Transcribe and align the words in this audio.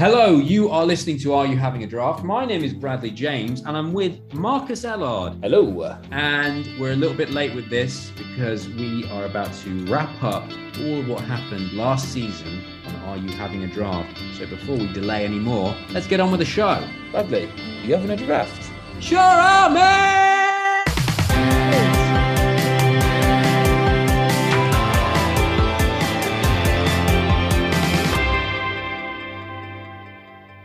Hello, 0.00 0.38
you 0.38 0.70
are 0.70 0.86
listening 0.86 1.18
to 1.18 1.34
Are 1.34 1.46
You 1.46 1.58
Having 1.58 1.84
a 1.84 1.86
Draft? 1.86 2.24
My 2.24 2.46
name 2.46 2.64
is 2.64 2.72
Bradley 2.72 3.10
James 3.10 3.60
and 3.60 3.76
I'm 3.76 3.92
with 3.92 4.18
Marcus 4.32 4.82
Ellard. 4.84 5.38
Hello. 5.42 5.94
And 6.10 6.66
we're 6.80 6.92
a 6.92 6.96
little 6.96 7.14
bit 7.14 7.28
late 7.28 7.54
with 7.54 7.68
this 7.68 8.10
because 8.16 8.66
we 8.66 9.06
are 9.10 9.26
about 9.26 9.52
to 9.56 9.84
wrap 9.92 10.08
up 10.22 10.44
all 10.80 11.00
of 11.00 11.06
what 11.06 11.20
happened 11.20 11.74
last 11.74 12.14
season 12.14 12.64
on 12.86 12.94
Are 13.10 13.16
You 13.18 13.28
Having 13.36 13.64
a 13.64 13.66
Draft? 13.66 14.18
So 14.38 14.46
before 14.46 14.78
we 14.78 14.90
delay 14.94 15.26
any 15.26 15.38
more, 15.38 15.76
let's 15.90 16.06
get 16.06 16.18
on 16.18 16.30
with 16.30 16.40
the 16.40 16.46
show. 16.46 16.82
Bradley, 17.10 17.50
you 17.82 17.94
having 17.94 18.08
a 18.08 18.16
draft? 18.16 18.70
Sure 19.00 19.18
are, 19.18 19.68
man! 19.68 20.59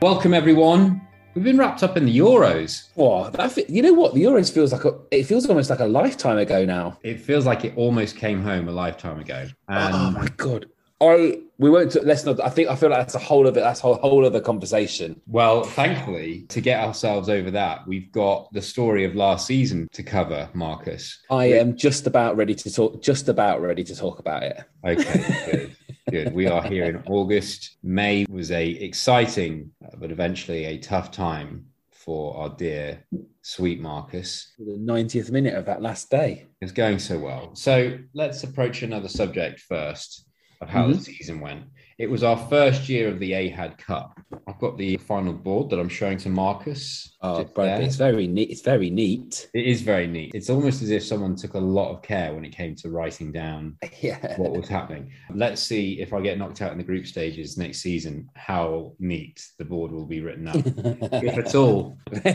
Welcome, 0.02 0.34
everyone. 0.34 1.02
We've 1.34 1.44
been 1.44 1.58
wrapped 1.58 1.82
up 1.82 1.96
in 1.96 2.06
the 2.06 2.18
Euros. 2.18 2.90
Wow, 2.96 3.30
that 3.30 3.70
you 3.70 3.82
know 3.82 3.94
what? 3.94 4.14
The 4.14 4.24
Euros 4.24 4.54
feels 4.54 4.72
like 4.72 4.84
a, 4.84 4.94
it 5.10 5.24
feels 5.24 5.48
almost 5.48 5.70
like 5.70 5.80
a 5.80 5.86
lifetime 5.86 6.38
ago 6.38 6.66
now. 6.66 7.00
It 7.02 7.20
feels 7.20 7.46
like 7.46 7.64
it 7.64 7.74
almost 7.78 8.18
came 8.18 8.42
home 8.44 8.68
a 8.68 8.72
lifetime 8.72 9.20
ago. 9.20 9.48
Oh, 9.70 9.74
oh 9.74 9.78
and 9.78 9.96
oh 9.96 10.12
my 10.12 10.28
god. 10.38 10.68
I 11.02 11.40
we 11.58 11.70
won't 11.70 11.94
let's 12.06 12.26
not 12.26 12.40
I 12.40 12.50
think 12.50 12.70
I 12.70 12.76
feel 12.76 12.90
like 12.90 13.00
that's 13.00 13.16
a 13.16 13.20
whole 13.20 13.48
of 13.48 13.58
it 13.58 13.62
that's 13.62 13.80
a 13.80 13.84
whole, 13.84 13.96
whole 13.96 14.26
other 14.26 14.42
conversation. 14.42 15.22
Well, 15.28 15.64
thankfully, 15.64 16.46
to 16.50 16.62
get 16.62 16.82
ourselves 16.82 17.28
over 17.28 17.52
that, 17.52 17.88
we've 17.88 18.12
got 18.12 18.52
the 18.54 18.62
story 18.62 19.06
of 19.06 19.16
last 19.16 19.48
season 19.48 19.88
to 19.94 20.04
cover, 20.04 20.50
Marcus. 20.54 21.20
I 21.30 21.46
am 21.46 21.76
just 21.76 22.06
about 22.08 22.38
ready 22.38 22.56
to 22.56 22.72
talk 22.72 23.02
just 23.02 23.28
about 23.28 23.62
ready 23.62 23.84
to 23.86 23.96
talk 23.96 24.20
about 24.20 24.44
it. 24.44 24.58
Okay, 24.86 25.72
good. 26.10 26.34
We 26.34 26.48
are 26.48 26.64
here 26.64 26.86
in 26.86 27.04
August. 27.08 27.78
May 27.84 28.26
was 28.30 28.52
a 28.52 28.68
exciting 28.68 29.72
but 29.98 30.12
eventually 30.12 30.66
a 30.66 30.78
tough 30.78 31.12
time 31.12 31.68
for 31.92 32.38
our 32.38 32.50
dear 32.50 33.04
sweet 33.42 33.80
Marcus. 33.80 34.54
The 34.60 34.78
90th 34.78 35.32
minute 35.32 35.56
of 35.56 35.66
that 35.66 35.82
last 35.82 36.12
day. 36.12 36.46
It's 36.62 36.72
going 36.72 37.00
so 37.00 37.18
well. 37.18 37.56
So 37.56 37.98
let's 38.14 38.44
approach 38.44 38.84
another 38.84 39.08
subject 39.08 39.62
first 39.62 40.28
of 40.62 40.70
how 40.70 40.88
the 40.88 40.94
mm-hmm. 40.94 41.02
season 41.02 41.40
went. 41.40 41.64
It 41.98 42.10
was 42.10 42.24
our 42.24 42.36
first 42.50 42.90
year 42.90 43.08
of 43.08 43.20
the 43.20 43.32
AHAD 43.32 43.78
Cup. 43.78 44.20
I've 44.50 44.60
got 44.60 44.78
the 44.78 44.98
final 44.98 45.32
board 45.32 45.70
that 45.70 45.80
I'm 45.80 45.88
showing 45.88 46.18
to 46.20 46.30
Marcus. 46.30 47.16
Oh, 47.22 47.38
it's 47.40 47.96
very 47.96 48.28
neat. 48.28 48.50
It's 48.50 48.62
very 48.62 48.90
neat. 48.90 49.50
It 49.54 49.66
is 49.66 49.82
very 49.82 50.06
neat. 50.06 50.32
It's 50.36 50.50
almost 50.50 50.82
as 50.82 50.90
if 50.92 51.04
someone 51.06 51.38
took 51.38 51.54
a 51.54 51.60
lot 51.60 51.94
of 51.94 52.02
care 52.02 52.34
when 52.34 52.44
it 52.44 52.50
came 52.52 52.76
to 52.76 52.90
writing 52.90 53.32
down 53.32 53.78
Yeah. 54.02 54.36
what 54.36 54.52
was 54.52 54.68
happening. 54.68 55.10
Let's 55.34 55.62
see 55.64 56.02
if 56.02 56.12
I 56.12 56.20
get 56.20 56.38
knocked 56.38 56.62
out 56.62 56.74
in 56.74 56.78
the 56.78 56.84
group 56.84 57.08
stages 57.08 57.58
next 57.58 57.78
season, 57.80 58.30
how 58.36 58.92
neat 59.00 59.42
the 59.58 59.64
board 59.64 59.94
will 59.94 60.06
be 60.06 60.20
written 60.20 60.50
up, 60.50 60.58
if 60.66 61.38
at 61.38 61.56
all. 61.56 61.98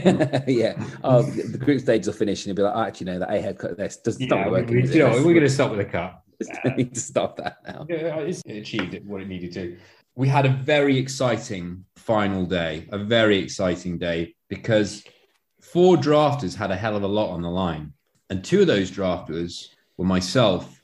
yeah. 0.49 0.83
Oh, 1.05 1.21
the 1.21 1.59
group 1.59 1.83
stages 1.83 2.07
will 2.07 2.15
finish 2.15 2.47
and 2.47 2.47
you'll 2.47 2.57
be 2.57 2.63
like, 2.63 2.75
oh, 2.77 2.83
actually, 2.89 3.07
no, 3.13 3.19
that 3.19 3.31
A 3.31 3.53
Cup, 3.53 3.77
this 3.77 3.99
doesn't 3.99 4.27
Yeah, 4.27 4.49
working. 4.49 4.75
we, 4.75 4.89
you 4.91 5.01
know, 5.01 5.11
we're 5.17 5.35
going 5.35 5.41
to 5.41 5.51
stop 5.51 5.69
with 5.71 5.81
the 5.81 5.85
cup. 5.85 6.25
I 6.65 6.71
need 6.71 6.95
to 6.95 7.01
stop 7.01 7.37
that 7.37 7.59
now. 7.67 7.87
Yeah, 7.89 8.19
it 8.19 8.43
achieved 8.47 8.99
what 9.07 9.21
it 9.21 9.29
needed 9.29 9.53
to. 9.55 9.77
We 10.15 10.29
had 10.29 10.47
a 10.47 10.51
very 10.51 10.99
exciting 10.99 11.85
final 11.97 12.45
day, 12.45 12.89
a 12.93 12.99
very 12.99 13.39
exciting 13.39 13.99
day 13.99 14.35
because 14.49 15.05
four 15.61 15.97
drafters 15.97 16.55
had 16.55 16.71
a 16.71 16.77
hell 16.77 16.97
of 16.97 17.03
a 17.03 17.09
lot 17.09 17.31
on 17.31 17.43
the 17.43 17.51
line. 17.51 17.93
And 18.29 18.45
two 18.45 18.63
of 18.63 18.67
those 18.67 18.91
drafters 18.91 19.69
were 19.97 20.05
myself 20.05 20.83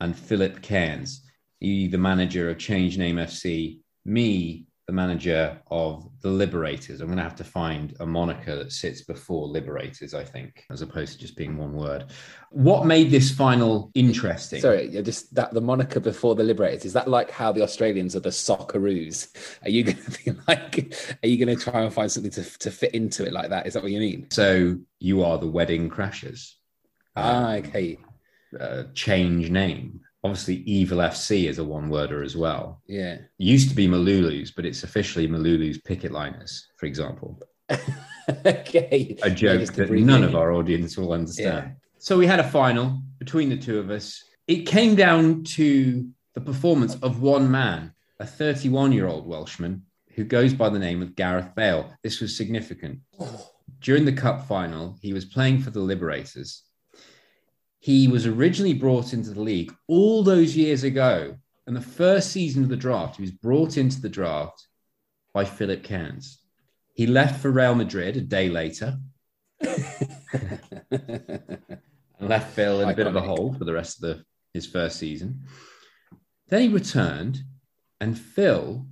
and 0.00 0.16
Philip 0.16 0.62
Cairns, 0.62 1.22
he, 1.60 1.86
the 1.88 1.98
manager 1.98 2.48
of 2.48 2.58
Change 2.58 2.96
Name 2.96 3.16
FC, 3.16 3.80
me, 4.04 4.66
the 4.86 4.92
manager 4.92 5.60
of 5.70 6.09
the 6.20 6.30
Liberators. 6.30 7.00
I'm 7.00 7.06
going 7.06 7.16
to 7.16 7.22
have 7.22 7.36
to 7.36 7.44
find 7.44 7.96
a 8.00 8.06
moniker 8.06 8.56
that 8.56 8.72
sits 8.72 9.02
before 9.02 9.48
Liberators, 9.48 10.12
I 10.12 10.24
think, 10.24 10.64
as 10.70 10.82
opposed 10.82 11.14
to 11.14 11.18
just 11.18 11.36
being 11.36 11.56
one 11.56 11.72
word. 11.72 12.06
What 12.50 12.84
made 12.86 13.10
this 13.10 13.30
final 13.30 13.90
interesting? 13.94 14.60
Sorry, 14.60 14.88
just 15.02 15.34
that 15.34 15.52
the 15.52 15.60
moniker 15.60 16.00
before 16.00 16.34
the 16.34 16.42
Liberators 16.42 16.84
is 16.84 16.92
that 16.92 17.08
like 17.08 17.30
how 17.30 17.52
the 17.52 17.62
Australians 17.62 18.14
are 18.16 18.20
the 18.20 18.30
Socceroos? 18.30 19.28
Are 19.62 19.70
you 19.70 19.84
going 19.88 19.96
to 19.96 20.24
be 20.24 20.38
like? 20.46 20.94
Are 21.22 21.28
you 21.28 21.44
going 21.44 21.56
to 21.56 21.62
try 21.62 21.82
and 21.82 21.92
find 21.92 22.10
something 22.10 22.32
to, 22.32 22.58
to 22.58 22.70
fit 22.70 22.94
into 22.94 23.24
it 23.24 23.32
like 23.32 23.50
that? 23.50 23.66
Is 23.66 23.74
that 23.74 23.82
what 23.82 23.92
you 23.92 24.00
mean? 24.00 24.26
So 24.30 24.76
you 24.98 25.24
are 25.24 25.38
the 25.38 25.46
wedding 25.46 25.88
crashers. 25.90 26.52
Ah, 27.16 27.54
okay, 27.54 27.98
Uh, 28.58 28.84
change 28.94 29.50
name. 29.50 30.00
Obviously, 30.22 30.56
Evil 30.56 30.98
FC 30.98 31.48
is 31.48 31.58
a 31.58 31.64
one 31.64 31.88
worder 31.88 32.22
as 32.22 32.36
well. 32.36 32.82
yeah. 32.86 33.18
Used 33.38 33.70
to 33.70 33.74
be 33.74 33.88
Malulu's, 33.88 34.50
but 34.50 34.66
it's 34.66 34.82
officially 34.82 35.26
Malulu's 35.26 35.78
picket 35.78 36.12
liners, 36.12 36.68
for 36.76 36.86
example. 36.86 37.40
okay, 38.46 39.16
A 39.22 39.30
joke 39.30 39.72
that 39.72 39.90
none 39.90 40.22
of 40.24 40.36
our 40.36 40.52
audience 40.52 40.96
will 40.96 41.12
understand. 41.12 41.68
Yeah. 41.68 41.74
So 41.98 42.18
we 42.18 42.26
had 42.26 42.40
a 42.40 42.48
final 42.48 43.00
between 43.18 43.48
the 43.48 43.56
two 43.56 43.78
of 43.78 43.90
us. 43.90 44.22
It 44.46 44.66
came 44.66 44.94
down 44.94 45.44
to 45.56 46.08
the 46.34 46.40
performance 46.40 46.96
of 46.96 47.22
one 47.22 47.50
man, 47.50 47.94
a 48.18 48.26
31 48.26 48.92
year 48.92 49.06
old 49.06 49.26
Welshman 49.26 49.82
who 50.14 50.24
goes 50.24 50.52
by 50.52 50.68
the 50.68 50.78
name 50.78 51.02
of 51.02 51.14
Gareth 51.14 51.54
Bale. 51.54 51.94
This 52.02 52.20
was 52.20 52.36
significant. 52.36 53.00
During 53.80 54.04
the 54.04 54.12
cup 54.12 54.46
final, 54.46 54.98
he 55.00 55.12
was 55.12 55.24
playing 55.24 55.60
for 55.62 55.70
the 55.70 55.80
Liberators. 55.80 56.64
He 57.80 58.08
was 58.08 58.26
originally 58.26 58.74
brought 58.74 59.12
into 59.14 59.30
the 59.30 59.40
league 59.40 59.74
all 59.88 60.22
those 60.22 60.56
years 60.56 60.84
ago. 60.84 61.36
And 61.66 61.74
the 61.74 61.80
first 61.80 62.30
season 62.30 62.62
of 62.62 62.68
the 62.68 62.76
draft, 62.76 63.16
he 63.16 63.22
was 63.22 63.30
brought 63.30 63.76
into 63.76 64.00
the 64.00 64.08
draft 64.08 64.66
by 65.32 65.44
Philip 65.44 65.82
Cairns. 65.82 66.40
He 66.94 67.06
left 67.06 67.40
for 67.40 67.50
Real 67.50 67.74
Madrid 67.74 68.16
a 68.16 68.20
day 68.20 68.50
later 68.50 68.98
and 69.60 70.58
left 72.20 72.54
Phil 72.54 72.82
in 72.82 72.90
a 72.90 72.94
bit 72.94 73.06
of 73.06 73.16
a 73.16 73.20
hole 73.20 73.54
for 73.54 73.64
the 73.64 73.72
rest 73.72 74.02
of 74.02 74.02
the, 74.02 74.24
his 74.52 74.66
first 74.66 74.98
season. 74.98 75.42
Then 76.48 76.62
he 76.62 76.68
returned, 76.68 77.42
and 78.00 78.18
Phil 78.18 78.86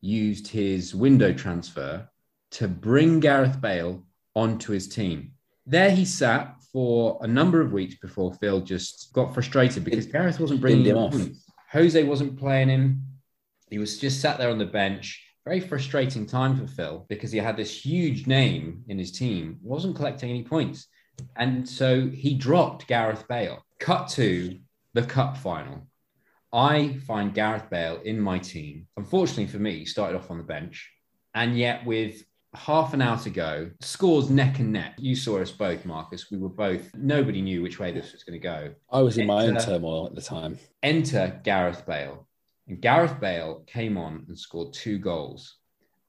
used 0.00 0.48
his 0.48 0.94
window 0.94 1.32
transfer 1.32 2.08
to 2.52 2.68
bring 2.68 3.20
Gareth 3.20 3.60
Bale 3.60 4.04
onto 4.34 4.72
his 4.72 4.88
team. 4.88 5.32
There 5.66 5.90
he 5.90 6.04
sat 6.04 6.61
for 6.72 7.18
a 7.22 7.26
number 7.26 7.60
of 7.60 7.72
weeks 7.72 7.96
before 7.96 8.32
Phil 8.34 8.60
just 8.60 9.12
got 9.12 9.34
frustrated 9.34 9.84
because 9.84 10.06
Gareth 10.06 10.40
wasn't 10.40 10.60
bringing 10.60 10.84
him 10.84 10.96
him 10.96 11.02
off. 11.02 11.12
points. 11.12 11.44
Jose 11.70 12.02
wasn't 12.02 12.38
playing 12.38 12.68
him. 12.68 13.02
He 13.70 13.78
was 13.78 13.98
just 13.98 14.20
sat 14.20 14.38
there 14.38 14.50
on 14.50 14.58
the 14.58 14.66
bench. 14.66 15.22
Very 15.44 15.60
frustrating 15.60 16.26
time 16.26 16.56
for 16.56 16.66
Phil 16.66 17.04
because 17.08 17.32
he 17.32 17.38
had 17.38 17.56
this 17.56 17.84
huge 17.84 18.26
name 18.26 18.84
in 18.88 18.98
his 18.98 19.12
team, 19.12 19.58
wasn't 19.62 19.96
collecting 19.96 20.30
any 20.30 20.44
points. 20.44 20.86
And 21.36 21.68
so 21.68 22.08
he 22.08 22.34
dropped 22.34 22.86
Gareth 22.86 23.26
Bale. 23.28 23.64
Cut 23.80 24.08
to 24.10 24.58
the 24.94 25.02
cup 25.02 25.36
final. 25.36 25.86
I 26.52 26.98
find 27.06 27.34
Gareth 27.34 27.70
Bale 27.70 28.00
in 28.04 28.20
my 28.20 28.38
team. 28.38 28.86
Unfortunately 28.96 29.46
for 29.46 29.58
me, 29.58 29.78
he 29.78 29.84
started 29.84 30.16
off 30.16 30.30
on 30.30 30.38
the 30.38 30.44
bench, 30.44 30.90
and 31.34 31.56
yet 31.56 31.84
with 31.86 32.22
half 32.54 32.92
an 32.92 33.02
hour 33.02 33.18
to 33.18 33.30
go, 33.30 33.70
scores 33.80 34.30
neck 34.30 34.58
and 34.58 34.72
neck. 34.72 34.94
You 34.98 35.16
saw 35.16 35.40
us 35.40 35.50
both, 35.50 35.84
Marcus. 35.84 36.30
We 36.30 36.38
were 36.38 36.48
both, 36.48 36.94
nobody 36.94 37.40
knew 37.40 37.62
which 37.62 37.78
way 37.78 37.92
this 37.92 38.12
was 38.12 38.24
going 38.24 38.38
to 38.38 38.42
go. 38.42 38.74
I 38.90 39.00
was 39.00 39.18
in 39.18 39.26
my 39.26 39.46
own 39.46 39.56
turmoil 39.56 40.06
at 40.06 40.14
the 40.14 40.22
time. 40.22 40.58
Enter 40.82 41.40
Gareth 41.44 41.86
Bale. 41.86 42.26
And 42.68 42.80
Gareth 42.80 43.18
Bale 43.20 43.64
came 43.66 43.96
on 43.96 44.24
and 44.28 44.38
scored 44.38 44.72
two 44.72 44.98
goals 44.98 45.56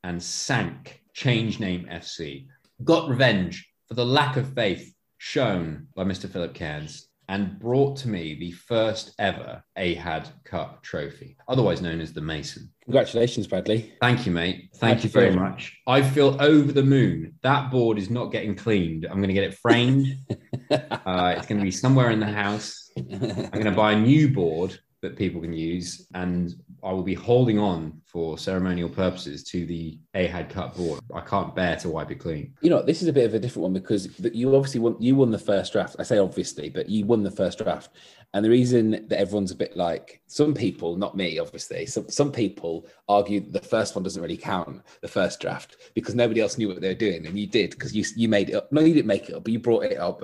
and 0.04 0.22
sank 0.22 1.01
Change 1.13 1.60
Name 1.60 1.88
FC. 1.90 2.48
Got 2.84 3.10
revenge 3.10 3.68
for 3.88 3.94
the 3.94 4.06
lack 4.06 4.38
of 4.38 4.54
faith 4.54 4.94
shown 5.18 5.88
by 5.95 6.04
Mr. 6.04 6.30
Philip 6.30 6.54
Cairns 6.54 7.07
and 7.29 7.59
brought 7.59 7.97
to 7.97 8.09
me 8.09 8.35
the 8.35 8.51
first 8.51 9.13
ever 9.19 9.63
Ahad 9.77 10.27
Cup 10.43 10.83
trophy, 10.83 11.37
otherwise 11.47 11.81
known 11.81 12.01
as 12.01 12.13
the 12.13 12.21
Mason. 12.21 12.71
Congratulations, 12.83 13.47
Bradley. 13.47 13.93
Thank 14.01 14.25
you, 14.25 14.31
mate. 14.31 14.69
Thank 14.75 14.95
How'd 14.95 15.03
you 15.03 15.07
you 15.07 15.13
very 15.13 15.35
much. 15.35 15.77
I 15.87 16.01
feel 16.01 16.37
over 16.41 16.71
the 16.71 16.83
moon. 16.83 17.35
That 17.41 17.71
board 17.71 17.97
is 17.97 18.09
not 18.09 18.31
getting 18.31 18.55
cleaned. 18.55 19.05
I'm 19.05 19.17
going 19.17 19.29
to 19.29 19.33
get 19.33 19.45
it 19.45 19.55
framed. 19.55 20.07
uh, 20.71 21.35
it's 21.37 21.47
going 21.47 21.59
to 21.59 21.63
be 21.63 21.71
somewhere 21.71 22.11
in 22.11 22.19
the 22.19 22.25
house. 22.25 22.91
I'm 22.97 23.49
going 23.51 23.65
to 23.65 23.71
buy 23.71 23.93
a 23.93 23.99
new 23.99 24.29
board 24.29 24.77
that 25.01 25.17
people 25.17 25.41
can 25.41 25.53
use, 25.53 26.07
and 26.13 26.53
I 26.83 26.91
will 26.91 27.03
be 27.03 27.13
holding 27.13 27.59
on 27.59 28.01
for 28.13 28.38
ceremonial 28.38 28.88
purposes 28.88 29.44
to 29.44 29.65
the 29.65 29.98
Ahad 30.13 30.48
Cup 30.48 30.77
board. 30.77 31.00
I 31.15 31.21
can't 31.21 31.56
bear 31.56 31.75
to 31.77 31.89
wipe 31.89 32.12
it 32.12 32.19
clean. 32.19 32.54
You 32.62 32.69
know, 32.69 32.83
this 32.83 33.01
is 33.01 33.07
a 33.07 33.13
bit 33.13 33.25
of 33.25 33.33
a 33.33 33.39
different 33.39 33.63
one 33.63 33.74
because 33.74 34.07
you 34.19 34.56
obviously 34.56 34.80
won. 34.80 34.95
You 35.00 35.15
won 35.15 35.31
the 35.31 35.39
first 35.39 35.74
draft. 35.74 35.95
I 35.98 36.04
say 36.04 36.19
obviously, 36.19 36.69
but 36.69 36.88
you 36.88 37.07
won 37.07 37.24
the 37.24 37.31
first 37.31 37.57
draft. 37.57 37.89
And 38.36 38.45
the 38.45 38.51
reason 38.51 38.92
that 38.92 39.19
everyone's 39.19 39.51
a 39.51 39.56
bit 39.56 39.75
like 39.75 40.21
some 40.27 40.54
people, 40.54 40.95
not 40.95 41.18
me, 41.18 41.39
obviously, 41.39 41.88
some 41.88 42.07
some 42.07 42.31
people 42.31 42.88
argue 43.10 43.39
the 43.39 43.60
first 43.60 43.95
one 43.95 44.04
doesn't 44.04 44.21
really 44.21 44.38
count, 44.38 44.83
the 45.01 45.07
first 45.07 45.39
draft, 45.39 45.77
because 45.95 46.13
nobody 46.13 46.39
else 46.39 46.57
knew 46.57 46.68
what 46.68 46.81
they 46.81 46.89
were 46.89 46.94
doing, 46.94 47.25
and 47.25 47.38
you 47.38 47.48
did 47.48 47.71
because 47.71 47.95
you 47.95 48.06
you 48.16 48.27
made 48.27 48.51
it 48.51 48.56
up. 48.56 48.71
No, 48.71 48.81
you 48.81 48.94
didn't 48.94 49.07
make 49.07 49.27
it 49.27 49.36
up, 49.36 49.44
but 49.44 49.54
you 49.54 49.59
brought 49.59 49.86
it 49.86 49.98
up. 49.98 50.21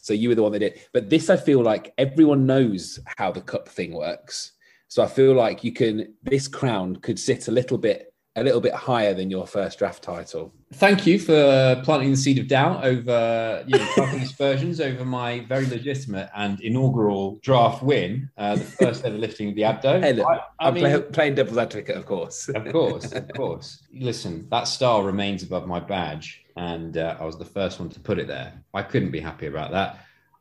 So 0.00 0.14
you 0.14 0.30
were 0.30 0.34
the 0.34 0.42
one 0.42 0.52
that 0.52 0.60
did. 0.60 0.72
It. 0.72 0.88
But 0.94 1.10
this, 1.10 1.28
I 1.28 1.36
feel 1.36 1.62
like 1.62 1.92
everyone 1.98 2.46
knows 2.46 2.98
how 3.18 3.30
the 3.30 3.42
cup 3.42 3.68
thing 3.68 3.92
works. 3.92 4.52
So 4.90 5.04
I 5.04 5.06
feel 5.06 5.34
like 5.34 5.62
you 5.62 5.72
can. 5.72 6.14
This 6.24 6.48
crown 6.48 6.96
could 6.96 7.18
sit 7.18 7.46
a 7.46 7.52
little 7.52 7.78
bit 7.78 8.12
a 8.36 8.44
little 8.44 8.60
bit 8.60 8.72
higher 8.74 9.12
than 9.14 9.28
your 9.30 9.46
first 9.46 9.78
draft 9.78 10.02
title. 10.02 10.52
Thank 10.74 11.04
you 11.06 11.18
for 11.18 11.80
planting 11.84 12.10
the 12.12 12.16
seed 12.16 12.38
of 12.38 12.46
doubt 12.48 12.84
over 12.84 13.64
you 13.66 13.76
know, 13.76 14.04
aspersions 14.22 14.80
over 14.80 15.04
my 15.04 15.40
very 15.48 15.66
legitimate 15.66 16.28
and 16.36 16.60
inaugural 16.60 17.38
draft 17.42 17.82
win, 17.82 18.30
uh, 18.38 18.54
the 18.56 18.64
first 18.64 19.04
ever 19.04 19.16
lifting 19.18 19.48
of 19.48 19.54
the 19.56 19.62
abdo. 19.62 20.00
Hey, 20.02 20.12
look, 20.12 20.26
I- 20.28 20.40
I 20.60 20.68
I'm 20.68 20.74
mean- 20.74 20.84
play, 20.84 21.00
playing 21.02 21.34
devil's 21.36 21.58
advocate, 21.58 21.96
of 21.96 22.06
course. 22.06 22.48
Of 22.48 22.70
course, 22.72 23.12
of 23.12 23.28
course. 23.34 23.82
Listen, 23.92 24.46
that 24.50 24.68
star 24.68 25.02
remains 25.04 25.42
above 25.42 25.66
my 25.66 25.80
badge, 25.80 26.44
and 26.56 26.96
uh, 26.98 27.16
I 27.18 27.24
was 27.24 27.36
the 27.36 27.44
first 27.44 27.78
one 27.80 27.90
to 27.90 28.00
put 28.00 28.18
it 28.18 28.26
there. 28.28 28.52
I 28.74 28.82
couldn't 28.82 29.10
be 29.10 29.20
happy 29.20 29.46
about 29.46 29.70
that. 29.72 29.98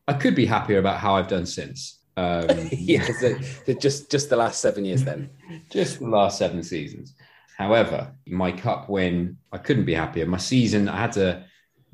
I 0.07 0.13
could 0.13 0.35
be 0.35 0.45
happier 0.45 0.79
about 0.79 0.97
how 0.99 1.15
I've 1.15 1.27
done 1.27 1.45
since. 1.47 1.98
Um, 2.19 2.69
yeah, 2.71 3.05
so, 3.21 3.27
so 3.65 3.73
just 3.73 4.11
just 4.11 4.29
the 4.29 4.35
last 4.35 4.59
seven 4.61 4.83
years 4.85 5.03
then. 5.03 5.29
just 5.69 5.99
the 5.99 6.07
last 6.07 6.37
seven 6.37 6.61
seasons. 6.63 7.15
However, 7.57 7.99
my 8.27 8.51
cup 8.51 8.89
win, 8.89 9.37
I 9.51 9.57
couldn't 9.57 9.85
be 9.85 9.93
happier. 9.93 10.25
My 10.25 10.37
season, 10.37 10.87
I 10.89 10.97
had 10.97 11.11
to 11.13 11.45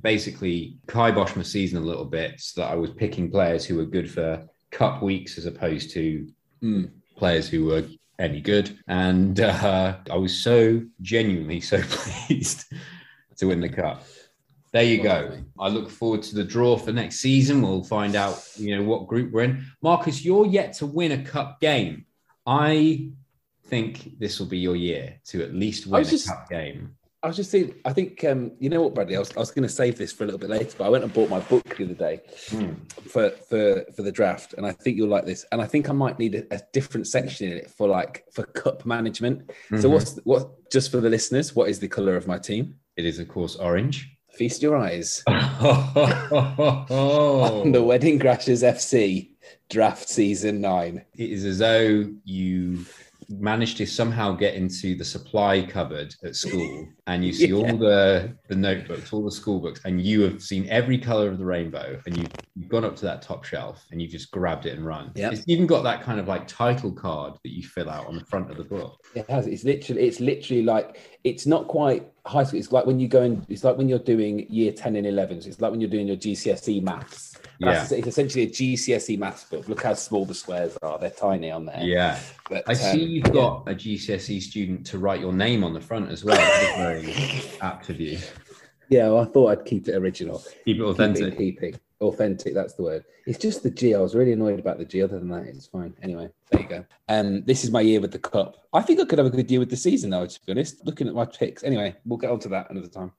basically 0.02 0.78
kibosh 0.88 1.36
my 1.36 1.44
season 1.44 1.78
a 1.80 1.86
little 1.92 2.06
bit 2.06 2.40
so 2.40 2.62
that 2.62 2.72
I 2.72 2.76
was 2.76 2.92
picking 2.92 3.32
players 3.32 3.66
who 3.66 3.76
were 3.78 3.86
good 3.98 4.10
for 4.10 4.46
cup 4.72 5.02
weeks 5.02 5.38
as 5.38 5.46
opposed 5.46 5.92
to 5.92 6.28
Mm. 6.64 6.90
players 7.18 7.50
who 7.50 7.66
were 7.66 7.84
any 8.18 8.42
good. 8.42 8.68
And 8.88 9.40
uh, 9.40 9.98
I 10.10 10.16
was 10.18 10.42
so 10.42 10.82
genuinely 11.02 11.60
so 11.62 11.82
pleased 11.90 12.64
to 13.38 13.48
win 13.48 13.60
the 13.62 13.70
cup. 13.70 14.04
There 14.76 14.84
you 14.84 15.02
go. 15.02 15.38
I 15.58 15.70
look 15.70 15.90
forward 15.90 16.22
to 16.24 16.36
the 16.36 16.44
draw 16.44 16.76
for 16.76 16.92
next 16.92 17.22
season. 17.22 17.62
We'll 17.62 17.82
find 17.82 18.14
out, 18.14 18.46
you 18.58 18.76
know, 18.76 18.84
what 18.84 19.08
group 19.08 19.32
we're 19.32 19.44
in. 19.44 19.66
Marcus, 19.82 20.26
you're 20.26 20.46
yet 20.46 20.74
to 20.74 20.86
win 20.86 21.14
a 21.14 21.24
cup 21.24 21.62
game. 21.62 22.04
I 22.46 23.12
think 23.68 24.20
this 24.20 24.38
will 24.38 24.48
be 24.48 24.58
your 24.58 24.76
year 24.76 25.16
to 25.28 25.44
at 25.44 25.54
least 25.56 25.88
win 25.88 26.02
a 26.02 26.06
just- 26.06 26.28
cup 26.28 26.50
game. 26.50 26.94
I 27.24 27.28
was 27.28 27.38
just 27.38 27.52
saying, 27.52 27.74
I 27.86 27.94
think 27.94 28.22
um, 28.26 28.52
you 28.60 28.70
know 28.70 28.82
what, 28.82 28.94
Bradley. 28.94 29.16
I 29.16 29.20
was, 29.20 29.32
I 29.38 29.40
was 29.40 29.50
going 29.50 29.64
to 29.64 29.74
save 29.74 29.98
this 29.98 30.12
for 30.12 30.26
a 30.26 30.28
little 30.28 30.40
bit 30.40 30.50
later, 30.50 30.76
but 30.78 30.84
I 30.84 30.90
went 30.90 31.06
and 31.06 31.14
bought 31.14 31.30
my 31.30 31.40
book 31.40 31.64
the 31.78 31.86
other 31.86 31.94
day 31.94 32.20
Hmm. 32.50 32.74
for 33.08 33.30
for 33.50 33.84
for 33.96 34.02
the 34.04 34.12
draft, 34.12 34.54
and 34.56 34.66
I 34.66 34.74
think 34.74 34.96
you'll 34.98 35.08
like 35.08 35.26
this. 35.26 35.44
And 35.52 35.60
I 35.60 35.66
think 35.66 35.90
I 35.90 35.94
might 35.94 36.20
need 36.20 36.36
a, 36.36 36.54
a 36.54 36.60
different 36.72 37.08
section 37.08 37.50
in 37.50 37.58
it 37.58 37.72
for 37.72 37.88
like 37.88 38.26
for 38.34 38.44
cup 38.44 38.86
management. 38.86 39.50
So 39.80 39.88
Mhm. 39.90 39.92
what's 39.94 40.18
what? 40.26 40.70
Just 40.72 40.92
for 40.92 41.00
the 41.00 41.10
listeners, 41.10 41.56
what 41.56 41.68
is 41.70 41.80
the 41.80 41.88
color 41.88 42.16
of 42.16 42.28
my 42.28 42.38
team? 42.38 42.76
It 42.96 43.06
is, 43.06 43.18
of 43.18 43.28
course, 43.28 43.56
orange. 43.56 44.15
Feast 44.36 44.62
your 44.62 44.76
eyes 44.76 45.24
on 45.28 45.36
the 47.72 47.82
Wedding 47.82 48.20
Crashers 48.20 48.64
FC 48.64 49.30
draft 49.70 50.10
season 50.10 50.60
nine. 50.60 51.06
it 51.16 51.30
is 51.30 51.46
as 51.46 51.60
though 51.60 52.12
you 52.26 52.86
managed 53.30 53.78
to 53.78 53.86
somehow 53.86 54.34
get 54.34 54.54
into 54.56 54.96
the 54.96 55.06
supply 55.06 55.66
cupboard 55.66 56.14
at 56.24 56.36
school 56.36 56.86
and 57.08 57.24
you 57.24 57.32
see 57.40 57.48
Yeah. 57.48 57.56
all 57.72 57.78
the 57.78 58.36
the 58.48 58.56
notebooks 58.56 59.12
all 59.14 59.24
the 59.24 59.32
school 59.32 59.60
books 59.60 59.82
and 59.86 60.02
you 60.02 60.22
have 60.22 60.42
seen 60.42 60.68
every 60.70 60.98
color 60.98 61.30
of 61.30 61.38
the 61.38 61.46
rainbow 61.46 62.00
and 62.06 62.18
you've, 62.18 62.32
you've 62.56 62.70
gone 62.70 62.84
up 62.86 62.96
to 62.98 63.06
that 63.06 63.22
top 63.22 63.44
shelf 63.44 63.86
and 63.92 64.02
you've 64.02 64.12
just 64.12 64.32
grabbed 64.32 64.66
it 64.66 64.78
and 64.78 64.86
run 64.86 65.12
it's 65.16 65.44
even 65.48 65.66
got 65.68 65.84
that 65.84 66.02
kind 66.02 66.20
of 66.20 66.28
like 66.28 66.48
title 66.48 66.92
card 66.92 67.34
that 67.44 67.52
you 67.52 67.64
fill 67.64 67.90
out 67.90 68.08
on 68.08 68.16
the 68.16 68.26
front 68.26 68.50
of 68.50 68.58
the 68.58 68.64
book 68.64 68.98
It 69.16 69.30
has. 69.30 69.48
It's 69.48 69.64
literally. 69.64 70.02
It's 70.08 70.20
literally 70.20 70.64
like. 70.64 71.00
It's 71.24 71.46
not 71.48 71.68
quite 71.68 72.06
high 72.26 72.44
school. 72.44 72.60
It's 72.60 72.72
like 72.74 72.86
when 72.86 73.00
you 73.00 73.08
go 73.08 73.22
in. 73.22 73.46
It's 73.48 73.64
like 73.64 73.78
when 73.78 73.88
you're 73.88 73.98
doing 74.14 74.46
year 74.50 74.74
ten 74.74 74.98
and 74.98 75.08
eleven. 75.08 75.40
So 75.42 75.48
it's 75.48 75.62
like 75.62 75.72
when 75.72 75.80
you're 75.80 75.90
doing 75.90 76.08
your 76.08 76.18
GCSE 76.18 76.84
maths. 76.84 77.38
That's- 77.62 77.94
It's 77.94 78.08
essentially 78.08 78.44
a 78.44 78.50
GCSE 78.50 79.18
maths 79.18 79.46
book. 79.46 79.70
Look 79.70 79.82
how 79.84 79.94
small 79.94 80.26
the 80.26 80.34
squares 80.34 80.78
are. 80.82 81.00
They're 81.00 81.10
tiny 81.12 81.50
on 81.50 81.66
there. 81.66 81.80
yeah 81.82 82.20
But, 82.50 82.64
i 82.68 82.74
see 82.74 83.04
um, 83.04 83.10
you've 83.10 83.32
got 83.32 83.64
a 83.70 83.74
gcse 83.74 84.42
student 84.42 84.86
to 84.88 85.00
write 85.00 85.22
your 85.22 85.32
name 85.34 85.64
on 85.64 85.74
the 85.74 85.82
front 85.82 86.12
as 86.12 86.24
well 86.26 86.38
very 87.02 87.42
apt 87.62 87.90
of 87.90 88.00
you 88.00 88.18
Yeah, 88.90 89.10
well, 89.10 89.20
I 89.20 89.26
thought 89.26 89.48
I'd 89.52 89.66
keep 89.66 89.88
it 89.88 89.96
original. 89.96 90.44
keep 90.64 90.78
it 90.78 90.84
authentic 90.84 91.38
Keep 91.38 91.58
it, 91.58 91.62
keep 91.62 91.76
it. 91.76 91.82
Authentic, 92.02 92.54
that's 92.54 92.74
the 92.74 92.84
word. 92.84 93.06
It's 93.26 93.40
just 93.40 93.64
the 93.64 93.72
G. 93.72 93.96
I 93.96 94.00
was 94.00 94.14
really 94.16 94.34
annoyed 94.34 94.60
about 94.60 94.78
the 94.78 94.86
G. 94.86 95.02
Other 95.02 95.18
than 95.18 95.30
that, 95.30 95.46
it's 95.48 95.66
fine. 95.66 95.94
Anyway, 96.04 96.30
there 96.52 96.62
you 96.62 96.68
go. 96.68 96.86
Um, 97.08 97.44
this 97.46 97.64
is 97.64 97.72
my 97.72 97.80
year 97.82 98.02
with 98.02 98.12
the 98.12 98.20
cup. 98.20 98.58
I 98.74 98.82
think 98.82 99.00
I 99.00 99.06
could 99.06 99.18
have 99.18 99.26
a 99.26 99.32
good 99.32 99.50
year 99.50 99.62
with 99.62 99.70
the 99.70 99.78
season, 99.78 100.10
though, 100.10 100.26
to 100.26 100.40
be 100.46 100.52
honest. 100.52 100.86
Looking 100.86 101.08
at 101.08 101.14
my 101.16 101.26
picks. 101.26 101.64
Anyway, 101.64 101.96
we'll 102.06 102.18
get 102.20 102.32
on 102.32 102.40
to 102.40 102.50
that 102.50 102.70
another 102.70 102.90
time. 102.90 103.14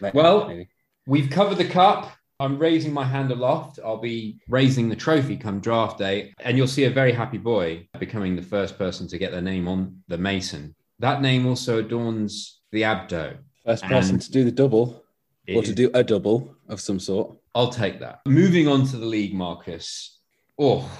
Later, 0.00 0.16
Well, 0.16 0.46
maybe. 0.48 0.68
We've 1.06 1.28
covered 1.28 1.58
the 1.58 1.66
cup. 1.68 2.12
I'm 2.38 2.56
raising 2.56 2.92
my 2.92 3.04
hand 3.04 3.30
aloft. 3.32 3.80
I'll 3.84 3.98
be 3.98 4.38
raising 4.48 4.88
the 4.88 4.96
trophy 4.96 5.36
come 5.36 5.58
draft 5.60 5.98
day, 5.98 6.32
and 6.38 6.56
you'll 6.56 6.66
see 6.68 6.84
a 6.84 6.90
very 6.90 7.12
happy 7.12 7.38
boy 7.38 7.88
becoming 7.98 8.36
the 8.36 8.42
first 8.42 8.78
person 8.78 9.06
to 9.08 9.18
get 9.18 9.32
their 9.32 9.42
name 9.42 9.66
on 9.68 10.02
the 10.08 10.18
Mason. 10.18 10.74
That 11.00 11.20
name 11.20 11.46
also 11.46 11.80
adorns 11.80 12.60
the 12.74 12.82
abdo. 12.82 13.38
first 13.64 13.84
person 13.84 14.14
and- 14.16 14.22
to 14.22 14.30
do 14.30 14.44
the 14.44 14.52
double 14.52 15.02
or 15.54 15.62
to 15.62 15.72
do 15.74 15.90
a 15.94 16.04
double 16.04 16.54
of 16.68 16.80
some 16.80 16.98
sort. 17.00 17.36
I'll 17.54 17.70
take 17.70 18.00
that. 18.00 18.20
Moving 18.26 18.66
on 18.68 18.84
to 18.88 18.96
the 18.96 19.06
league, 19.06 19.32
Marcus. 19.32 20.18
Oh, 20.58 20.90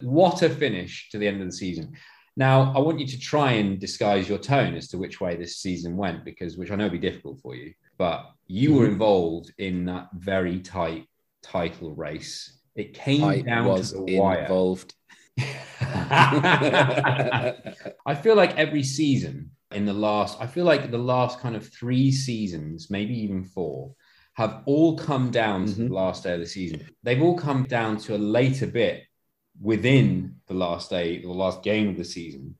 what 0.00 0.40
a 0.42 0.48
finish 0.48 1.10
to 1.10 1.18
the 1.18 1.26
end 1.26 1.40
of 1.42 1.46
the 1.48 1.52
season. 1.52 1.92
Now, 2.36 2.72
I 2.76 2.78
want 2.78 3.00
you 3.00 3.06
to 3.08 3.18
try 3.18 3.52
and 3.52 3.78
disguise 3.78 4.28
your 4.28 4.38
tone 4.38 4.74
as 4.74 4.88
to 4.88 4.98
which 4.98 5.20
way 5.20 5.36
this 5.36 5.56
season 5.58 5.96
went, 5.96 6.24
because 6.24 6.56
which 6.56 6.70
I 6.70 6.76
know 6.76 6.84
will 6.84 6.92
be 6.92 6.98
difficult 6.98 7.40
for 7.40 7.54
you, 7.56 7.74
but 7.98 8.24
you 8.46 8.74
were 8.74 8.86
Mhm. 8.86 8.92
involved 8.92 9.52
in 9.58 9.84
that 9.86 10.08
very 10.14 10.60
tight 10.60 11.06
title 11.42 11.92
race. 11.94 12.58
It 12.76 12.94
came 12.94 13.24
I 13.24 13.40
down 13.42 13.66
was 13.66 13.92
to 13.92 14.04
the 14.04 14.18
wire. 14.18 14.42
involved. 14.42 14.94
I 18.06 18.14
feel 18.22 18.36
like 18.36 18.56
every 18.56 18.84
season 18.84 19.50
in 19.72 19.84
the 19.84 19.92
last, 19.92 20.40
I 20.40 20.46
feel 20.46 20.64
like 20.64 20.90
the 20.90 20.98
last 20.98 21.40
kind 21.40 21.54
of 21.54 21.68
three 21.68 22.10
seasons, 22.10 22.90
maybe 22.90 23.18
even 23.20 23.44
four, 23.44 23.94
have 24.34 24.62
all 24.66 24.96
come 24.96 25.30
down 25.30 25.66
to 25.66 25.72
Mhm. 25.72 25.88
the 25.88 25.94
last 25.94 26.24
day 26.24 26.34
of 26.34 26.40
the 26.40 26.46
season. 26.46 26.88
They've 27.02 27.22
all 27.22 27.36
come 27.36 27.64
down 27.64 27.98
to 27.98 28.16
a 28.16 28.18
later 28.18 28.66
bit 28.66 29.04
within 29.60 30.36
the 30.46 30.54
last 30.54 30.90
day, 30.90 31.20
the 31.20 31.28
last 31.28 31.62
game 31.62 31.88
of 31.88 31.96
the 31.96 32.04
season. 32.04 32.56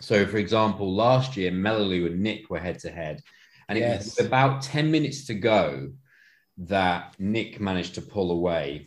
So, 0.00 0.26
for 0.26 0.36
example, 0.36 0.94
last 0.94 1.36
year, 1.36 1.50
Melolu 1.50 2.06
and 2.06 2.20
Nick 2.20 2.50
were 2.50 2.58
head 2.58 2.78
to 2.80 2.90
head, 2.90 3.22
and 3.68 3.78
it 3.78 3.98
was 3.98 4.20
about 4.20 4.62
10 4.62 4.90
minutes 4.90 5.26
to 5.26 5.34
go 5.34 5.92
that 6.58 7.14
Nick 7.18 7.60
managed 7.60 7.94
to 7.94 8.02
pull 8.02 8.30
away. 8.30 8.86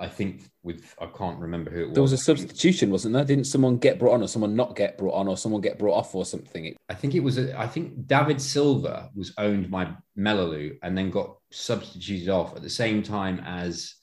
I 0.00 0.08
think 0.08 0.44
with, 0.62 0.94
I 1.00 1.06
can't 1.06 1.38
remember 1.38 1.70
who 1.70 1.82
it 1.82 1.86
was. 1.88 1.94
There 1.94 2.02
was 2.02 2.12
a 2.12 2.18
substitution, 2.18 2.90
wasn't 2.90 3.12
there? 3.14 3.24
Didn't 3.24 3.44
someone 3.44 3.76
get 3.76 3.98
brought 3.98 4.14
on, 4.14 4.22
or 4.22 4.28
someone 4.28 4.56
not 4.56 4.74
get 4.74 4.96
brought 4.98 5.12
on, 5.14 5.28
or 5.28 5.36
someone 5.36 5.60
get 5.60 5.78
brought 5.78 5.94
off, 5.94 6.14
or 6.14 6.24
something? 6.24 6.74
I 6.88 6.94
think 6.94 7.14
it 7.14 7.20
was. 7.20 7.38
A, 7.38 7.58
I 7.58 7.66
think 7.68 8.06
David 8.06 8.40
Silva 8.40 9.10
was 9.14 9.32
owned 9.38 9.70
by 9.70 9.92
Melolu 10.18 10.78
and 10.82 10.96
then 10.96 11.10
got 11.10 11.36
substituted 11.52 12.30
off 12.30 12.56
at 12.56 12.62
the 12.62 12.70
same 12.70 13.02
time 13.02 13.40
as 13.44 13.94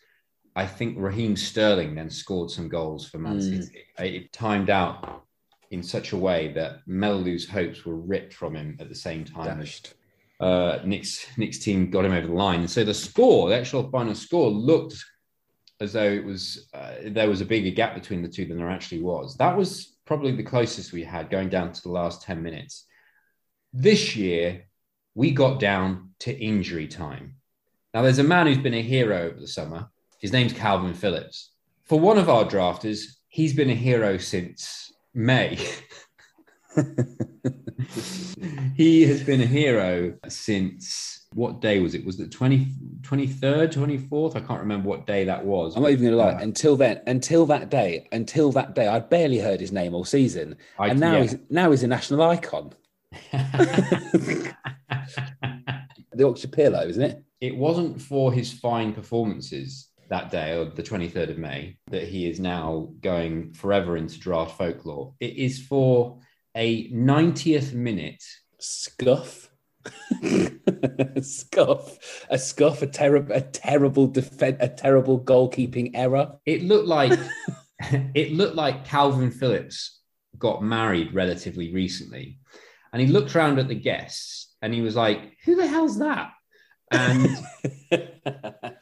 I 0.55 0.65
think 0.65 0.95
Raheem 0.99 1.35
Sterling 1.35 1.95
then 1.95 2.09
scored 2.09 2.51
some 2.51 2.69
goals 2.69 3.07
for 3.07 3.17
Man 3.17 3.39
Mm. 3.39 3.63
City. 3.63 3.83
It 3.99 4.31
timed 4.31 4.69
out 4.69 5.23
in 5.71 5.83
such 5.83 6.13
a 6.13 6.17
way 6.17 6.51
that 6.53 6.79
Melaleu's 6.87 7.47
hopes 7.49 7.85
were 7.85 7.95
ripped 7.97 8.33
from 8.33 8.55
him 8.55 8.77
at 8.79 8.87
the 8.89 8.95
same 8.95 9.25
time 9.25 9.59
as 9.61 9.67
Dashed. 9.67 9.93
uh, 10.39 10.79
Nick's 10.85 11.25
Nick's 11.37 11.59
team 11.59 11.89
got 11.89 12.05
him 12.05 12.13
over 12.13 12.27
the 12.27 12.33
line. 12.33 12.61
And 12.61 12.69
so 12.69 12.83
the 12.83 12.93
score, 12.93 13.49
the 13.49 13.57
actual 13.57 13.89
final 13.91 14.15
score, 14.15 14.49
looked 14.49 14.95
as 15.79 15.93
though 15.93 16.09
it 16.09 16.23
was 16.23 16.67
uh, 16.73 16.93
there 17.05 17.29
was 17.29 17.41
a 17.41 17.45
bigger 17.45 17.69
gap 17.69 17.93
between 17.93 18.21
the 18.21 18.27
two 18.27 18.45
than 18.45 18.57
there 18.57 18.69
actually 18.69 19.01
was. 19.01 19.37
That 19.37 19.55
was 19.55 19.95
probably 20.05 20.35
the 20.35 20.43
closest 20.43 20.93
we 20.93 21.03
had 21.03 21.29
going 21.29 21.49
down 21.49 21.71
to 21.71 21.81
the 21.81 21.89
last 21.89 22.21
ten 22.21 22.41
minutes. 22.41 22.85
This 23.73 24.15
year, 24.15 24.65
we 25.15 25.31
got 25.31 25.59
down 25.59 26.11
to 26.19 26.37
injury 26.37 26.87
time. 26.87 27.35
Now, 27.93 28.03
there's 28.03 28.19
a 28.19 28.23
man 28.23 28.47
who's 28.47 28.57
been 28.57 28.73
a 28.73 28.81
hero 28.81 29.23
over 29.23 29.39
the 29.39 29.47
summer. 29.47 29.89
His 30.19 30.31
name's 30.31 30.53
Kalvin 30.53 30.95
Phillips. 30.95 31.51
For 31.83 31.99
one 31.99 32.17
of 32.17 32.29
our 32.29 32.45
drafters, 32.45 33.17
he's 33.27 33.53
been 33.53 33.69
a 33.69 33.75
hero 33.75 34.17
since 34.17 34.91
May. 35.13 35.59
he 38.75 39.03
has 39.03 39.23
been 39.23 39.41
a 39.41 39.45
hero 39.45 40.15
since 40.27 41.16
what 41.33 41.61
day 41.61 41.79
was 41.79 41.93
it? 41.93 42.05
Was 42.05 42.19
it 42.19 42.31
20, 42.31 42.67
23rd, 43.01 43.73
24th? 43.73 44.35
I 44.35 44.39
can't 44.39 44.59
remember 44.59 44.89
what 44.89 45.05
day 45.05 45.23
that 45.25 45.45
was. 45.45 45.75
I'm 45.75 45.83
not 45.83 45.91
even 45.91 46.05
gonna 46.05 46.15
lie. 46.17 46.31
Uh, 46.33 46.39
Until 46.39 46.75
then, 46.75 47.01
until 47.07 47.45
that 47.47 47.69
day, 47.69 48.07
until 48.11 48.51
that 48.53 48.73
day, 48.75 48.87
I'd 48.87 49.09
barely 49.09 49.39
heard 49.39 49.59
his 49.59 49.71
name 49.71 49.93
all 49.93 50.05
season, 50.05 50.55
I- 50.79 50.89
and 50.89 50.99
now 50.99 51.13
yeah. 51.17 51.21
he's 51.23 51.35
now 51.49 51.71
he's 51.71 51.83
a 51.83 51.87
national 51.87 52.21
icon. 52.23 52.73
The 56.13 56.25
Oxford 56.27 56.51
Pillow, 56.53 56.87
isn't 56.87 57.03
it? 57.03 57.23
it 57.41 57.55
wasn't 57.55 58.01
for 58.01 58.33
his 58.33 58.51
fine 58.51 58.91
performances 58.93 59.89
that 60.09 60.31
day, 60.31 60.57
or 60.57 60.65
the 60.65 60.81
23rd 60.81 61.29
of 61.29 61.37
May, 61.37 61.77
that 61.91 62.07
he 62.07 62.27
is 62.27 62.39
now 62.39 62.89
going 63.01 63.53
forever 63.53 63.97
into 63.97 64.17
draft 64.19 64.57
folklore. 64.57 65.13
It 65.19 65.35
is 65.35 65.59
for 65.63 66.17
a 66.55 66.89
90th 66.89 67.73
minute. 67.73 68.23
Scuff. 68.59 69.46
scuff, 71.21 72.25
a 72.29 72.37
scuff, 72.37 72.81
a 72.81 72.87
terrible, 72.87 73.35
a 73.35 73.41
terrible 73.41 74.07
defense, 74.07 74.57
a 74.59 74.69
terrible 74.69 75.19
goalkeeping 75.19 75.91
error. 75.93 76.33
It 76.45 76.63
looked 76.63 76.87
like 76.87 77.17
it 77.79 78.33
looked 78.33 78.55
like 78.55 78.87
Kalvin 78.87 79.33
Phillips 79.33 79.99
got 80.37 80.63
married 80.63 81.13
relatively 81.13 81.73
recently, 81.73 82.39
and 82.93 83.01
he 83.01 83.07
looked 83.07 83.35
around 83.35 83.59
at 83.59 83.67
the 83.67 83.75
guests 83.75 84.55
and 84.61 84.73
he 84.73 84.81
was 84.81 84.95
like, 84.95 85.33
"Who 85.45 85.55
the 85.55 85.67
hell's 85.67 85.99
that?" 85.99 86.31
And 86.91 87.37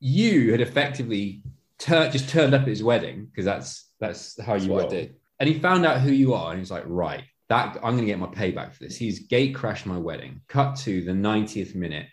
you 0.00 0.50
had 0.52 0.60
effectively 0.60 1.42
tur- 1.78 2.10
just 2.10 2.28
turned 2.28 2.54
up 2.54 2.62
at 2.62 2.68
his 2.68 2.82
wedding 2.82 3.26
because 3.26 3.44
that's 3.44 3.90
that's 4.00 4.40
how 4.40 4.54
That's 4.54 4.66
you 4.66 4.72
what 4.72 4.86
I 4.86 4.88
do. 4.88 5.10
And 5.38 5.48
he 5.48 5.58
found 5.58 5.86
out 5.86 6.00
who 6.00 6.12
you 6.12 6.34
are, 6.34 6.50
and 6.50 6.58
he's 6.58 6.70
like, 6.70 6.84
right, 6.86 7.24
that 7.50 7.76
I'm 7.82 7.96
going 7.96 7.98
to 7.98 8.06
get 8.06 8.20
my 8.20 8.28
payback 8.28 8.72
for 8.72 8.84
this. 8.84 8.96
He's 8.96 9.26
gate 9.26 9.56
crashed 9.56 9.84
my 9.84 9.98
wedding. 9.98 10.40
Cut 10.48 10.76
to 10.76 11.02
the 11.02 11.10
90th 11.10 11.74
minute, 11.74 12.06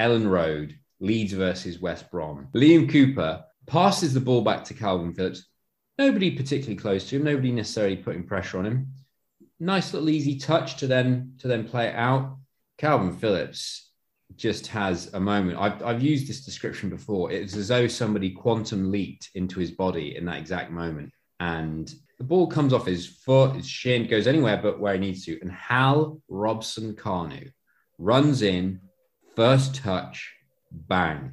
Elland 0.00 0.28
Road, 0.28 0.74
Leeds 1.00 1.34
versus 1.34 1.80
West 1.80 2.10
Brom. 2.10 2.48
Liam 2.54 2.90
Cooper 2.90 3.44
passes 3.66 4.14
the 4.14 4.20
ball 4.20 4.40
back 4.40 4.64
to 4.64 4.74
Kalvin 4.74 5.14
Phillips. 5.14 5.46
Nobody 5.98 6.30
particularly 6.30 6.76
close 6.76 7.06
to 7.08 7.16
him. 7.16 7.24
Nobody 7.24 7.52
necessarily 7.52 7.96
putting 7.96 8.26
pressure 8.26 8.58
on 8.58 8.64
him. 8.64 8.94
Nice 9.60 9.92
little 9.92 10.08
easy 10.08 10.38
touch 10.38 10.78
to 10.78 10.86
then 10.86 11.34
to 11.40 11.48
then 11.48 11.68
play 11.68 11.88
it 11.88 11.94
out. 11.94 12.38
Kalvin 12.78 13.20
Phillips 13.20 13.90
just 14.36 14.66
has 14.68 15.12
a 15.12 15.20
moment. 15.20 15.58
I've, 15.58 15.82
I've 15.82 16.02
used 16.02 16.26
this 16.26 16.46
description 16.46 16.88
before. 16.88 17.30
It's 17.30 17.54
as 17.54 17.68
though 17.68 17.86
somebody 17.86 18.30
quantum 18.30 18.90
leaped 18.90 19.28
into 19.34 19.60
his 19.60 19.72
body 19.72 20.16
in 20.16 20.24
that 20.24 20.38
exact 20.38 20.70
moment. 20.70 21.12
And 21.38 21.92
the 22.20 22.24
ball 22.24 22.46
comes 22.46 22.74
off 22.74 22.84
his 22.84 23.06
foot, 23.06 23.56
his 23.56 23.66
shin, 23.66 24.06
goes 24.06 24.26
anywhere 24.26 24.60
but 24.62 24.78
where 24.78 24.92
he 24.92 25.00
needs 25.00 25.24
to. 25.24 25.40
And 25.40 25.50
Hal 25.50 26.20
Robson-Kanu 26.28 27.50
runs 27.96 28.42
in, 28.42 28.78
first 29.34 29.76
touch, 29.76 30.30
bang. 30.70 31.32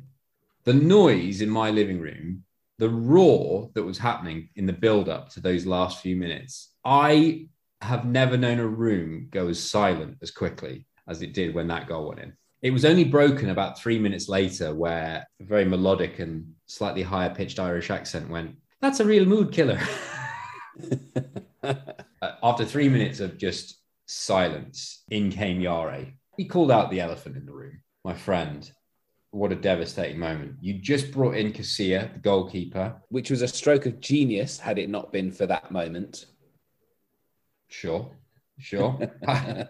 The 0.64 0.74
noise 0.74 1.42
in 1.42 1.50
my 1.50 1.72
living 1.72 2.00
room, 2.00 2.46
the 2.78 2.88
roar 2.88 3.70
that 3.74 3.84
was 3.84 3.98
happening 3.98 4.48
in 4.56 4.66
the 4.66 4.72
build 4.72 5.10
up 5.10 5.28
to 5.32 5.42
those 5.42 5.66
last 5.66 6.02
few 6.02 6.16
minutes, 6.16 6.72
I 6.86 7.48
have 7.82 8.06
never 8.06 8.38
known 8.38 8.60
a 8.60 8.66
room 8.66 9.28
go 9.30 9.50
as 9.50 9.62
silent 9.62 10.20
as 10.22 10.32
quickly 10.32 10.86
as 11.06 11.22
it 11.22 11.34
did 11.34 11.54
when 11.54 11.68
that 11.68 11.90
goal 11.90 12.08
went 12.08 12.22
in. 12.22 12.34
It 12.62 12.72
was 12.72 12.86
only 12.86 13.04
broken 13.04 13.50
about 13.50 13.78
three 13.78 14.00
minutes 14.00 14.30
later, 14.30 14.74
where 14.74 15.28
a 15.42 15.44
very 15.44 15.66
melodic 15.66 16.20
and 16.20 16.54
slightly 16.66 17.04
higher 17.04 17.36
pitched 17.36 17.60
Irish 17.60 17.92
accent 17.92 18.30
went, 18.30 18.56
That's 18.80 19.02
a 19.02 19.06
real 19.06 19.26
mood 19.26 19.52
killer. 19.52 19.82
Uh, 22.22 22.32
After 22.42 22.66
three 22.66 22.88
minutes 22.88 23.20
of 23.20 23.38
just 23.38 23.82
silence, 24.06 25.04
in 25.10 25.30
came 25.30 25.60
Yare. 25.60 26.14
He 26.38 26.46
called 26.46 26.72
out 26.72 26.90
the 26.90 27.02
elephant 27.02 27.36
in 27.36 27.46
the 27.46 27.52
room. 27.52 27.82
My 28.04 28.14
friend, 28.14 28.70
what 29.32 29.52
a 29.52 29.56
devastating 29.56 30.18
moment. 30.18 30.56
You 30.62 30.76
just 30.76 31.12
brought 31.12 31.36
in 31.36 31.52
Casilla, 31.52 32.12
the 32.14 32.20
goalkeeper. 32.20 32.96
Which 33.10 33.30
was 33.30 33.42
a 33.42 33.48
stroke 33.48 33.86
of 33.86 34.00
genius 34.00 34.58
had 34.58 34.80
it 34.80 34.90
not 34.90 35.12
been 35.12 35.32
for 35.32 35.46
that 35.46 35.72
moment. 35.72 36.26
Sure, 37.68 38.10
sure. 38.58 38.98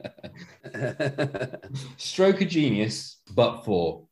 Stroke 1.98 2.42
of 2.42 2.48
genius, 2.48 3.18
but 3.34 3.64
for 3.66 4.08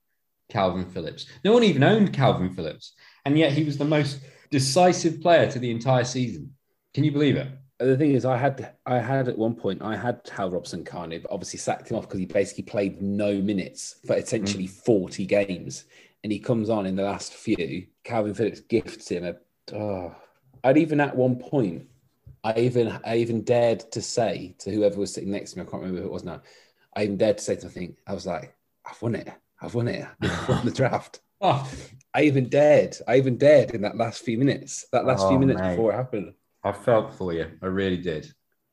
Kalvin 0.52 0.92
Phillips. 0.92 1.28
No 1.44 1.54
one 1.54 1.64
even 1.64 1.84
owned 1.84 2.14
Kalvin 2.14 2.56
Phillips, 2.56 2.94
and 3.26 3.38
yet 3.38 3.54
he 3.54 3.64
was 3.64 3.78
the 3.78 3.86
most 3.86 4.22
decisive 4.50 5.22
player 5.22 5.50
to 5.52 5.60
the 5.60 5.72
entire 5.72 6.04
season. 6.04 6.55
Can 6.96 7.04
you 7.04 7.12
believe 7.12 7.36
it? 7.36 7.50
the 7.78 7.98
thing 7.98 8.14
is, 8.14 8.24
I 8.24 8.38
had 8.38 8.74
I 8.86 9.00
had 9.00 9.28
at 9.28 9.38
one 9.38 9.54
point 9.54 9.82
I 9.82 9.98
had 9.98 10.22
Hal 10.34 10.50
Robson-Kanu, 10.50 11.22
but 11.22 11.30
obviously 11.30 11.60
sacked 11.60 11.92
him 11.92 11.98
off 11.98 12.04
because 12.08 12.20
he 12.20 12.26
basically 12.26 12.64
played 12.64 13.02
no 13.02 13.42
minutes 13.42 13.98
for 14.08 14.16
essentially 14.16 14.70
mm. 14.70 14.70
forty 14.86 15.26
games, 15.26 15.84
and 16.24 16.32
he 16.32 16.40
comes 16.40 16.70
on 16.70 16.86
in 16.86 16.96
the 16.96 17.04
last 17.04 17.34
few. 17.34 17.88
Kalvin 18.06 18.34
Phillips 18.34 18.62
gifts 18.62 19.10
him 19.10 19.26
a. 19.26 19.36
Oh, 19.76 20.16
I'd 20.64 20.78
even 20.78 21.02
at 21.02 21.14
one 21.14 21.36
point, 21.36 21.86
I 22.46 22.60
even 22.60 22.98
I 23.06 23.18
even 23.18 23.44
dared 23.44 23.92
to 23.92 24.02
say 24.02 24.56
to 24.60 24.72
whoever 24.72 24.98
was 24.98 25.14
sitting 25.14 25.32
next 25.32 25.52
to 25.52 25.58
me, 25.58 25.64
I 25.64 25.70
can't 25.70 25.84
remember 25.84 26.00
who 26.00 26.08
it 26.08 26.14
was 26.14 26.24
now. 26.24 26.44
I 26.96 27.04
even 27.04 27.18
dared 27.18 27.40
to 27.40 27.44
say 27.44 27.58
something. 27.58 27.94
I 28.08 28.14
was 28.14 28.26
like, 28.26 28.56
I've 28.90 29.02
won 29.02 29.16
it. 29.16 29.28
I've 29.62 29.76
won 29.76 29.90
it. 29.90 30.08
I've 30.22 30.48
won 30.48 30.64
the 30.66 30.72
draft. 30.72 31.20
Oh, 31.42 31.70
I 32.14 32.22
even 32.22 32.48
dared. 32.48 32.96
I 33.06 33.18
even 33.18 33.38
dared 33.38 33.72
in 33.72 33.82
that 33.82 33.98
last 33.98 34.24
few 34.24 34.38
minutes. 34.38 34.86
That 34.94 35.04
last 35.04 35.28
few 35.28 35.36
Oh, 35.36 35.40
minutes 35.40 35.60
mate. 35.60 35.72
before 35.72 35.92
it 35.92 35.98
happened. 35.98 36.34
I 36.66 36.72
felt 36.72 37.14
for 37.14 37.32
you. 37.32 37.46
I 37.62 37.68
really 37.68 37.98
did. 37.98 38.30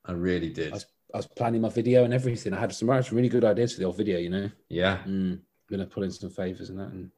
I 0.06 0.12
really 0.12 0.48
I 0.48 0.52
did. 0.52 0.72
was, 0.72 0.86
I 1.14 1.18
was 1.18 1.26
planning 1.26 1.60
my 1.60 1.68
video 1.68 2.04
and 2.04 2.14
everything. 2.14 2.54
I 2.54 2.60
had 2.60 2.72
some, 2.74 2.88
I 2.90 2.96
had 2.96 3.04
some 3.04 3.16
really 3.16 3.28
good 3.28 3.44
ideas 3.44 3.74
for 3.74 3.80
the 3.80 3.86
old 3.86 3.98
video, 3.98 4.18
you 4.18 4.30
know. 4.30 4.50
Yeah. 4.70 5.02
Mm, 5.06 5.40
gonna 5.70 5.86
pull 5.86 6.02
in 6.02 6.10
some 6.10 6.30
favors 6.30 6.70
and 6.70 6.78
that, 6.78 6.88
and 6.88 7.10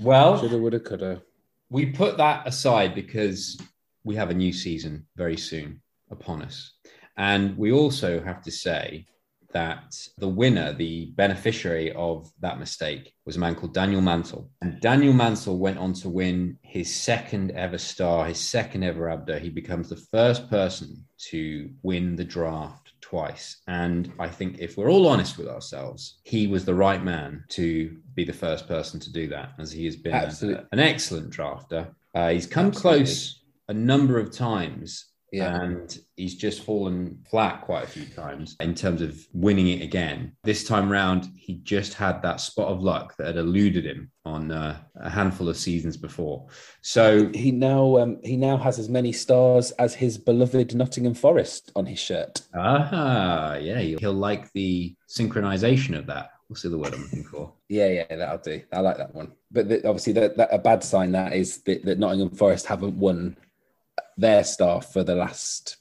Well, 0.00 0.38
shoulda, 0.40 0.58
woulda, 0.58 0.80
coulda. 0.80 1.22
we 1.70 1.86
put 1.86 2.16
that 2.16 2.46
aside 2.48 2.94
because 2.94 3.60
we 4.04 4.16
have 4.16 4.30
a 4.30 4.34
new 4.34 4.52
season 4.52 5.06
very 5.16 5.36
soon 5.36 5.82
upon 6.10 6.40
us. 6.42 6.72
And 7.18 7.56
we 7.58 7.70
also 7.72 8.20
have 8.22 8.40
to 8.44 8.50
say 8.50 9.04
that 9.52 9.96
the 10.18 10.28
winner, 10.28 10.72
the 10.72 11.06
beneficiary 11.16 11.92
of 11.92 12.30
that 12.40 12.58
mistake, 12.58 13.14
was 13.24 13.36
a 13.36 13.40
man 13.40 13.54
called 13.54 13.74
Daniel 13.74 14.00
Mantle. 14.00 14.50
And 14.60 14.80
Daniel 14.80 15.12
Mantle 15.12 15.58
went 15.58 15.78
on 15.78 15.92
to 15.94 16.08
win 16.08 16.58
his 16.62 16.94
second 16.94 17.52
ever 17.52 17.78
star, 17.78 18.26
his 18.26 18.38
second 18.38 18.82
ever 18.82 19.06
Abdo. 19.06 19.40
He 19.40 19.50
becomes 19.50 19.88
the 19.88 19.96
first 19.96 20.50
person 20.50 21.04
to 21.30 21.70
win 21.82 22.16
the 22.16 22.24
draft 22.24 22.92
twice. 23.00 23.62
And 23.66 24.12
I 24.18 24.28
think 24.28 24.58
if 24.58 24.76
we're 24.76 24.90
all 24.90 25.08
honest 25.08 25.38
with 25.38 25.48
ourselves, 25.48 26.20
he 26.24 26.46
was 26.46 26.64
the 26.64 26.74
right 26.74 27.02
man 27.02 27.44
to 27.50 27.96
be 28.14 28.24
the 28.24 28.32
first 28.32 28.68
person 28.68 29.00
to 29.00 29.12
do 29.12 29.28
that, 29.28 29.52
as 29.58 29.72
he 29.72 29.86
has 29.86 29.96
been 29.96 30.14
a- 30.14 30.66
an 30.72 30.78
excellent 30.78 31.30
drafter. 31.30 31.94
Uh, 32.14 32.30
he's 32.30 32.46
come 32.46 32.66
Absolutely. 32.66 33.04
close 33.04 33.42
a 33.68 33.74
number 33.74 34.18
of 34.18 34.30
times 34.30 35.06
Yeah. 35.32 35.60
and 35.62 35.98
he's 36.16 36.36
just 36.36 36.62
fallen 36.64 37.22
flat 37.30 37.60
quite 37.62 37.84
a 37.84 37.86
few 37.86 38.06
times 38.06 38.56
in 38.60 38.74
terms 38.74 39.02
of 39.02 39.18
winning 39.32 39.68
it 39.68 39.82
again. 39.82 40.32
This 40.42 40.64
time 40.66 40.90
round, 40.90 41.28
he 41.36 41.56
just 41.64 41.94
had 41.94 42.22
that 42.22 42.40
spot 42.40 42.68
of 42.68 42.82
luck 42.82 43.14
that 43.18 43.26
had 43.28 43.36
eluded 43.36 43.84
him 43.84 44.10
on 44.24 44.50
uh, 44.50 44.78
a 44.96 45.10
handful 45.10 45.48
of 45.48 45.56
seasons 45.56 45.96
before. 45.96 46.46
So, 46.80 47.30
He 47.34 47.50
now 47.50 47.98
um, 47.98 48.18
he 48.22 48.36
now 48.36 48.56
has 48.56 48.78
as 48.78 48.88
many 48.88 49.12
stars 49.12 49.70
as 49.72 49.94
his 49.94 50.16
beloved 50.18 50.74
Nottingham 50.74 51.14
Forest 51.14 51.72
on 51.76 51.86
his 51.86 51.98
shirt. 51.98 52.40
ah, 52.54 53.54
yeah, 53.56 53.78
he'll, 53.80 54.12
like 54.12 54.52
the 54.52 54.94
synchronization 55.08 55.96
of 55.96 56.06
that. 56.06 56.30
What's 56.48 56.62
the 56.62 56.78
word 56.78 56.94
I'm 56.94 57.02
looking 57.02 57.24
for? 57.24 57.52
Yeah, 57.70 57.88
yeah, 57.88 58.16
that'll 58.16 58.38
do. 58.38 58.62
I 58.72 58.80
like 58.80 58.96
that 58.96 59.14
one. 59.14 59.32
But 59.50 59.68
the, 59.68 59.86
obviously, 59.86 60.14
that, 60.14 60.38
that 60.38 60.48
a 60.50 60.58
bad 60.58 60.82
sign 60.82 61.12
that 61.12 61.34
is 61.34 61.58
that, 61.64 61.84
that 61.84 61.98
Nottingham 61.98 62.30
Forest 62.30 62.64
haven't 62.64 62.94
won 62.94 63.36
their 64.18 64.44
staff 64.44 64.92
for 64.92 65.02
the 65.02 65.14
last 65.14 65.78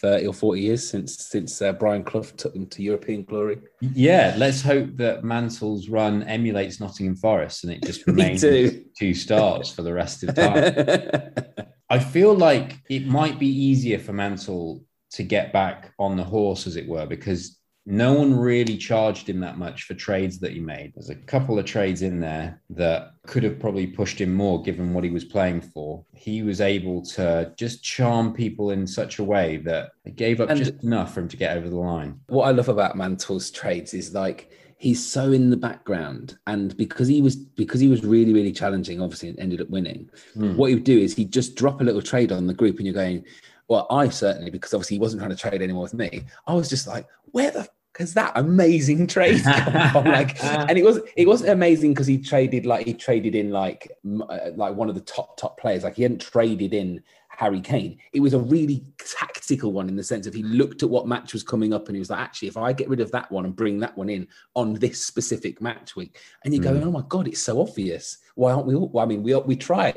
30 0.00 0.28
or 0.28 0.32
40 0.32 0.60
years 0.60 0.88
since 0.88 1.18
since 1.18 1.60
uh, 1.60 1.72
Brian 1.72 2.02
Clough 2.02 2.22
took 2.36 2.54
them 2.54 2.66
to 2.66 2.82
European 2.82 3.24
glory. 3.24 3.58
Yeah, 3.80 4.34
let's 4.38 4.62
hope 4.62 4.96
that 4.96 5.24
Mantle's 5.24 5.88
run 5.88 6.22
emulates 6.22 6.80
Nottingham 6.80 7.16
Forest 7.16 7.64
and 7.64 7.72
it 7.72 7.82
just 7.82 8.06
remains 8.06 8.42
two 8.42 9.14
stars 9.14 9.70
for 9.70 9.82
the 9.82 9.92
rest 9.92 10.22
of 10.22 10.34
time. 10.34 11.34
I 11.90 11.98
feel 11.98 12.34
like 12.34 12.78
it 12.88 13.06
might 13.06 13.38
be 13.38 13.48
easier 13.48 13.98
for 13.98 14.12
Mantle 14.12 14.84
to 15.12 15.22
get 15.24 15.52
back 15.52 15.92
on 15.98 16.16
the 16.16 16.24
horse, 16.24 16.66
as 16.68 16.76
it 16.76 16.86
were, 16.86 17.04
because 17.04 17.59
no 17.86 18.12
one 18.12 18.38
really 18.38 18.76
charged 18.76 19.28
him 19.28 19.40
that 19.40 19.58
much 19.58 19.84
for 19.84 19.94
trades 19.94 20.38
that 20.40 20.52
he 20.52 20.60
made. 20.60 20.92
There's 20.94 21.10
a 21.10 21.14
couple 21.14 21.58
of 21.58 21.64
trades 21.64 22.02
in 22.02 22.20
there 22.20 22.60
that 22.70 23.12
could 23.26 23.42
have 23.42 23.58
probably 23.58 23.86
pushed 23.86 24.20
him 24.20 24.34
more 24.34 24.62
given 24.62 24.92
what 24.92 25.02
he 25.04 25.10
was 25.10 25.24
playing 25.24 25.62
for. 25.62 26.04
He 26.14 26.42
was 26.42 26.60
able 26.60 27.02
to 27.16 27.52
just 27.56 27.82
charm 27.82 28.32
people 28.34 28.70
in 28.70 28.86
such 28.86 29.18
a 29.18 29.24
way 29.24 29.56
that 29.58 29.90
it 30.04 30.16
gave 30.16 30.40
up 30.40 30.50
And- 30.50 30.58
just 30.58 30.82
enough 30.84 31.14
for 31.14 31.20
him 31.20 31.28
to 31.28 31.36
get 31.36 31.56
over 31.56 31.68
the 31.68 31.76
line. 31.78 32.20
what 32.28 32.44
I 32.46 32.50
love 32.50 32.68
about 32.68 32.96
Mantle's 32.96 33.50
trades 33.50 33.94
is 33.94 34.12
like 34.14 34.50
he's 34.76 35.04
so 35.04 35.30
in 35.32 35.50
the 35.50 35.56
background, 35.58 36.38
and 36.46 36.74
because 36.76 37.06
he 37.08 37.20
was 37.20 37.36
because 37.36 37.80
he 37.80 37.88
was 37.88 38.02
really 38.04 38.32
really 38.32 38.52
challenging, 38.52 39.00
obviously, 39.00 39.28
and 39.30 39.38
ended 39.38 39.60
up 39.60 39.68
winning. 39.70 40.08
Hmm. 40.34 40.56
What 40.56 40.68
he 40.68 40.74
would 40.74 40.84
do 40.84 40.98
is 40.98 41.14
he'd 41.16 41.32
just 41.32 41.54
drop 41.54 41.80
a 41.80 41.84
little 41.84 42.00
trade 42.02 42.30
on 42.32 42.46
the 42.46 42.54
group, 42.54 42.76
and 42.78 42.86
you're 42.86 42.94
going, 42.94 43.24
well, 43.70 43.86
I 43.88 44.08
certainly 44.08 44.50
because 44.50 44.74
obviously 44.74 44.96
he 44.96 45.00
wasn't 45.00 45.20
trying 45.20 45.30
to 45.30 45.36
trade 45.36 45.62
anymore 45.62 45.84
with 45.84 45.94
me. 45.94 46.24
I 46.44 46.54
was 46.54 46.68
just 46.68 46.88
like, 46.88 47.06
where 47.26 47.52
the 47.52 47.68
because 47.92 48.14
that 48.14 48.32
amazing 48.34 49.06
trade 49.06 49.42
come 49.44 49.90
from? 49.92 50.04
like 50.06 50.42
and 50.68 50.76
it 50.76 50.84
was 50.84 50.98
it 51.16 51.28
wasn't 51.28 51.50
amazing 51.50 51.94
because 51.94 52.08
he 52.08 52.18
traded 52.18 52.66
like 52.66 52.84
he 52.84 52.94
traded 52.94 53.36
in 53.36 53.50
like 53.50 53.90
uh, 54.28 54.50
like 54.56 54.74
one 54.74 54.88
of 54.88 54.96
the 54.96 55.00
top 55.00 55.36
top 55.36 55.58
players 55.58 55.84
like 55.84 55.94
he 55.94 56.02
hadn't 56.02 56.20
traded 56.20 56.74
in 56.74 57.00
Harry 57.28 57.60
Kane 57.60 57.96
it 58.12 58.20
was 58.20 58.34
a 58.34 58.38
really 58.38 58.84
tactical 58.98 59.72
one 59.72 59.88
in 59.88 59.96
the 59.96 60.04
sense 60.04 60.26
of 60.26 60.34
he 60.34 60.42
looked 60.42 60.82
at 60.82 60.90
what 60.90 61.06
match 61.06 61.32
was 61.32 61.42
coming 61.42 61.72
up 61.72 61.86
and 61.86 61.96
he 61.96 62.00
was 62.00 62.10
like 62.10 62.20
actually 62.20 62.48
if 62.48 62.56
I 62.56 62.72
get 62.72 62.88
rid 62.88 63.00
of 63.00 63.12
that 63.12 63.30
one 63.30 63.44
and 63.44 63.54
bring 63.54 63.78
that 63.80 63.96
one 63.96 64.10
in 64.10 64.26
on 64.54 64.74
this 64.74 65.06
specific 65.06 65.60
match 65.60 65.94
week 65.94 66.18
and 66.44 66.52
you're 66.52 66.62
going 66.62 66.82
oh 66.82 66.90
my 66.90 67.04
god 67.08 67.28
it's 67.28 67.40
so 67.40 67.60
obvious 67.60 68.18
why 68.34 68.52
aren't 68.52 68.66
we 68.66 68.74
all 68.74 68.88
well, 68.88 69.04
I 69.04 69.08
mean 69.08 69.22
we 69.22 69.34
we 69.36 69.56
try 69.56 69.92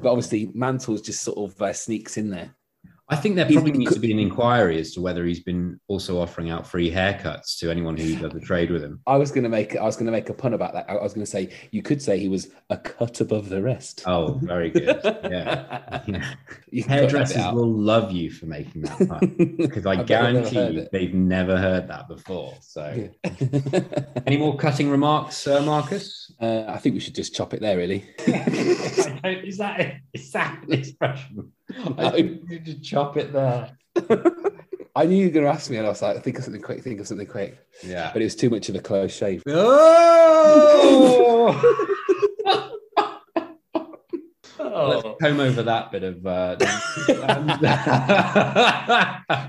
but 0.00 0.10
obviously 0.10 0.50
Mantle's 0.54 1.02
just 1.02 1.22
sort 1.22 1.38
of 1.38 1.60
uh, 1.60 1.72
sneaks 1.72 2.16
in 2.16 2.30
there 2.30 2.54
I 3.10 3.16
think 3.16 3.34
there 3.34 3.44
probably 3.44 3.72
needs 3.72 3.94
to 3.94 4.00
be 4.00 4.12
an 4.12 4.20
inquiry 4.20 4.78
as 4.78 4.92
to 4.92 5.00
whether 5.00 5.24
he's 5.24 5.40
been 5.40 5.80
also 5.88 6.20
offering 6.20 6.50
out 6.50 6.64
free 6.64 6.90
haircuts 6.90 7.58
to 7.58 7.68
anyone 7.70 7.96
who 7.96 8.14
does 8.14 8.34
a 8.34 8.40
trade 8.40 8.70
with 8.70 8.84
him. 8.84 9.00
I 9.06 9.16
was 9.16 9.32
going 9.32 9.42
to 9.42 9.48
make 9.48 9.76
I 9.76 9.82
was 9.82 9.96
going 9.96 10.06
to 10.06 10.12
make 10.12 10.28
a 10.28 10.34
pun 10.34 10.54
about 10.54 10.74
that. 10.74 10.88
I 10.88 10.94
was 10.94 11.12
going 11.12 11.24
to 11.24 11.30
say 11.30 11.50
you 11.72 11.82
could 11.82 12.00
say 12.00 12.18
he 12.18 12.28
was 12.28 12.48
a 12.70 12.76
cut 12.76 13.20
above 13.20 13.48
the 13.48 13.62
rest. 13.62 14.04
Oh, 14.06 14.38
very 14.42 14.70
good. 14.70 15.00
Yeah. 15.04 16.00
yeah. 16.06 16.38
You 16.70 16.84
can 16.84 17.00
cut 17.00 17.10
that 17.10 17.28
bit 17.28 17.36
Hairdressers 17.36 17.52
will 17.52 17.72
love 17.72 18.12
you 18.12 18.30
for 18.30 18.46
making 18.46 18.82
that 18.82 19.08
pun 19.08 19.54
because 19.56 19.86
I 19.86 19.92
I 19.92 20.02
bet 20.02 20.24
I've 20.24 20.34
never 20.34 20.50
guarantee 20.50 20.74
you 20.74 20.80
it. 20.82 20.92
they've 20.92 21.14
never 21.14 21.56
heard 21.56 21.88
that 21.88 22.06
before. 22.06 22.54
So, 22.60 23.10
any 24.26 24.36
more 24.36 24.56
cutting 24.56 24.88
remarks, 24.88 25.46
uh, 25.48 25.62
Marcus? 25.62 26.32
Uh, 26.40 26.64
I 26.68 26.78
think 26.78 26.94
we 26.94 27.00
should 27.00 27.16
just 27.16 27.34
chop 27.34 27.54
it 27.54 27.60
there, 27.60 27.76
really. 27.76 28.04
is 28.26 29.58
that 29.58 29.96
is 30.12 30.30
that 30.30 30.62
an 30.62 30.72
expression? 30.72 31.52
I 31.98 32.16
you 32.16 32.58
just 32.60 32.82
chop 32.82 33.16
it 33.16 33.32
there. 33.32 33.76
I 34.96 35.04
knew 35.06 35.16
you 35.16 35.26
were 35.26 35.32
going 35.32 35.46
to 35.46 35.52
ask 35.52 35.70
me, 35.70 35.76
and 35.76 35.86
I 35.86 35.88
was 35.88 36.02
like, 36.02 36.20
think 36.22 36.36
of 36.38 36.44
something 36.44 36.60
quick, 36.62 36.82
think 36.82 36.98
of 37.00 37.06
something 37.06 37.26
quick. 37.26 37.58
Yeah. 37.84 38.10
But 38.12 38.22
it 38.22 38.24
was 38.24 38.34
too 38.34 38.50
much 38.50 38.68
of 38.68 38.74
a 38.74 38.80
close 38.80 39.14
shave. 39.14 39.42
Oh! 39.46 40.26
Let's 44.58 45.08
comb 45.22 45.40
over 45.40 45.62
that 45.62 45.90
bit 45.90 46.02
of. 46.02 46.26
Uh, 46.26 46.56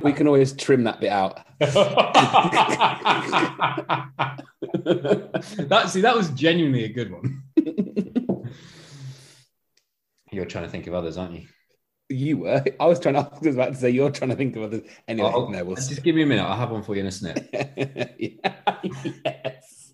We 0.02 0.14
can 0.14 0.28
always 0.28 0.54
trim 0.54 0.84
that 0.84 1.00
bit 1.00 1.12
out. 1.12 1.40
that 1.60 1.90
see, 5.90 6.02
that 6.02 6.16
was 6.16 6.30
genuinely 6.30 6.84
a 6.86 6.90
good 6.90 7.12
one. 7.12 7.44
You're 10.32 10.46
trying 10.46 10.64
to 10.64 10.70
think 10.70 10.88
of 10.88 10.94
others, 10.94 11.18
aren't 11.18 11.34
you? 11.34 11.48
You 12.12 12.38
were. 12.40 12.64
I 12.80 12.86
was 12.86 13.00
trying. 13.00 13.16
To, 13.16 13.22
I 13.22 13.40
was 13.40 13.56
about 13.56 13.74
to 13.74 13.80
say 13.80 13.90
you're 13.90 14.12
trying 14.12 14.30
to 14.32 14.36
think 14.36 14.56
of 14.56 14.64
others. 14.64 14.82
Anyway, 15.08 15.32
Oh, 15.34 15.48
no, 15.48 15.64
we'll 15.64 15.76
just 15.76 16.04
give 16.04 16.16
me 16.16 16.24
a 16.24 16.26
minute. 16.26 16.44
I'll 16.44 16.58
have 16.58 16.72
one 16.72 16.84
for 16.84 16.96
you 16.96 17.02
in 17.02 17.08
a 17.08 17.12
snip. 17.12 17.50
yes. 19.26 19.94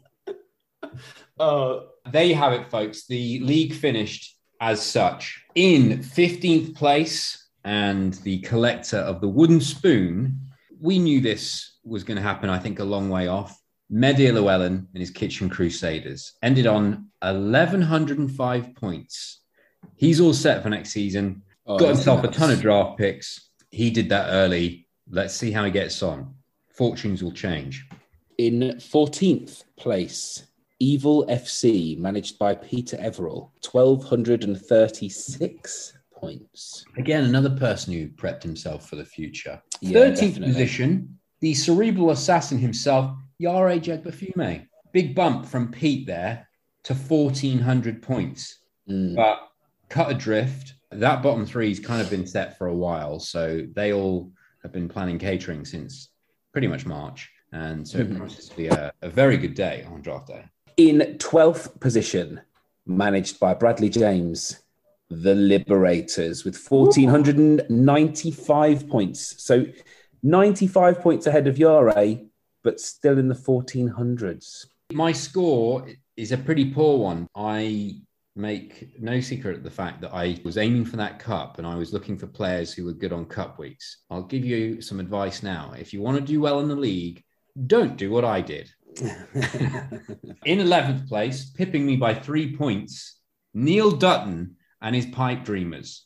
Oh, 1.40 1.88
There 2.12 2.24
you 2.24 2.36
have 2.36 2.54
it, 2.54 2.72
folks. 2.72 3.06
The 3.08 3.40
league 3.40 3.74
finished 3.74 4.38
as 4.62 4.82
such 4.82 5.44
in 5.56 6.00
15th 6.00 6.74
place, 6.76 7.50
and 7.66 8.14
the 8.24 8.40
collector 8.40 8.98
of 8.98 9.20
the 9.20 9.28
wooden 9.28 9.60
spoon. 9.60 10.40
We 10.80 11.00
knew 11.00 11.20
this 11.20 11.80
was 11.84 12.04
going 12.06 12.16
to 12.16 12.24
happen, 12.24 12.50
I 12.50 12.60
think, 12.60 12.80
a 12.80 12.84
long 12.86 13.10
way 13.10 13.28
off. 13.28 13.60
Mehdi 13.92 14.32
Llewellyn 14.32 14.88
and 14.94 15.00
his 15.00 15.12
Kitchen 15.12 15.50
Crusaders 15.50 16.34
ended 16.42 16.66
on 16.68 17.08
1,105 17.22 18.76
points. 18.76 19.42
He's 19.96 20.20
all 20.22 20.34
set 20.34 20.64
for 20.64 20.70
next 20.70 20.92
season. 20.92 21.42
Oh, 21.68 21.78
Got 21.78 21.90
himself 21.90 22.24
a 22.24 22.30
ton 22.30 22.52
of 22.52 22.62
draft 22.62 22.98
picks. 22.98 23.50
He 23.72 23.90
did 23.90 24.08
that 24.10 24.30
early. 24.30 24.88
Let's 25.10 25.34
see 25.34 25.52
how 25.52 25.66
he 25.66 25.72
gets 25.72 26.02
on. 26.02 26.34
Fortunes 26.70 27.22
will 27.22 27.34
change. 27.34 27.86
In 28.38 28.76
14th 28.78 29.66
place, 29.78 30.48
Evil 30.80 31.26
FC, 31.26 31.98
managed 31.98 32.38
by 32.38 32.54
Peter 32.54 32.98
Everall, 32.98 33.50
1,236 33.72 35.94
points. 36.14 36.86
Again, 36.98 37.24
another 37.24 37.50
person 37.50 37.94
who 37.94 38.10
prepped 38.10 38.44
himself 38.44 38.88
for 38.88 38.96
the 38.96 39.04
future. 39.04 39.60
Yeah, 39.82 39.98
13th 40.00 40.20
definitely. 40.20 40.48
position, 40.48 41.18
the 41.40 41.56
cerebral 41.56 42.12
assassin 42.12 42.60
himself, 42.60 43.18
Yare 43.40 43.80
Jegbafume. 43.80 44.68
Big 44.94 45.16
bump 45.16 45.48
from 45.48 45.72
Pete 45.72 46.06
there 46.06 46.48
to 46.84 46.94
1,400 46.94 48.04
points. 48.04 48.60
Mm. 48.90 49.16
But 49.16 49.40
cut 49.90 50.12
adrift, 50.12 50.76
that 50.92 51.22
bottom 51.22 51.46
three's 51.46 51.80
kind 51.80 52.02
of 52.02 52.10
been 52.10 52.26
set 52.26 52.58
for 52.58 52.68
a 52.68 52.76
while. 52.76 53.20
So 53.20 53.62
they 53.74 53.94
all 53.94 54.32
have 54.64 54.72
been 54.72 54.88
planning 54.90 55.20
catering 55.20 55.66
since 55.66 56.10
pretty 56.52 56.68
much 56.68 56.86
March. 56.86 57.30
And 57.52 57.88
so 57.88 58.00
it 58.00 58.10
Mhm. 58.10 58.18
promises 58.18 58.50
to 58.50 58.56
be 58.58 58.68
a, 58.68 58.92
a 59.02 59.10
very 59.10 59.38
good 59.38 59.54
day 59.54 59.86
on 59.92 60.02
draft 60.02 60.28
day. 60.28 60.46
In 60.78 61.00
12th 61.18 61.80
position, 61.80 62.42
managed 62.86 63.40
by 63.40 63.54
Bradley 63.54 63.90
James, 63.90 64.60
the 65.10 65.36
Liberators, 65.36 66.44
with 66.46 66.58
1,495 66.58 68.88
points. 68.90 69.44
So 69.44 69.66
95 70.24 71.00
points 71.00 71.28
ahead 71.28 71.48
of 71.48 71.58
Yare, 71.58 72.20
but 72.64 72.80
still 72.80 73.18
in 73.18 73.28
the 73.28 73.36
1400s. 73.36 74.66
My 74.94 75.12
score 75.12 75.88
is 76.16 76.32
a 76.32 76.38
pretty 76.38 76.72
poor 76.74 76.98
one. 77.00 77.28
I 77.36 78.02
make 78.38 79.00
no 79.02 79.20
secret 79.20 79.58
of 79.58 79.64
the 79.64 79.72
fact 79.72 80.02
that 80.02 80.14
I 80.14 80.40
was 80.44 80.58
aiming 80.58 80.86
for 80.86 80.98
that 80.98 81.20
cup 81.20 81.58
and 81.58 81.68
I 81.68 81.76
was 81.76 81.94
looking 81.94 82.18
for 82.18 82.28
players 82.28 82.74
who 82.74 82.86
were 82.86 82.94
good 82.94 83.14
on 83.14 83.26
cup 83.26 83.60
weeks. 83.60 84.04
I'll 84.10 84.24
give 84.24 84.46
you 84.46 84.82
some 84.82 85.00
advice 85.00 85.44
now. 85.44 85.74
If 85.78 85.94
you 85.94 86.02
want 86.02 86.18
to 86.18 86.24
do 86.24 86.40
well 86.40 86.60
in 86.60 86.68
the 86.68 86.76
league, 86.76 87.24
don't 87.66 87.98
do 87.98 88.12
what 88.12 88.24
I 88.24 88.42
did. 88.42 88.70
In 89.02 90.60
11th 90.60 91.08
place, 91.08 91.50
pipping 91.50 91.86
me 91.86 91.96
by 91.96 92.14
three 92.14 92.56
points, 92.56 93.20
Neil 93.54 93.92
Dutton 93.92 94.56
and 94.82 94.96
his 94.96 95.06
Pipe 95.08 95.44
Dreamers, 95.44 96.06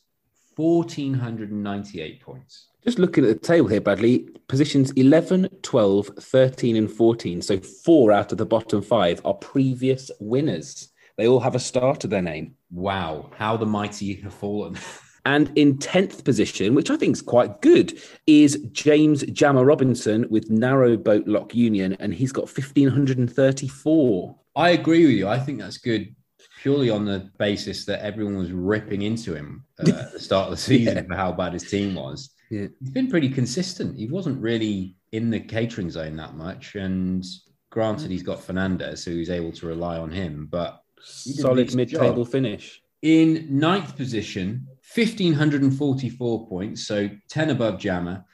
1,498 0.56 2.20
points. 2.20 2.68
Just 2.84 2.98
looking 2.98 3.24
at 3.24 3.28
the 3.28 3.46
table 3.46 3.68
here, 3.68 3.80
Bradley, 3.80 4.28
positions 4.48 4.90
11, 4.92 5.48
12, 5.62 6.10
13, 6.18 6.76
and 6.76 6.90
14. 6.90 7.42
So 7.42 7.60
four 7.60 8.10
out 8.10 8.32
of 8.32 8.38
the 8.38 8.46
bottom 8.46 8.82
five 8.82 9.20
are 9.24 9.34
previous 9.34 10.10
winners. 10.18 10.91
They 11.16 11.26
all 11.28 11.40
have 11.40 11.54
a 11.54 11.60
star 11.60 11.96
to 11.96 12.06
their 12.06 12.22
name. 12.22 12.54
Wow, 12.70 13.30
how 13.36 13.56
the 13.56 13.66
mighty 13.66 14.14
have 14.22 14.34
fallen. 14.34 14.76
And 15.24 15.52
in 15.56 15.78
10th 15.78 16.24
position, 16.24 16.74
which 16.74 16.90
I 16.90 16.96
think 16.96 17.14
is 17.14 17.22
quite 17.22 17.62
good, 17.62 17.96
is 18.26 18.58
James 18.72 19.22
Jammer 19.26 19.64
Robinson 19.64 20.26
with 20.30 20.50
Narrow 20.50 20.96
Boat 20.96 21.28
Lock 21.28 21.54
Union, 21.54 21.96
and 22.00 22.12
he's 22.12 22.32
got 22.32 22.46
1,534. 22.48 24.36
I 24.56 24.70
agree 24.70 25.06
with 25.06 25.14
you. 25.14 25.28
I 25.28 25.38
think 25.38 25.60
that's 25.60 25.78
good 25.78 26.12
purely 26.60 26.90
on 26.90 27.04
the 27.04 27.30
basis 27.38 27.84
that 27.84 28.04
everyone 28.04 28.36
was 28.36 28.50
ripping 28.50 29.02
into 29.02 29.32
him 29.32 29.64
uh, 29.78 29.90
at 29.92 30.12
the 30.12 30.18
start 30.18 30.46
of 30.46 30.50
the 30.50 30.56
season 30.62 30.96
Yeah. 30.96 31.02
for 31.04 31.14
how 31.14 31.30
bad 31.30 31.52
his 31.52 31.70
team 31.70 31.94
was. 31.94 32.30
Yeah. 32.50 32.66
He's 32.80 32.90
been 32.90 33.08
pretty 33.08 33.28
consistent. 33.28 33.96
He 33.96 34.08
wasn't 34.08 34.42
really 34.42 34.96
in 35.12 35.30
the 35.30 35.38
catering 35.38 35.88
zone 35.90 36.16
that 36.16 36.34
much. 36.34 36.74
And 36.74 37.24
granted, 37.70 38.10
he's 38.10 38.24
got 38.24 38.40
Fernandes, 38.40 38.98
so 38.98 39.12
he's 39.12 39.30
able 39.30 39.52
to 39.52 39.66
rely 39.68 39.98
on 39.98 40.10
him. 40.10 40.48
But 40.50 40.58
did 40.58 40.72
a 40.72 40.80
Solid 41.04 41.74
mid 41.74 41.90
table 41.90 42.24
job. 42.24 42.32
finish. 42.32 42.82
in 43.02 43.46
ninth 43.50 43.96
position, 43.96 44.66
1,544 44.94 46.48
points, 46.48 46.86
so 46.86 47.08
10 47.28 47.50
above 47.50 47.78
Jammer. 47.78 48.24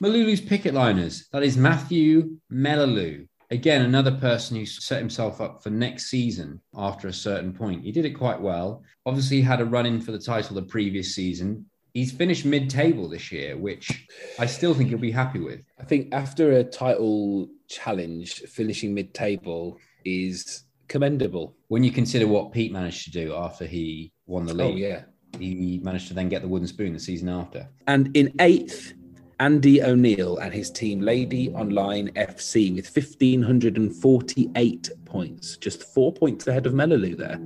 Malulu's 0.00 0.40
picket 0.40 0.74
liners, 0.74 1.28
that 1.32 1.42
is 1.42 1.56
Matthew 1.56 2.36
Melalu. 2.52 3.26
Again, 3.50 3.82
another 3.82 4.12
person 4.12 4.56
who 4.56 4.66
set 4.66 4.98
himself 4.98 5.40
up 5.40 5.62
for 5.62 5.70
next 5.70 6.06
season 6.06 6.60
after 6.74 7.08
a 7.08 7.12
certain 7.12 7.52
point. 7.52 7.84
He 7.84 7.92
did 7.92 8.04
it 8.04 8.10
quite 8.10 8.40
well. 8.40 8.82
Obviously, 9.06 9.36
he 9.36 9.42
had 9.42 9.60
a 9.60 9.64
run 9.64 9.86
in 9.86 10.00
for 10.00 10.12
the 10.12 10.18
title 10.18 10.56
the 10.56 10.62
previous 10.62 11.14
season, 11.14 11.66
he's 11.94 12.12
finished 12.12 12.44
mid-table 12.44 13.08
this 13.08 13.32
year, 13.32 13.56
which 13.56 14.06
I 14.38 14.46
still 14.46 14.74
think 14.74 14.90
he'll 14.90 14.98
be 14.98 15.12
happy 15.12 15.40
with. 15.40 15.60
I 15.80 15.84
think 15.84 16.12
after 16.12 16.52
a 16.52 16.64
title 16.64 17.48
challenge, 17.68 18.40
finishing 18.40 18.92
mid-table 18.92 19.78
is 20.04 20.64
commendable. 20.94 21.56
When 21.66 21.82
you 21.82 21.90
consider 21.90 22.28
what 22.28 22.52
Pete 22.52 22.70
managed 22.70 23.02
to 23.02 23.10
do 23.10 23.34
after 23.34 23.66
he 23.66 24.12
won 24.26 24.46
the 24.46 24.52
oh, 24.52 24.68
league, 24.68 24.74
Oh 24.74 24.76
yeah. 24.76 25.02
he 25.40 25.80
managed 25.82 26.06
to 26.06 26.14
then 26.14 26.28
get 26.28 26.40
the 26.40 26.46
wooden 26.46 26.68
spoon 26.68 26.92
the 26.92 27.00
season 27.00 27.28
after. 27.28 27.68
And 27.88 28.16
in 28.16 28.32
eighth, 28.38 28.94
Andy 29.40 29.82
O'Neill 29.82 30.38
and 30.38 30.54
his 30.54 30.70
team, 30.70 31.00
Lady 31.00 31.50
Online 31.50 32.10
FC, 32.10 32.72
with 32.76 32.96
1,548 32.96 34.90
points, 35.04 35.56
just 35.56 35.82
four 35.82 36.12
points 36.12 36.46
ahead 36.46 36.64
of 36.64 36.74
Melaloo 36.74 37.16
there. 37.16 37.40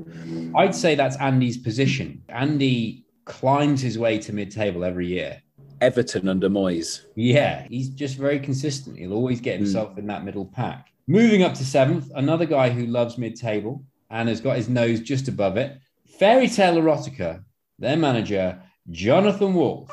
I'd 0.55 0.75
say 0.75 0.95
that's 0.95 1.17
Andy's 1.17 1.57
position. 1.57 2.23
Andy 2.29 3.07
climbs 3.25 3.81
his 3.81 3.99
way 3.99 4.19
to 4.19 4.35
mid-table 4.35 4.85
every 4.85 5.07
year. 5.07 5.41
Everton 5.81 6.29
under 6.29 6.51
Moyes. 6.51 7.07
Yeah, 7.15 7.67
he's 7.71 7.89
just 7.89 8.19
very 8.19 8.41
consistent. 8.41 8.99
He'll 8.99 9.15
always 9.15 9.41
get 9.41 9.57
himself 9.57 9.93
hmm. 9.93 10.01
in 10.01 10.07
that 10.09 10.23
middle 10.23 10.45
pack. 10.45 10.93
Moving 11.11 11.43
up 11.43 11.55
to 11.55 11.65
seventh, 11.65 12.11
another 12.15 12.45
guy 12.45 12.69
who 12.69 12.85
loves 12.85 13.17
mid-table 13.17 13.83
and 14.11 14.29
has 14.29 14.43
got 14.43 14.59
his 14.59 14.69
nose 14.69 15.01
just 15.01 15.27
above 15.27 15.57
it. 15.57 15.79
Fairy 16.19 16.49
Tale 16.49 16.75
Erotica, 16.75 17.43
their 17.79 17.97
manager, 17.97 18.61
Jonathan 18.91 19.55
Wolf. 19.55 19.89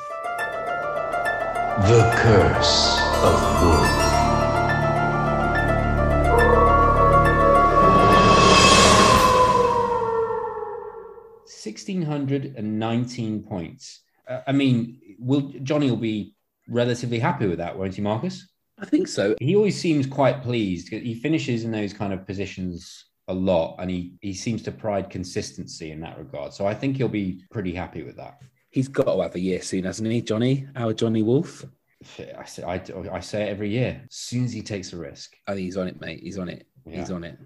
The 1.86 2.12
Curse 2.16 2.98
of 3.22 3.62
Wolf. 3.62 3.88
Sixteen 11.46 12.02
hundred 12.02 12.56
and 12.58 12.78
nineteen 12.78 13.42
points. 13.42 14.02
Uh, 14.28 14.40
I 14.46 14.52
mean, 14.52 15.00
will 15.18 15.54
Johnny 15.62 15.88
will 15.88 15.96
be 15.96 16.34
relatively 16.68 17.18
happy 17.18 17.46
with 17.46 17.56
that, 17.56 17.78
won't 17.78 17.94
he, 17.94 18.02
Marcus? 18.02 18.46
I 18.78 18.84
think 18.84 19.08
so. 19.08 19.34
He 19.40 19.56
always 19.56 19.80
seems 19.80 20.06
quite 20.06 20.42
pleased. 20.42 20.88
He 20.88 21.14
finishes 21.14 21.64
in 21.64 21.70
those 21.70 21.94
kind 21.94 22.12
of 22.12 22.26
positions 22.26 23.06
a 23.28 23.34
lot, 23.34 23.76
and 23.78 23.90
he 23.90 24.14
he 24.20 24.34
seems 24.34 24.62
to 24.62 24.72
pride 24.72 25.10
consistency 25.10 25.90
in 25.92 26.00
that 26.00 26.18
regard. 26.18 26.52
So 26.52 26.66
I 26.66 26.74
think 26.74 26.96
he'll 26.96 27.08
be 27.08 27.42
pretty 27.50 27.72
happy 27.72 28.02
with 28.02 28.16
that. 28.16 28.38
He's 28.70 28.88
got 28.88 29.04
to 29.04 29.22
have 29.22 29.34
a 29.34 29.40
year 29.40 29.62
soon, 29.62 29.84
hasn't 29.84 30.10
he, 30.10 30.20
Johnny? 30.20 30.68
Our 30.76 30.92
Johnny 30.92 31.22
Wolf. 31.22 31.64
I 32.38 32.44
say, 32.44 32.62
I, 32.62 32.82
I 33.10 33.20
say 33.20 33.44
it 33.44 33.48
every 33.48 33.70
year. 33.70 34.02
As 34.04 34.14
soon 34.14 34.44
as 34.44 34.52
he 34.52 34.60
takes 34.60 34.92
a 34.92 34.98
risk, 34.98 35.34
I 35.46 35.54
think 35.54 35.64
he's 35.64 35.78
on 35.78 35.88
it, 35.88 35.98
mate. 36.00 36.20
He's 36.22 36.38
on 36.38 36.50
it. 36.50 36.66
He's 36.88 37.10
on 37.10 37.24
it. 37.24 37.38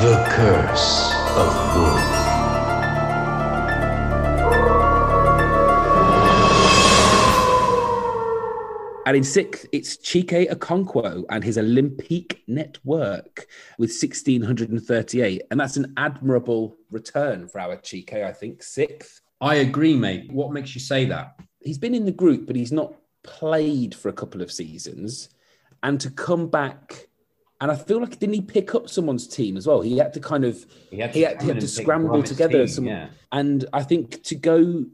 The 0.00 0.24
Curse 0.28 1.12
of 1.36 1.76
Wolf. 1.76 2.23
And 9.06 9.16
in 9.16 9.24
sixth, 9.24 9.66
it's 9.72 9.96
Chike 9.98 10.50
Okonkwo 10.50 11.24
and 11.28 11.44
his 11.44 11.58
Olympique 11.58 12.38
network 12.46 13.46
with 13.78 13.90
1,638. 13.90 15.42
And 15.50 15.60
that's 15.60 15.76
an 15.76 15.92
admirable 15.96 16.76
return 16.90 17.46
for 17.48 17.60
our 17.60 17.76
Chike, 17.76 18.24
I 18.24 18.32
think. 18.32 18.62
Sixth. 18.62 19.20
I 19.40 19.56
agree, 19.56 19.94
mate. 19.94 20.32
What 20.32 20.52
makes 20.52 20.74
you 20.74 20.80
say 20.80 21.04
that? 21.06 21.38
He's 21.60 21.78
been 21.78 21.94
in 21.94 22.06
the 22.06 22.12
group, 22.12 22.46
but 22.46 22.56
he's 22.56 22.72
not 22.72 22.94
played 23.22 23.94
for 23.94 24.08
a 24.08 24.12
couple 24.12 24.40
of 24.40 24.50
seasons. 24.50 25.28
And 25.82 26.00
to 26.00 26.10
come 26.10 26.48
back, 26.48 27.08
and 27.60 27.70
I 27.70 27.76
feel 27.76 28.00
like, 28.00 28.18
didn't 28.18 28.34
he 28.34 28.40
pick 28.40 28.74
up 28.74 28.88
someone's 28.88 29.28
team 29.28 29.58
as 29.58 29.66
well? 29.66 29.82
He 29.82 29.98
had 29.98 30.14
to 30.14 30.20
kind 30.20 30.44
of, 30.44 30.64
He 30.90 30.98
had 30.98 31.12
to 31.12 31.18
he 31.18 31.24
had, 31.24 31.42
he 31.42 31.48
had 31.48 31.60
to 31.60 31.68
scramble 31.68 32.22
together. 32.22 32.58
team, 32.58 32.68
some, 32.68 32.86
yeah. 32.86 33.08
And 33.32 33.66
I 33.74 33.82
think 33.82 34.22
to 34.24 34.34
go 34.34 34.86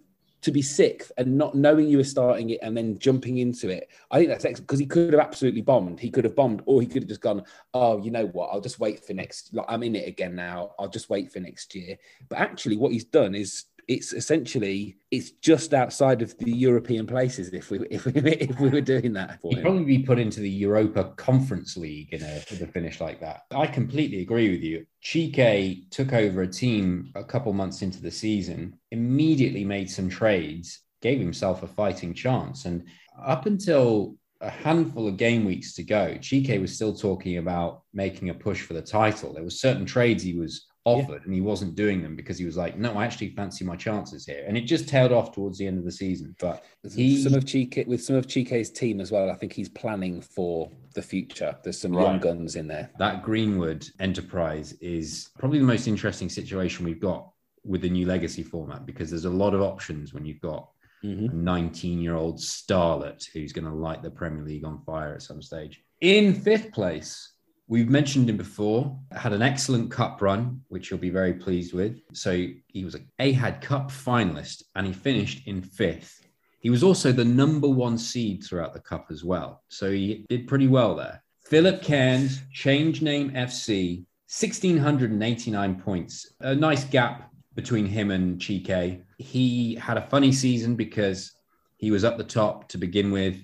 to 0.43 0.51
be 0.51 0.63
sixth 0.63 1.13
and 1.19 1.37
not 1.37 1.55
knowing 1.55 1.89
you 1.89 1.99
were 1.99 2.05
starting 2.05 2.51
it 2.51 2.61
and 2.63 2.77
then 2.77 2.99
jumping 2.99 3.39
into 3.39 3.69
it, 3.69 3.91
I 4.11 4.19
think 4.19 4.31
that's 4.31 4.45
excellent 4.45 4.67
because 4.67 4.79
he 4.79 4.87
could 4.87 5.13
have 5.13 5.21
absolutely 5.21 5.63
bombed. 5.63 6.01
He 6.01 6.11
could 6.11 6.25
have 6.25 6.37
bombed, 6.37 6.63
or 6.67 6.81
he 6.81 6.87
could 6.87 7.03
have 7.03 7.09
just 7.09 7.21
gone, 7.21 7.45
"Oh, 7.75 8.03
you 8.03 8.11
know 8.11 8.27
what? 8.27 8.51
I'll 8.53 8.61
just 8.61 8.81
wait 8.81 9.05
for 9.05 9.15
next. 9.15 9.53
Like 9.55 9.67
I'm 9.69 9.83
in 9.83 9.97
it 9.97 10.09
again 10.09 10.35
now. 10.35 10.73
I'll 10.79 10.89
just 10.89 11.11
wait 11.11 11.33
for 11.33 11.41
next 11.41 11.75
year." 11.75 11.99
But 12.29 12.39
actually, 12.39 12.77
what 12.77 12.93
he's 12.93 13.05
done 13.05 13.35
is 13.35 13.65
it's 13.91 14.13
essentially 14.13 14.97
it's 15.11 15.33
just 15.33 15.75
outside 15.75 16.23
of 16.23 16.39
the 16.39 16.53
European 16.53 17.09
places. 17.09 17.53
If 17.53 17.73
we 17.73 17.81
if 17.91 18.05
we 18.05 18.13
if 18.15 18.61
we 18.61 18.69
were 18.69 18.81
doing 18.81 19.13
that 19.15 19.41
for 19.41 19.51
He'd 19.51 19.59
him. 19.59 19.63
probably 19.65 19.85
be 19.85 19.99
put 20.05 20.21
into 20.21 20.39
the 20.39 20.49
Europa 20.49 21.13
Conference 21.17 21.77
League 21.77 22.13
in 22.13 22.23
a 22.23 22.35
with 22.49 22.63
a 22.63 22.69
finish 22.69 23.01
like 23.01 23.19
that. 23.21 23.43
I 23.51 23.67
completely 23.67 24.23
agree 24.23 24.49
with 24.53 24.63
you. 24.63 24.87
Chike 25.03 25.91
took 25.91 26.13
over 26.13 26.43
a 26.43 26.47
team 26.47 27.11
a 27.17 27.25
couple 27.25 27.53
months 27.53 27.83
into 27.83 28.01
the 28.01 28.13
season, 28.13 28.79
immediately 28.93 29.65
made 29.65 29.91
some 29.91 30.09
trades, 30.09 30.83
gave 31.03 31.19
himself 31.19 31.65
a 31.65 31.67
fighting 31.67 32.15
chance, 32.15 32.67
and 32.67 32.85
up 33.21 33.47
until 33.47 34.15
a 34.41 34.51
handful 34.51 35.09
of 35.09 35.17
game 35.17 35.45
weeks 35.45 35.75
to 35.75 35.83
go, 35.83 36.15
Chike 36.21 36.61
was 36.61 36.75
still 36.75 36.95
talking 36.95 37.39
about 37.39 37.83
making 37.93 38.31
a 38.31 38.35
push 38.35 38.63
for 38.63 38.75
the 38.75 38.81
title. 38.83 39.33
There 39.35 39.43
were 39.43 39.51
certain 39.51 39.85
trades 39.85 40.23
he 40.23 40.35
was 40.35 40.67
offered 40.85 41.25
and 41.25 41.35
he 41.35 41.41
wasn't 41.41 41.75
doing 41.75 42.03
them 42.03 42.17
because 42.17 42.39
he 42.39 42.45
was 42.45 42.57
like, 42.57 42.79
no, 42.79 42.95
I 42.95 43.05
actually 43.05 43.31
fancy 43.35 43.65
my 43.65 43.77
chances 43.77 44.25
here. 44.25 44.45
And 44.47 44.57
it 44.57 44.63
just 44.63 44.89
tailed 44.89 45.13
off 45.13 45.33
towards 45.33 45.59
the 45.59 45.67
end 45.67 45.79
of 45.79 45.85
the 45.85 45.93
season. 45.93 46.35
But 46.41 46.65
he, 46.95 47.23
some 47.23 47.35
of 47.35 47.45
Chike 47.45 47.87
with 47.87 48.03
some 48.03 48.17
of 48.17 48.27
Chike's 48.27 48.71
team 48.71 49.01
as 49.01 49.11
well. 49.13 49.31
I 49.31 49.35
think 49.35 49.53
he's 49.53 49.69
planning 49.69 50.21
for 50.23 50.71
the 50.95 51.03
future. 51.03 51.57
There's 51.63 51.79
some 51.81 51.93
young 51.93 52.19
guns 52.19 52.57
in 52.57 52.67
there. 52.67 52.91
that 52.99 53.23
Greenwood 53.23 53.87
enterprise 54.01 54.73
is 54.81 55.31
probably 55.39 55.59
the 55.59 55.65
most 55.67 55.87
interesting 55.87 56.29
situation 56.29 56.85
we've 56.85 57.01
got 57.01 57.31
with 57.65 57.83
the 57.83 57.91
new 57.91 58.07
legacy 58.07 58.43
format 58.43 58.87
because 58.87 59.11
there's 59.11 59.27
a 59.27 59.31
lot 59.31 59.53
of 59.55 59.61
options 59.61 60.15
when 60.15 60.25
you've 60.25 60.41
got 60.41 60.71
Mhm. 61.05 61.31
a 61.31 61.35
19 61.35 61.99
year 62.01 62.15
old 62.15 62.39
starlet 62.39 63.25
who's 63.33 63.53
going 63.53 63.65
to 63.67 63.73
light 63.73 64.03
the 64.03 64.11
Premier 64.11 64.43
League 64.45 64.65
on 64.65 64.83
fire 64.85 65.15
at 65.15 65.23
some 65.23 65.41
stage. 65.43 65.83
In 66.01 66.35
fifth 66.35 66.73
place, 66.73 67.33
we've 67.71 67.89
mentioned 67.89 68.29
him 68.29 68.37
before, 68.37 68.99
had 69.13 69.33
an 69.33 69.43
excellent 69.43 69.93
cup 69.93 70.21
run, 70.21 70.61
which 70.69 70.91
you'll 70.91 70.99
be 70.99 71.09
very 71.09 71.33
pleased 71.33 71.73
with. 71.73 72.01
So 72.13 72.49
he 72.67 72.85
was 72.85 72.97
a 72.97 73.01
Ahad 73.21 73.63
Cup 73.63 73.93
finalist 73.93 74.65
and 74.75 74.87
he 74.89 74.93
finished 74.93 75.47
in 75.47 75.63
fifth. 75.63 76.27
He 76.59 76.69
was 76.69 76.83
also 76.83 77.13
the 77.13 77.25
number 77.25 77.69
one 77.69 77.97
seed 77.97 78.43
throughout 78.43 78.75
the 78.75 78.81
cup 78.81 79.07
as 79.11 79.25
well. 79.25 79.63
So 79.69 79.93
he 79.93 80.27
did 80.29 80.49
pretty 80.49 80.67
well 80.67 80.97
there. 80.97 81.23
Philip 81.45 81.81
Cairns, 81.81 82.43
change 82.53 83.03
name 83.03 83.31
FC, 83.31 84.05
1,689 84.27 85.81
points. 85.81 86.33
A 86.41 86.55
nice 86.55 86.83
gap 86.85 87.31
between 87.55 87.87
him 87.87 88.11
and 88.11 88.41
Chike. 88.41 89.03
He 89.19 89.77
had 89.77 89.97
a 89.97 90.09
funny 90.09 90.33
season 90.33 90.75
because 90.75 91.33
he 91.77 91.93
was 91.93 92.05
up 92.05 92.19
the 92.19 92.25
top 92.25 92.69
to 92.71 92.79
begin 92.79 93.13
with, 93.13 93.37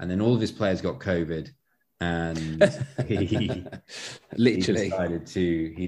and 0.00 0.10
then 0.10 0.20
all 0.20 0.34
of 0.34 0.40
his 0.40 0.52
players 0.52 0.80
got 0.80 0.98
COVID. 0.98 1.50
And 2.00 2.62
he, 3.06 3.16
he 3.24 3.64
Literally. 4.36 4.90
decided 4.90 5.26
to 5.26 5.74
he, 5.76 5.86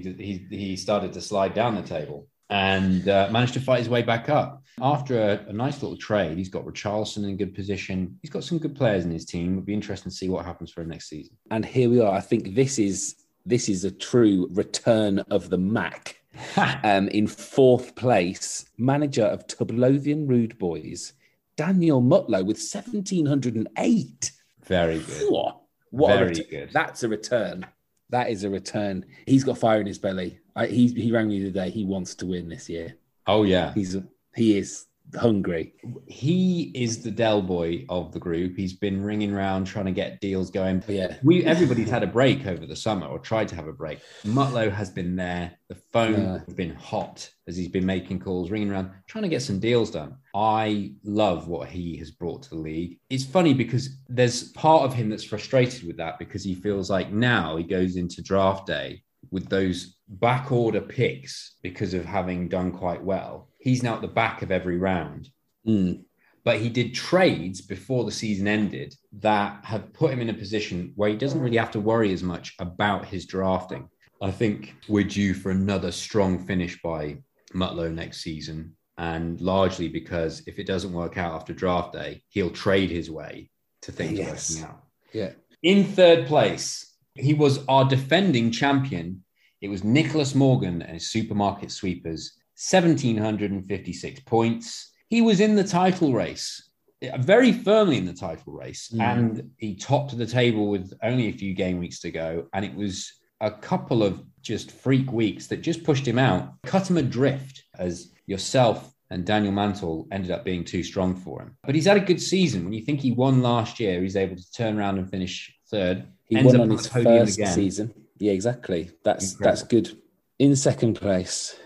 he 0.49 0.57
he 0.57 0.75
started 0.75 1.13
to 1.13 1.21
slide 1.21 1.53
down 1.53 1.75
the 1.75 1.81
table 1.81 2.27
and 2.49 3.07
uh, 3.07 3.29
managed 3.31 3.53
to 3.53 3.61
fight 3.61 3.79
his 3.79 3.87
way 3.87 4.01
back 4.01 4.27
up 4.27 4.61
after 4.81 5.17
a, 5.21 5.49
a 5.49 5.53
nice 5.53 5.81
little 5.81 5.97
trade. 5.97 6.37
He's 6.37 6.49
got 6.49 6.65
Richarlison 6.65 7.23
in 7.23 7.37
good 7.37 7.55
position. 7.55 8.19
He's 8.21 8.29
got 8.29 8.43
some 8.43 8.57
good 8.57 8.75
players 8.75 9.05
in 9.05 9.11
his 9.11 9.25
team. 9.25 9.53
It'll 9.53 9.63
be 9.63 9.73
interesting 9.73 10.11
to 10.11 10.15
see 10.15 10.27
what 10.27 10.45
happens 10.45 10.69
for 10.71 10.81
him 10.81 10.89
next 10.89 11.07
season. 11.09 11.37
and 11.49 11.65
here 11.65 11.89
we 11.89 12.01
are. 12.01 12.13
I 12.13 12.19
think 12.19 12.55
this 12.55 12.77
is 12.77 13.15
this 13.45 13.69
is 13.69 13.85
a 13.85 13.91
true 13.91 14.47
return 14.51 15.19
of 15.31 15.49
the 15.49 15.57
Mac. 15.57 16.17
um, 16.83 17.09
in 17.09 17.27
fourth 17.27 17.93
place, 17.95 18.65
manager 18.77 19.25
of 19.25 19.47
Tublothian 19.47 20.27
Rude 20.27 20.57
Boys, 20.57 21.13
Daniel 21.57 22.01
Mutlow 22.01 22.45
with 22.45 22.59
seventeen 22.59 23.25
hundred 23.25 23.55
and 23.55 23.67
eight. 23.77 24.31
Very 24.63 24.99
good. 24.99 25.53
What? 25.91 26.09
What 26.09 26.15
a 26.15 26.19
Very 26.25 26.33
ret- 26.35 26.49
good. 26.49 26.69
That's 26.73 27.03
a 27.03 27.07
return. 27.09 27.65
That 28.09 28.29
is 28.29 28.43
a 28.43 28.49
return. 28.49 29.05
He's 29.25 29.43
got 29.45 29.57
fire 29.57 29.79
in 29.79 29.87
his 29.87 29.97
belly. 29.99 30.39
I, 30.55 30.65
he 30.65 30.87
he 30.87 31.11
rang 31.11 31.29
me 31.29 31.39
today. 31.41 31.69
He 31.69 31.85
wants 31.85 32.15
to 32.15 32.25
win 32.25 32.49
this 32.49 32.67
year. 32.69 32.95
Oh 33.27 33.43
yeah, 33.43 33.73
He's 33.73 33.95
he 34.35 34.57
is 34.57 34.87
hungry. 35.19 35.73
he 36.07 36.71
is 36.73 37.03
the 37.03 37.11
Del 37.11 37.41
Boy 37.41 37.85
of 37.89 38.11
the 38.13 38.19
group. 38.19 38.55
He's 38.55 38.73
been 38.73 39.03
ringing 39.03 39.33
around 39.33 39.65
trying 39.65 39.85
to 39.85 39.91
get 39.91 40.21
deals 40.21 40.49
going. 40.49 40.79
But 40.85 40.95
Yeah. 40.95 41.17
We 41.23 41.43
everybody's 41.43 41.89
had 41.89 42.03
a 42.03 42.07
break 42.07 42.45
over 42.47 42.65
the 42.65 42.75
summer 42.75 43.07
or 43.07 43.19
tried 43.19 43.47
to 43.49 43.55
have 43.55 43.67
a 43.67 43.73
break. 43.73 43.99
Mutlow 44.25 44.71
has 44.71 44.89
been 44.89 45.15
there. 45.15 45.51
The 45.67 45.75
phone 45.75 46.21
Yeah. 46.21 46.39
has 46.45 46.53
been 46.53 46.73
hot 46.75 47.29
as 47.47 47.57
he's 47.57 47.67
been 47.67 47.85
making 47.85 48.19
calls, 48.19 48.51
ringing 48.51 48.71
around, 48.71 48.91
trying 49.07 49.23
to 49.23 49.29
get 49.29 49.41
some 49.41 49.59
deals 49.59 49.91
done. 49.91 50.15
I 50.33 50.93
love 51.03 51.47
what 51.47 51.67
he 51.69 51.97
has 51.97 52.11
brought 52.11 52.43
to 52.43 52.49
the 52.51 52.55
league. 52.55 52.99
It's 53.09 53.25
funny 53.25 53.53
because 53.53 53.97
there's 54.07 54.51
part 54.53 54.83
of 54.83 54.93
him 54.93 55.09
that's 55.09 55.23
frustrated 55.23 55.83
with 55.85 55.97
that 55.97 56.19
because 56.19 56.43
he 56.43 56.55
feels 56.55 56.89
like 56.89 57.11
now 57.11 57.57
he 57.57 57.63
goes 57.63 57.95
into 57.97 58.21
draft 58.21 58.65
day 58.67 59.03
with 59.29 59.47
those 59.49 59.97
back 60.07 60.51
order 60.51 60.81
picks 60.81 61.55
because 61.61 61.93
of 61.93 62.05
having 62.05 62.47
done 62.47 62.71
quite 62.71 63.03
well. 63.03 63.49
He's 63.61 63.83
now 63.83 63.95
at 63.95 64.01
the 64.01 64.07
back 64.07 64.41
of 64.41 64.51
every 64.51 64.77
round 64.77 65.29
Mm. 65.67 66.03
but 66.43 66.59
he 66.59 66.69
did 66.69 66.95
trades 66.95 67.61
before 67.61 68.03
the 68.03 68.11
season 68.11 68.47
ended 68.47 68.95
that 69.19 69.63
have 69.63 69.93
put 69.93 70.11
him 70.11 70.19
in 70.21 70.29
a 70.31 70.33
position 70.33 70.91
where 70.95 71.09
he 71.11 71.15
doesn't 71.15 71.39
really 71.39 71.57
have 71.57 71.69
to 71.71 71.79
worry 71.79 72.11
as 72.11 72.23
much 72.23 72.55
about 72.57 73.05
his 73.05 73.27
drafting. 73.27 73.87
I 74.23 74.31
think 74.31 74.73
we're 74.87 75.03
due 75.03 75.35
for 75.35 75.51
another 75.51 75.91
strong 75.91 76.39
finish 76.45 76.81
by 76.81 77.17
Mutlow 77.53 77.93
next 77.93 78.21
season. 78.21 78.75
and 78.97 79.39
largely 79.41 79.87
because 79.87 80.43
if 80.47 80.59
it 80.59 80.67
doesn't 80.67 80.93
work 80.93 81.17
out 81.17 81.33
after 81.33 81.53
draft 81.53 81.93
day, 81.93 82.21
he'll 82.29 82.51
trade 82.51 82.91
his 82.91 83.09
way 83.09 83.49
to 83.81 83.91
things 83.91 84.17
Yes. 84.19 84.51
working 84.51 84.69
out. 84.69 84.83
Yeah. 85.13 85.31
In 85.63 85.85
third 85.85 86.27
place, 86.27 86.93
he 87.15 87.33
was 87.33 87.65
our 87.67 87.85
defending 87.85 88.51
champion. 88.51 89.23
It 89.59 89.69
was 89.69 89.83
Nicholas 89.83 90.35
Morgan 90.35 90.81
and 90.83 90.93
his 90.93 91.07
supermarket 91.09 91.71
sweepers, 91.71 92.33
1,756 92.71 94.19
points. 94.21 94.91
He 95.09 95.21
was 95.21 95.39
in 95.39 95.55
the 95.55 95.63
title 95.63 96.13
race, 96.13 96.69
uh, 97.03 97.17
very 97.17 97.51
firmly 97.51 97.97
in 97.97 98.05
the 98.05 98.13
title 98.13 98.53
race, 98.53 98.89
Mm. 98.93 98.99
and 99.01 99.49
he 99.57 99.75
topped 99.75 100.17
the 100.17 100.25
table 100.25 100.67
with 100.69 100.93
only 101.03 101.27
a 101.27 101.33
few 101.33 101.53
game 101.53 101.79
weeks 101.79 101.99
to 102.01 102.11
go. 102.11 102.47
And 102.53 102.63
it 102.63 102.75
was 102.75 103.11
a 103.41 103.51
couple 103.51 104.03
of 104.03 104.23
just 104.41 104.71
freak 104.71 105.11
weeks 105.11 105.47
that 105.47 105.61
just 105.61 105.83
pushed 105.83 106.07
him 106.07 106.19
out, 106.19 106.53
cut 106.63 106.89
him 106.89 106.97
adrift 106.97 107.63
as 107.77 108.11
yourself 108.27 108.93
and 109.09 109.25
Daniel 109.25 109.51
Mantle 109.51 110.07
ended 110.11 110.31
up 110.31 110.45
being 110.45 110.63
too 110.63 110.83
strong 110.83 111.15
for 111.15 111.41
him. 111.41 111.57
But 111.65 111.75
he's 111.75 111.85
had 111.85 111.97
a 111.97 112.01
good 112.01 112.21
season. 112.21 112.63
When 112.63 112.71
you 112.71 112.81
think 112.81 113.01
he 113.01 113.11
won 113.11 113.41
last 113.41 113.77
year, 113.77 114.01
he's 114.01 114.15
able 114.15 114.37
to 114.37 114.51
turn 114.53 114.77
around 114.79 114.99
and 114.99 115.09
finish 115.09 115.53
third. 115.69 116.05
He 116.29 116.37
Ends 116.37 116.45
won 116.53 116.55
up 116.55 116.61
on 116.61 116.69
his 116.69 116.87
first 116.87 117.53
season. 117.53 117.93
Yeah, 118.19 118.31
exactly. 118.31 118.89
That's 119.03 119.33
Incredible. 119.33 119.51
that's 119.51 119.63
good. 119.67 119.97
In 120.39 120.55
second 120.55 120.93
place, 120.95 121.57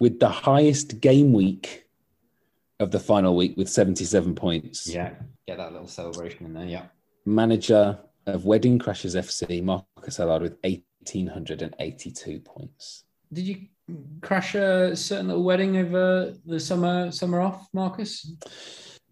with 0.00 0.18
the 0.18 0.28
highest 0.28 1.00
game 1.00 1.32
week 1.32 1.84
of 2.80 2.90
the 2.90 2.98
final 2.98 3.36
week 3.36 3.56
with 3.56 3.68
77 3.68 4.34
points. 4.34 4.88
Yeah, 4.88 5.12
get 5.46 5.58
that 5.58 5.72
little 5.72 5.86
celebration 5.86 6.46
in 6.46 6.54
there. 6.54 6.66
Yeah. 6.66 6.86
Manager 7.26 7.98
of 8.26 8.44
Wedding 8.46 8.78
Crashers 8.78 9.14
FC, 9.14 9.62
Marcus 9.62 10.18
Allard 10.18 10.42
with 10.42 10.56
1,882 10.62 12.40
points. 12.40 13.04
Did 13.32 13.46
you 13.46 13.66
crash 14.22 14.54
a 14.54 14.96
certain 14.96 15.28
little 15.28 15.44
wedding 15.44 15.76
over 15.76 16.34
the 16.44 16.58
summer 16.58 17.12
summer 17.12 17.40
off, 17.40 17.68
Marcus? 17.72 18.32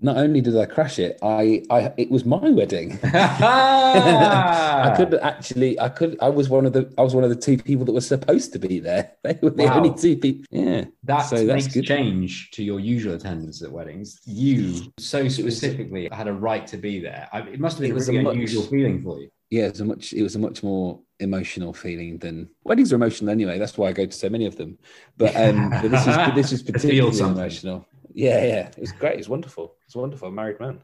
Not 0.00 0.16
only 0.16 0.40
did 0.40 0.56
I 0.56 0.66
crash 0.66 0.98
it, 1.00 1.18
I, 1.22 1.62
I 1.70 1.92
it 1.96 2.08
was 2.10 2.24
my 2.24 2.50
wedding. 2.50 2.98
I 3.02 4.94
could 4.96 5.14
actually, 5.14 5.78
I 5.80 5.88
could, 5.88 6.16
I 6.20 6.28
was 6.28 6.48
one 6.48 6.66
of 6.66 6.72
the, 6.72 6.92
I 6.96 7.02
was 7.02 7.14
one 7.14 7.24
of 7.24 7.30
the 7.30 7.36
two 7.36 7.58
people 7.58 7.84
that 7.84 7.92
were 7.92 8.00
supposed 8.00 8.52
to 8.52 8.58
be 8.58 8.78
there. 8.78 9.12
They 9.24 9.38
were 9.42 9.50
the 9.50 9.64
Wow. 9.64 9.78
only 9.78 9.94
two 9.94 10.16
people. 10.16 10.46
Yeah, 10.50 10.84
That 11.04 11.22
So 11.22 11.44
that's 11.44 11.64
makes 11.64 11.74
good. 11.74 11.84
change 11.86 12.50
to 12.52 12.62
your 12.62 12.78
usual 12.80 13.14
attendance 13.14 13.62
at 13.62 13.70
weddings. 13.72 14.20
You 14.24 14.92
so 14.98 15.28
specifically 15.28 16.08
had 16.12 16.28
a 16.28 16.32
right 16.32 16.66
to 16.68 16.76
be 16.76 17.00
there. 17.00 17.28
I, 17.32 17.40
it 17.40 17.60
must 17.60 17.76
have 17.76 17.82
been 17.82 17.90
It 17.90 17.94
was 17.94 18.08
really 18.08 18.20
a 18.20 18.22
much- 18.22 18.34
unusual 18.34 18.62
feeling 18.62 19.02
for 19.02 19.18
you. 19.20 19.28
yeah. 19.50 19.64
It 19.66 19.72
was 19.72 19.80
a 19.80 19.84
much, 19.84 20.12
it 20.12 20.22
was 20.22 20.36
a 20.36 20.38
much 20.38 20.62
more 20.62 21.00
emotional 21.20 21.72
feeling 21.72 22.18
than 22.18 22.48
weddings 22.64 22.92
are 22.92 22.96
emotional 22.96 23.30
anyway. 23.30 23.58
That's 23.58 23.76
why 23.76 23.88
I 23.88 23.92
go 23.92 24.06
to 24.06 24.12
so 24.12 24.28
many 24.30 24.46
of 24.46 24.56
them. 24.56 24.78
But 25.16 25.34
um, 25.34 25.70
but 25.70 25.90
this 25.90 26.06
is 26.06 26.16
this 26.36 26.52
is 26.52 26.62
particularly 26.62 27.18
emotional. 27.18 27.84
Yeah, 28.18 28.42
yeah. 28.42 28.66
It 28.66 28.80
was 28.80 28.90
great. 28.90 29.14
It 29.14 29.18
was 29.18 29.28
wonderful. 29.28 29.64
It 29.64 29.86
was 29.86 29.94
wonderful. 29.94 30.30
Married 30.32 30.58
man. 30.58 30.80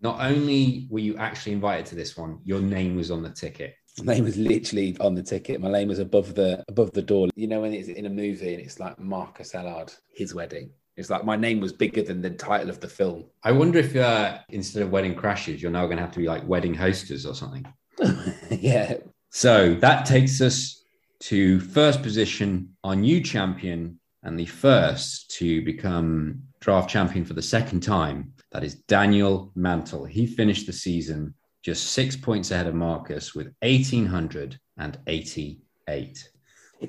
Not 0.00 0.20
only 0.20 0.86
were 0.88 1.00
you 1.00 1.16
actually 1.16 1.52
invited 1.52 1.86
to 1.86 1.94
this 1.96 2.16
one, 2.16 2.38
your 2.44 2.60
name 2.60 2.94
was 2.94 3.10
on 3.10 3.22
the 3.24 3.30
ticket. 3.30 3.74
My 4.04 4.14
name 4.14 4.24
was 4.24 4.36
literally 4.36 4.96
on 5.00 5.14
the 5.16 5.22
ticket. 5.22 5.60
My 5.60 5.70
name 5.70 5.88
was 5.88 5.98
above 5.98 6.36
the 6.36 6.62
above 6.68 6.92
the 6.92 7.02
door. 7.02 7.28
You 7.34 7.48
know 7.48 7.62
when 7.62 7.72
it's 7.72 7.88
in 7.88 8.06
a 8.06 8.10
movie 8.10 8.54
and 8.54 8.62
it's 8.62 8.78
like 8.78 9.00
Marcus 9.00 9.54
Allard, 9.54 9.92
his 10.14 10.32
wedding. 10.32 10.70
It's 10.96 11.10
like 11.10 11.24
my 11.24 11.34
name 11.34 11.58
was 11.58 11.72
bigger 11.72 12.02
than 12.02 12.22
the 12.22 12.30
title 12.30 12.70
of 12.70 12.78
the 12.78 12.88
film. 12.88 13.24
I 13.42 13.50
wonder 13.50 13.80
if 13.80 13.96
uh, 13.96 14.38
instead 14.50 14.82
of 14.82 14.92
wedding 14.92 15.16
crashes, 15.16 15.60
you're 15.60 15.72
now 15.72 15.86
going 15.86 15.96
to 15.96 16.04
have 16.04 16.12
to 16.12 16.20
be 16.20 16.26
like 16.26 16.46
wedding 16.46 16.74
hosters 16.74 17.26
or 17.26 17.34
something. 17.34 17.66
yeah. 18.50 18.98
So 19.30 19.74
that 19.74 20.06
takes 20.06 20.40
us 20.40 20.84
to 21.18 21.58
first 21.58 22.02
position, 22.02 22.76
our 22.84 22.94
new 22.94 23.20
champion, 23.20 23.98
and 24.22 24.38
the 24.38 24.46
first 24.46 25.30
to 25.38 25.62
become 25.64 26.42
draft 26.66 26.90
champion 26.90 27.24
for 27.24 27.32
the 27.34 27.40
second 27.40 27.80
time. 27.80 28.32
That 28.50 28.64
is 28.64 28.74
Daniel 28.88 29.52
Mantle. 29.54 30.04
He 30.04 30.26
finished 30.26 30.66
the 30.66 30.72
season 30.72 31.32
just 31.62 31.92
six 31.92 32.16
points 32.16 32.50
ahead 32.50 32.66
of 32.66 32.74
Marcus 32.74 33.36
with 33.36 33.52
1,888 33.62 36.28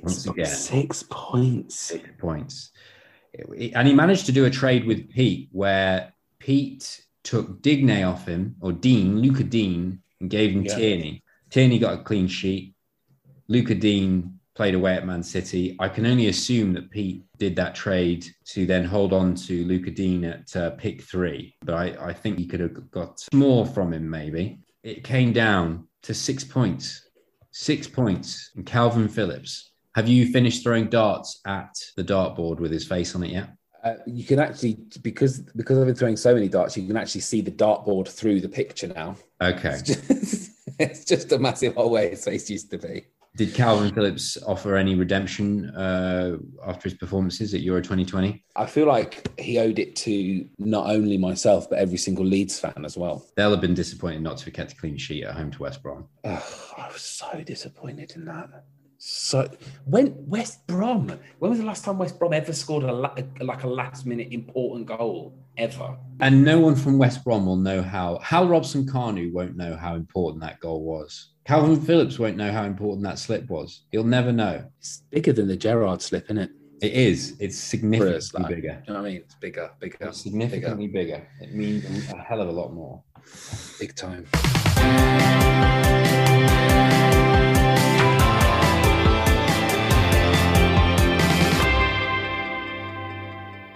Once 0.01 0.17
It's 0.17 0.25
again. 0.25 0.45
six 0.47 1.03
points. 1.11 1.75
six 1.75 2.09
points. 2.17 2.71
And 3.75 3.87
he 3.87 3.93
managed 3.93 4.25
to 4.25 4.31
do 4.31 4.45
a 4.45 4.49
trade 4.49 4.85
with 4.87 5.11
Pete 5.11 5.49
where 5.51 6.11
Pete 6.39 6.99
took 7.23 7.61
Digne 7.61 8.01
off 8.03 8.27
him, 8.27 8.55
or 8.61 8.71
Dean, 8.71 9.21
Lucas 9.21 9.45
Digne, 9.45 9.99
and 10.19 10.27
gave 10.29 10.53
him 10.53 10.63
Yeah. 10.65 10.75
Tierney. 10.75 11.23
Tierney 11.51 11.77
got 11.77 11.99
a 11.99 12.03
clean 12.03 12.27
sheet. 12.27 12.73
Lucas 13.47 13.77
Digne 13.77 14.23
played 14.57 14.73
away 14.73 14.95
at 14.95 15.05
Man 15.05 15.21
City. 15.21 15.75
I 15.79 15.87
can 15.87 16.07
only 16.07 16.29
assume 16.29 16.73
that 16.73 16.89
Pete 16.89 17.23
did 17.37 17.55
that 17.57 17.75
trade 17.75 18.25
to 18.45 18.65
then 18.65 18.83
hold 18.83 19.13
on 19.13 19.35
to 19.35 19.63
Lucas 19.65 19.93
Digne 19.93 20.25
at 20.25 20.55
uh, 20.55 20.71
pick 20.71 21.03
three, 21.03 21.55
but 21.61 21.75
I, 21.75 22.09
I 22.09 22.13
think 22.13 22.39
he 22.39 22.47
could 22.47 22.59
have 22.59 22.89
got 22.89 23.23
more 23.33 23.67
from 23.67 23.93
him 23.93 24.09
maybe. 24.09 24.59
It 24.83 25.03
came 25.03 25.31
down 25.31 25.87
to 26.01 26.13
six 26.15 26.43
points. 26.43 27.07
Six 27.51 27.87
points. 27.87 28.49
And 28.55 28.65
Kalvin 28.65 29.09
Phillips. 29.09 29.73
Have 29.93 30.07
you 30.07 30.31
finished 30.31 30.63
throwing 30.63 30.89
darts 30.89 31.39
at 31.45 31.75
the 31.95 32.03
dartboard 32.03 32.59
with 32.59 32.71
his 32.71 32.87
face 32.87 33.13
on 33.13 33.23
it 33.23 33.31
yet? 33.31 33.49
Uh, 33.83 33.93
you 34.07 34.23
can 34.23 34.39
actually 34.39 34.79
because 35.03 35.39
because 35.55 35.77
I've 35.77 35.85
been 35.85 35.95
throwing 35.95 36.17
so 36.17 36.33
many 36.33 36.49
darts, 36.49 36.75
you 36.75 36.87
can 36.87 36.97
actually 36.97 37.21
see 37.21 37.41
the 37.41 37.51
dartboard 37.51 38.07
through 38.07 38.41
the 38.41 38.49
picture 38.49 38.87
now. 38.87 39.17
Okay. 39.39 39.69
It's 39.69 39.81
just, 39.83 40.51
it's 40.79 41.05
just 41.05 41.31
a 41.31 41.37
massive 41.37 41.75
hole 41.75 41.91
where 41.91 42.09
his 42.09 42.25
face 42.25 42.49
used 42.49 42.71
to 42.71 42.79
be. 42.79 43.05
Did 43.37 43.53
Kalvin 43.53 43.93
Phillips 43.93 44.35
offer 44.47 44.75
any 44.75 44.95
redemption 44.95 45.69
uh, 45.75 46.37
after 46.65 46.89
his 46.89 46.97
performances 46.97 47.53
at 47.53 47.61
Euro 47.61 47.81
2020? 47.81 48.43
I 48.55 48.65
feel 48.65 48.87
like 48.87 49.29
he 49.39 49.59
owed 49.59 49.77
it 49.77 49.95
to 49.97 50.49
not 50.57 50.89
only 50.89 51.19
myself 51.19 51.69
but 51.69 51.77
every 51.77 51.99
single 51.99 52.25
Leeds 52.25 52.59
fan 52.59 52.83
as 52.83 52.97
well. 52.97 53.27
They'll 53.35 53.51
have 53.51 53.61
been 53.61 53.75
disappointed 53.75 54.23
not 54.23 54.37
to 54.39 54.45
have 54.45 54.55
kept 54.55 54.73
a 54.73 54.75
clean 54.75 54.97
sheet 54.97 55.23
at 55.23 55.35
home 55.35 55.51
to 55.51 55.61
West 55.61 55.83
Brom. 55.83 56.07
Ugh, 56.23 56.41
I 56.79 56.87
was 56.91 57.03
so 57.03 57.43
disappointed 57.45 58.13
in 58.15 58.25
that. 58.25 58.49
So 58.97 59.47
when 59.85 60.15
West 60.25 60.65
Brom, 60.65 61.19
when 61.37 61.51
was 61.51 61.59
the 61.59 61.65
last 61.65 61.85
time 61.85 61.99
West 61.99 62.17
Brom 62.17 62.33
ever 62.33 62.53
scored 62.53 62.85
a 62.85 62.91
la- 62.91 63.15
like 63.39 63.61
a 63.61 63.67
last 63.67 64.07
minute 64.07 64.29
important 64.31 64.87
goal 64.87 65.37
ever? 65.57 65.95
And 66.19 66.43
no 66.43 66.59
one 66.59 66.75
from 66.75 66.97
West 66.97 67.23
Brom 67.23 67.45
will 67.45 67.57
know 67.57 67.83
how. 67.83 68.17
Hal 68.23 68.47
Robson-Kanu 68.47 69.31
won't 69.31 69.55
know 69.55 69.75
how 69.75 69.93
important 69.93 70.41
that 70.41 70.59
goal 70.59 70.83
was. 70.83 71.33
Kalvin 71.47 71.85
Phillips 71.85 72.19
won't 72.19 72.35
know 72.35 72.51
how 72.51 72.65
important 72.65 73.03
that 73.03 73.17
slip 73.19 73.49
was. 73.49 73.83
He'll 73.91 74.03
never 74.03 74.33
know. 74.33 74.65
It's 74.79 75.03
bigger 75.09 75.31
than 75.31 75.47
the 75.47 75.55
Gerrard 75.55 76.01
slip, 76.01 76.25
isn't 76.25 76.37
it? 76.39 76.49
It 76.81 76.91
is. 76.91 77.35
It's 77.39 77.57
significantly 77.57 78.17
It's 78.17 78.33
like- 78.33 78.49
bigger. 78.49 78.83
You 78.85 78.93
know 78.93 78.99
what 79.01 79.07
I 79.07 79.11
mean? 79.13 79.21
It's 79.21 79.35
bigger, 79.35 79.71
bigger, 79.79 79.97
It's 80.01 80.21
significantly 80.21 80.87
bigger. 80.87 81.25
It 81.41 81.53
means 81.55 81.85
a 82.11 82.17
hell 82.17 82.41
of 82.41 82.49
a 82.49 82.51
lot 82.51 82.73
more. 82.73 83.01
big 83.79 83.95
time. 83.95 84.27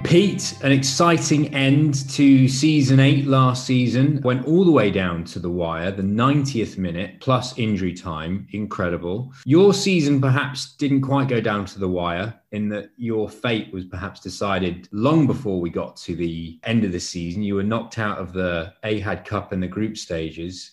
Pete, 0.03 0.57
an 0.61 0.71
exciting 0.71 1.53
end 1.53 2.09
to 2.09 2.47
season 2.47 2.99
eight 2.99 3.27
last 3.27 3.65
season. 3.65 4.19
Went 4.23 4.45
all 4.45 4.65
the 4.65 4.71
way 4.71 4.91
down 4.91 5.23
to 5.25 5.39
the 5.39 5.49
wire, 5.49 5.91
the 5.91 6.01
90th 6.01 6.77
minute 6.77 7.19
plus 7.19 7.57
injury 7.57 7.93
time. 7.93 8.47
Incredible. 8.51 9.31
Your 9.45 9.73
season 9.73 10.19
perhaps 10.19 10.75
didn't 10.75 11.01
quite 11.01 11.27
go 11.27 11.39
down 11.39 11.65
to 11.65 11.79
the 11.79 11.87
wire 11.87 12.33
in 12.51 12.67
that 12.69 12.91
your 12.97 13.29
fate 13.29 13.71
was 13.71 13.85
perhaps 13.85 14.19
decided 14.19 14.89
long 14.91 15.27
before 15.27 15.61
we 15.61 15.69
got 15.69 15.95
to 15.97 16.15
the 16.15 16.59
end 16.63 16.83
of 16.83 16.91
the 16.91 16.99
season. 16.99 17.43
You 17.43 17.55
were 17.55 17.63
knocked 17.63 17.99
out 17.99 18.17
of 18.17 18.33
the 18.33 18.73
Ahad 18.83 19.23
Cup 19.23 19.51
and 19.51 19.63
the 19.63 19.67
group 19.67 19.97
stages 19.97 20.71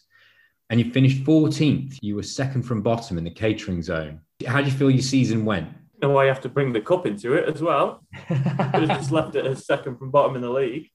and 0.71 0.81
you 0.81 0.91
finished 0.91 1.25
14th. 1.25 1.99
You 2.03 2.17
were 2.17 2.23
second 2.23 2.62
from 2.62 2.83
bottom 2.83 3.19
in 3.19 3.25
the 3.25 3.31
catering 3.31 3.83
zone. 3.83 4.21
How 4.47 4.61
do 4.61 4.67
you 4.67 4.77
feel 4.77 4.91
your 4.91 5.03
season 5.03 5.45
went? 5.45 5.69
Know 6.01 6.11
why 6.11 6.25
you 6.25 6.29
have 6.29 6.41
to 6.43 6.49
bring 6.49 6.73
the 6.73 6.81
cup 6.81 7.07
into 7.07 7.35
it 7.35 7.49
as 7.49 7.63
well. 7.63 8.05
Could 8.29 8.37
have 8.37 8.89
just 8.99 9.11
left 9.11 9.35
it 9.35 9.47
as 9.47 9.67
second 9.67 9.99
from 9.99 10.11
bottom 10.11 10.37
in 10.37 10.43
the 10.43 10.51
league. 10.51 10.89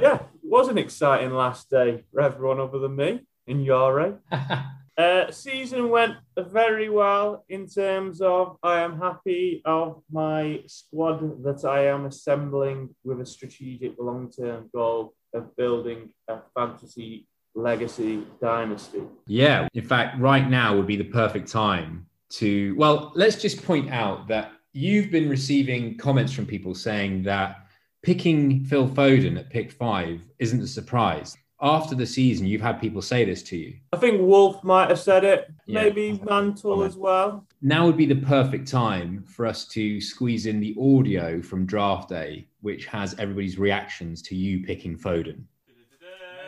Yeah, 0.00 0.16
it 0.16 0.28
was 0.42 0.68
an 0.68 0.78
exciting 0.78 1.32
last 1.32 1.70
day 1.70 2.04
for 2.12 2.20
everyone 2.20 2.60
other 2.60 2.78
than 2.78 2.96
me 2.96 3.20
in 3.46 3.60
Yare. 3.60 4.20
Uh, 4.98 5.30
season 5.30 5.90
went 5.90 6.14
very 6.38 6.88
well 6.88 7.44
in 7.50 7.66
terms 7.66 8.22
of 8.22 8.56
I 8.62 8.80
am 8.80 8.98
happy 8.98 9.60
of 9.66 10.02
my 10.10 10.62
squad 10.68 11.44
that 11.44 11.66
I 11.66 11.88
am 11.88 12.06
assembling 12.06 12.94
with 13.04 13.20
a 13.20 13.26
strategic 13.26 13.96
long-term 13.98 14.70
goal 14.74 15.12
of 15.34 15.54
building 15.54 16.14
a 16.28 16.38
fantasy 16.54 17.28
legacy 17.54 18.26
dynasty. 18.40 19.02
Yeah. 19.26 19.68
In 19.74 19.84
fact, 19.84 20.18
right 20.18 20.48
now 20.48 20.74
would 20.76 20.86
be 20.86 20.96
the 20.96 21.04
perfect 21.04 21.50
time 21.50 22.05
to. 22.30 22.74
Well, 22.76 23.12
let's 23.14 23.36
just 23.40 23.64
point 23.64 23.90
out 23.90 24.28
that 24.28 24.52
you've 24.72 25.10
been 25.10 25.28
receiving 25.28 25.96
comments 25.96 26.32
from 26.32 26.46
people 26.46 26.74
saying 26.74 27.22
that 27.24 27.66
picking 28.02 28.64
Phil 28.64 28.88
Foden 28.88 29.38
at 29.38 29.50
pick 29.50 29.70
five 29.72 30.20
isn't 30.38 30.62
a 30.62 30.66
surprise. 30.66 31.36
After 31.62 31.94
the 31.94 32.06
season, 32.06 32.46
you've 32.46 32.60
had 32.60 32.80
people 32.82 33.00
say 33.00 33.24
this 33.24 33.42
to 33.44 33.56
you. 33.56 33.74
I 33.92 33.96
think 33.96 34.20
Wolf 34.20 34.62
might 34.62 34.90
have 34.90 34.98
said 34.98 35.24
it, 35.24 35.50
Yeah. 35.64 35.84
maybe 35.84 36.20
Mantle 36.22 36.82
as 36.82 36.96
well. 36.96 37.46
Now 37.62 37.86
would 37.86 37.96
be 37.96 38.04
the 38.04 38.16
perfect 38.16 38.68
time 38.68 39.24
for 39.26 39.46
us 39.46 39.66
to 39.68 39.98
squeeze 40.00 40.44
in 40.44 40.60
the 40.60 40.76
audio 40.78 41.40
from 41.40 41.64
draft 41.64 42.10
day 42.10 42.46
which 42.60 42.84
has 42.86 43.14
everybody's 43.18 43.58
reactions 43.58 44.20
to 44.22 44.34
you 44.34 44.64
picking 44.66 44.98
Foden. 44.98 45.44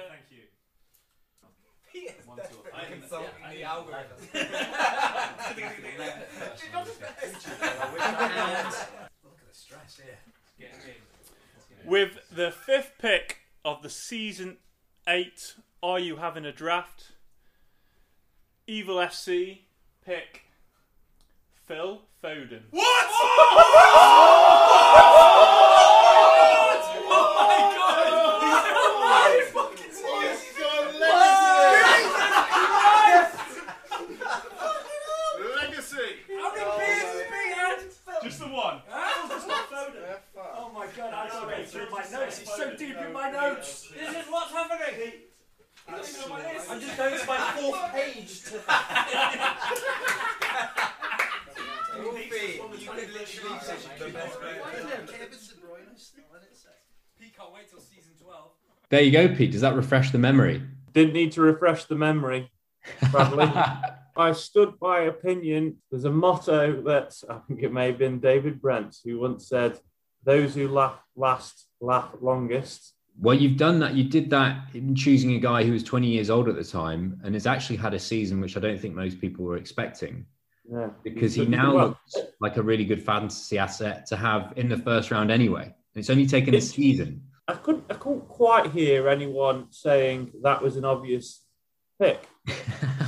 thank 0.09 0.25
you. 0.31 0.39
With 11.89 12.19
the 12.31 12.51
fifth 12.51 12.93
pick 12.99 13.39
of 13.65 13.81
the 13.83 13.89
season 13.89 14.59
eight, 15.09 15.55
are 15.83 15.99
you 15.99 16.17
having 16.17 16.45
a 16.45 16.53
draft? 16.53 17.13
Evil 18.67 18.97
FC 18.97 19.61
pick 20.05 20.43
Phil 21.67 22.03
Foden. 22.23 22.65
Just 38.23 38.41
the 38.41 38.47
one. 38.49 38.83
Oh 40.61 40.71
my 40.75 40.87
god, 40.97 41.15
I 41.15 41.29
can't 41.29 41.49
get 41.49 41.69
through 41.69 41.88
my 41.99 42.19
notes. 42.19 42.41
It's 42.41 42.57
so 42.57 42.77
deep 42.77 42.97
in 42.97 43.13
my 43.13 43.31
notes. 43.31 43.91
This 43.93 44.11
is 44.11 44.31
what's 44.31 44.53
happening. 44.53 45.13
I'm 45.89 46.81
just 46.81 46.97
going 46.97 47.19
to 47.19 47.27
my 47.27 47.37
fourth 47.57 47.93
page. 47.93 48.45
To... 48.45 48.61
There 58.91 59.03
you 59.03 59.11
go, 59.11 59.35
Pete. 59.35 59.53
Does 59.53 59.61
that 59.61 59.75
refresh 59.75 60.13
the 60.13 60.19
memory? 60.19 60.63
Didn't 60.95 61.13
need 61.13 61.33
to 61.33 61.43
refresh 61.43 61.85
the 61.85 61.95
memory, 61.95 62.51
Bradley. 63.11 63.45
I 64.17 64.33
stood 64.33 64.79
by 64.79 65.01
opinion. 65.01 65.77
There's 65.91 66.05
a 66.05 66.11
motto 66.11 66.81
that 66.83 67.15
I 67.29 67.39
think 67.47 67.63
it 67.63 67.73
may 67.73 67.89
have 67.89 67.99
been 67.99 68.19
David 68.19 68.63
Brent 68.63 68.97
who 69.05 69.19
once 69.19 69.49
said, 69.49 69.79
"Those 70.25 70.55
who 70.55 70.69
laugh 70.69 70.99
last 71.17 71.68
laugh 71.81 72.11
longest." 72.21 72.95
Well, 73.21 73.35
you've 73.35 73.57
done 73.57 73.81
that. 73.81 73.95
You 73.95 74.05
did 74.05 74.31
that 74.31 74.69
in 74.75 74.95
choosing 74.95 75.35
a 75.35 75.41
guy 75.41 75.65
who 75.65 75.73
was 75.73 75.83
20 75.83 76.07
years 76.07 76.31
old 76.31 76.49
at 76.49 76.55
the 76.55 76.63
time 76.63 77.21
and 77.25 77.35
has 77.35 77.47
actually 77.49 77.77
had 77.77 77.93
a 77.93 77.99
season 77.99 78.41
which 78.41 78.57
I 78.57 78.61
don't 78.61 78.81
think 78.81 78.95
most 78.95 79.21
people 79.21 79.45
were 79.45 79.57
expecting 79.57 80.25
Yeah, 80.71 80.91
because 81.03 81.35
he 81.35 81.45
now 81.45 81.75
well. 81.75 81.87
looks 81.89 82.17
like 82.41 82.59
a 82.59 82.63
really 82.63 82.85
good 82.85 83.03
fantasy 83.03 83.59
asset 83.59 84.07
to 84.07 84.17
have 84.17 84.53
in 84.55 84.69
the 84.69 84.77
first 84.77 85.11
round 85.11 85.33
anyway. 85.33 85.65
And 85.65 85.97
it's 85.97 86.11
only 86.11 86.27
taken 86.27 86.55
a 86.55 86.61
season. 86.61 87.23
I 87.49 87.55
couldn't, 87.55 87.87
I 87.91 87.95
couldn't 87.95 88.29
quite 88.29 88.71
hear 88.71 89.09
anyone 89.09 89.67
saying 89.71 90.31
that 90.43 90.63
was 90.63 90.77
an 90.77 90.85
obvious 90.85 91.43
pick. 92.01 92.29
It 92.47 92.55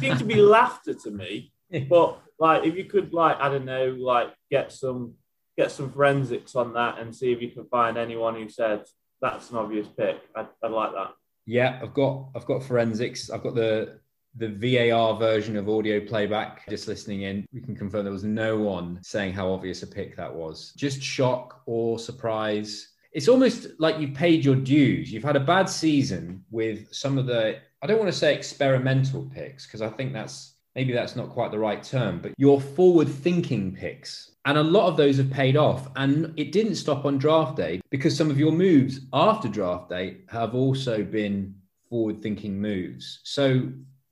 seemed 0.00 0.18
to 0.18 0.24
be 0.24 0.36
laughter 0.42 0.94
to 0.94 1.10
me, 1.12 1.52
but 1.88 2.20
like 2.40 2.64
if 2.64 2.74
you 2.74 2.84
could, 2.86 3.12
like 3.12 3.38
I 3.38 3.48
don't 3.48 3.64
know, 3.64 3.94
like 3.96 4.34
get 4.50 4.72
some 4.72 5.14
get 5.60 5.70
some 5.70 5.92
forensics 5.92 6.56
on 6.56 6.72
that 6.74 6.98
and 6.98 7.14
see 7.14 7.32
if 7.32 7.42
you 7.42 7.50
can 7.50 7.66
find 7.66 7.98
anyone 7.98 8.34
who 8.34 8.48
said 8.48 8.84
that's 9.20 9.50
an 9.50 9.58
obvious 9.58 9.86
pick. 9.88 10.16
I'd, 10.34 10.48
I'd 10.62 10.70
like 10.70 10.92
that. 10.92 11.12
Yeah, 11.46 11.78
I've 11.82 11.94
got 11.94 12.28
I've 12.34 12.46
got 12.46 12.62
forensics. 12.62 13.30
I've 13.30 13.42
got 13.42 13.54
the 13.54 14.00
the 14.36 14.48
VAR 14.48 15.18
version 15.18 15.56
of 15.56 15.68
audio 15.68 16.00
playback. 16.00 16.68
Just 16.68 16.88
listening 16.88 17.22
in, 17.22 17.46
we 17.52 17.60
can 17.60 17.74
confirm 17.74 18.04
there 18.04 18.12
was 18.12 18.24
no 18.24 18.58
one 18.58 19.00
saying 19.02 19.32
how 19.32 19.50
obvious 19.50 19.82
a 19.82 19.86
pick 19.86 20.16
that 20.16 20.32
was. 20.32 20.72
Just 20.76 21.02
shock 21.02 21.62
or 21.66 21.98
surprise. 21.98 22.88
It's 23.12 23.28
almost 23.28 23.66
like 23.78 23.98
you've 23.98 24.14
paid 24.14 24.44
your 24.44 24.54
dues. 24.54 25.12
You've 25.12 25.24
had 25.24 25.34
a 25.34 25.40
bad 25.40 25.68
season 25.68 26.44
with 26.50 26.92
some 26.92 27.18
of 27.18 27.26
the 27.26 27.58
I 27.82 27.86
don't 27.86 27.98
want 27.98 28.12
to 28.12 28.18
say 28.18 28.34
experimental 28.34 29.28
picks 29.34 29.66
because 29.66 29.82
I 29.82 29.88
think 29.88 30.12
that's 30.12 30.49
maybe 30.74 30.92
that's 30.92 31.16
not 31.16 31.30
quite 31.30 31.50
the 31.50 31.58
right 31.58 31.82
term, 31.82 32.20
but 32.20 32.32
your 32.36 32.60
forward 32.60 33.08
thinking 33.08 33.74
picks. 33.74 34.32
And 34.44 34.56
a 34.56 34.62
lot 34.62 34.88
of 34.88 34.96
those 34.96 35.18
have 35.18 35.30
paid 35.30 35.56
off. 35.56 35.88
And 35.96 36.32
it 36.36 36.52
didn't 36.52 36.76
stop 36.76 37.04
on 37.04 37.18
draft 37.18 37.56
day 37.56 37.80
because 37.90 38.16
some 38.16 38.30
of 38.30 38.38
your 38.38 38.52
moves 38.52 39.00
after 39.12 39.48
draft 39.48 39.90
day 39.90 40.18
have 40.28 40.54
also 40.54 41.02
been 41.02 41.54
forward 41.88 42.22
thinking 42.22 42.60
moves. 42.60 43.20
So 43.24 43.68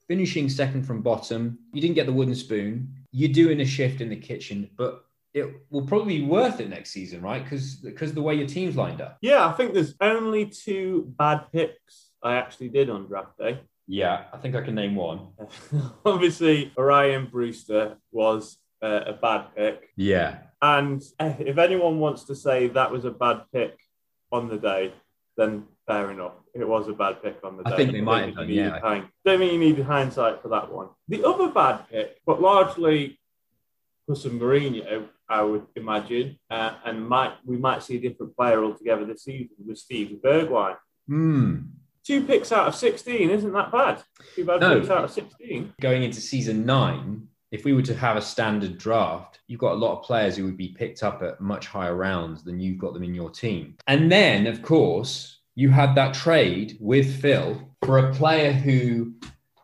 finishing 0.07 0.49
second 0.49 0.85
from 0.85 1.03
bottom, 1.03 1.59
you 1.73 1.81
didn't 1.81 1.95
get 1.95 2.07
the 2.07 2.13
wooden 2.13 2.35
spoon. 2.35 2.95
You're 3.13 3.33
doing 3.33 3.61
a 3.61 3.65
shift 3.65 4.01
in 4.01 4.11
the 4.11 4.17
kitchen, 4.17 4.69
but 4.77 5.05
it 5.35 5.47
will 5.71 5.87
probably 5.87 6.19
be 6.19 6.27
worth 6.27 6.61
it 6.61 6.69
next 6.69 6.91
season, 6.91 7.23
right? 7.23 7.43
Because 7.43 7.77
because 7.77 8.13
the 8.13 8.23
way 8.23 8.35
your 8.35 8.47
team's 8.47 8.77
lined 8.77 9.01
up. 9.01 9.19
Yeah, 9.21 9.47
I 9.47 9.53
think 9.53 9.73
there's 9.73 9.95
only 10.01 10.47
two 10.47 11.13
bad 11.19 11.47
picks 11.53 12.11
I 12.23 12.37
actually 12.37 12.71
did 12.71 12.91
on 12.91 13.07
draft 13.07 13.39
day. 13.39 13.61
Yeah, 13.89 14.25
I 14.33 14.37
think 14.37 14.55
I 14.55 14.61
can 14.61 14.75
name 14.75 14.95
one. 14.95 15.29
Obviously, 16.05 16.71
Rhian 16.77 17.31
Brewster 17.31 17.97
was 18.13 18.59
uh, 18.83 19.01
a 19.07 19.13
bad 19.15 19.47
pick. 19.57 19.89
Yeah. 19.97 20.39
And 20.61 21.03
eh, 21.19 21.35
if 21.41 21.57
anyone 21.57 21.99
wants 21.99 22.25
to 22.25 22.37
say 22.37 22.69
that 22.69 22.91
was 22.93 23.05
a 23.07 23.11
bad 23.11 23.43
pick 23.53 23.79
on 24.31 24.49
the 24.49 24.59
day, 24.59 24.93
then 25.39 25.65
fair 25.87 26.11
enough. 26.11 26.35
It 26.55 26.69
was 26.69 26.89
a 26.89 26.93
bad 26.93 27.23
pick 27.23 27.39
on 27.43 27.57
the 27.57 27.63
day. 27.63 27.71
I 27.73 27.77
think 27.77 27.93
they 27.93 28.01
might 28.03 28.27
have 28.27 28.35
done, 28.35 28.51
yeah. 28.51 28.79
hind- 28.81 29.09
Don't 29.25 29.39
think 29.39 29.53
you 29.53 29.59
needed 29.59 29.87
hindsight 29.87 30.43
for 30.43 30.49
that 30.49 30.71
one. 30.71 30.89
The 31.09 31.25
other 31.25 31.49
bad 31.49 31.89
pick, 31.91 32.19
but 32.27 32.43
largely 32.43 33.19
for 34.07 34.15
some 34.17 34.39
Mourinho, 34.39 35.07
I 35.29 35.43
would 35.43 35.67
imagine, 35.77 36.39
uh, 36.51 36.75
and 36.85 37.07
might 37.09 37.35
we 37.45 37.57
might 37.57 37.83
see 37.83 37.97
a 37.97 38.01
different 38.01 38.35
player 38.37 38.63
altogether 38.65 39.05
this 39.05 39.25
season 39.25 39.57
with 39.67 39.79
Steve 39.79 40.19
Bergwijn. 40.23 40.77
Hmm. 41.07 41.57
Two 42.09 42.25
picks 42.25 42.53
out 42.53 42.67
of 42.67 42.75
16 42.75 43.29
isn't 43.29 43.53
that 43.53 43.71
bad. 43.71 44.03
Two 44.35 44.47
bad 44.47 44.63
No. 44.63 44.79
picks 44.79 44.89
out 44.89 45.05
of 45.05 45.11
16. 45.11 45.75
Going 45.79 46.03
into 46.03 46.23
season 46.23 46.65
nine, 46.65 47.29
if 47.53 47.67
we 47.67 47.75
were 47.75 47.83
to 47.83 47.95
have 47.95 48.17
a 48.17 48.23
standard 48.23 48.79
draft, 48.79 49.41
you've 49.47 49.61
got 49.61 49.73
a 49.73 49.75
lot 49.75 49.99
of 49.99 50.05
players 50.05 50.35
who 50.35 50.47
would 50.47 50.57
be 50.57 50.69
picked 50.69 51.03
up 51.03 51.23
at 51.23 51.39
much 51.39 51.67
higher 51.67 51.95
rounds 51.95 52.43
than 52.43 52.61
you've 52.61 52.79
got 52.79 52.95
them 52.95 53.03
in 53.03 53.15
your 53.15 53.29
team. 53.29 53.75
And 53.89 54.11
then, 54.11 54.47
of 54.47 54.63
course, 54.63 55.41
you 55.55 55.69
had 55.69 55.95
that 55.97 56.15
trade 56.15 56.79
with 56.81 57.21
Phil 57.21 57.61
for 57.85 57.99
a 57.99 58.15
player 58.15 58.53
who 58.53 59.13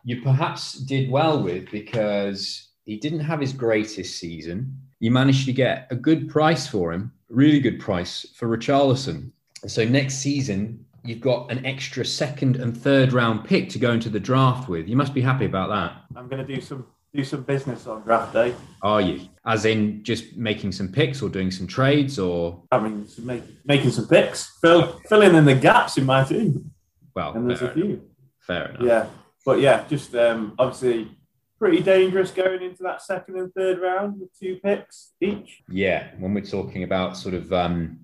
you 0.03 0.21
perhaps 0.21 0.73
did 0.73 1.09
well 1.09 1.41
with 1.41 1.71
because 1.71 2.69
he 2.83 2.97
didn't 2.97 3.21
have 3.21 3.41
his 3.41 3.53
greatest 3.53 4.19
season. 4.19 4.71
You 4.99 5.09
managed 5.09 5.47
to 5.47 5.53
get 5.53 5.87
a 5.89 5.95
good 5.95 6.29
price 6.29 6.67
for 6.67 6.93
him, 6.93 7.11
really 7.27 7.59
good 7.59 7.79
price 7.79 8.23
for 8.35 8.47
Richarlison. 8.55 9.31
So 9.65 9.83
next 9.83 10.19
season, 10.19 10.84
you've 11.05 11.21
got 11.21 11.51
an 11.51 11.65
extra 11.65 12.05
second 12.05 12.57
and 12.57 12.75
third 12.75 13.13
round 13.13 13.45
pick 13.45 13.69
to 13.69 13.79
go 13.79 13.91
into 13.91 14.09
the 14.09 14.19
draft 14.19 14.67
with. 14.69 14.87
You 14.87 14.95
must 14.95 15.13
be 15.13 15.21
happy 15.21 15.45
about 15.45 15.69
that. 15.69 16.17
I'm 16.17 16.27
going 16.27 16.45
to 16.45 16.55
do 16.55 16.61
some 16.61 16.85
do 17.13 17.23
some 17.23 17.43
business 17.43 17.87
on 17.87 18.01
draft 18.01 18.33
day. 18.33 18.53
Are 18.81 18.99
you? 18.99 19.29
As 19.45 19.63
in 19.65 20.03
just 20.03 20.35
making 20.35 20.73
some 20.73 20.89
picks 20.89 21.21
or 21.21 21.29
doing 21.29 21.49
some 21.49 21.65
trades 21.65 22.19
or 22.19 22.63
I 22.71 22.79
mean, 22.79 23.07
some 23.07 23.25
make, 23.25 23.43
making 23.65 23.91
some 23.91 24.07
picks, 24.07 24.57
fill, 24.59 24.99
filling 25.07 25.33
in 25.33 25.45
the 25.45 25.55
gaps 25.55 25.97
in 25.97 26.05
my 26.05 26.23
team, 26.25 26.71
well, 27.15 27.33
and 27.33 27.49
there's 27.49 27.59
fair 27.59 27.69
a 27.69 27.73
enough. 27.73 27.85
few. 27.85 28.09
Fair 28.39 28.65
enough. 28.69 28.81
Yeah, 28.81 29.05
but 29.45 29.59
yeah, 29.59 29.85
just 29.87 30.13
um, 30.15 30.55
obviously 30.59 31.09
pretty 31.57 31.81
dangerous 31.81 32.31
going 32.31 32.61
into 32.61 32.83
that 32.83 33.01
second 33.01 33.37
and 33.37 33.53
third 33.53 33.79
round 33.79 34.19
with 34.19 34.37
two 34.37 34.59
picks 34.61 35.13
each. 35.21 35.63
Yeah, 35.69 36.09
when 36.19 36.33
we're 36.33 36.43
talking 36.43 36.83
about 36.83 37.15
sort 37.15 37.33
of 37.33 37.53
um, 37.53 37.99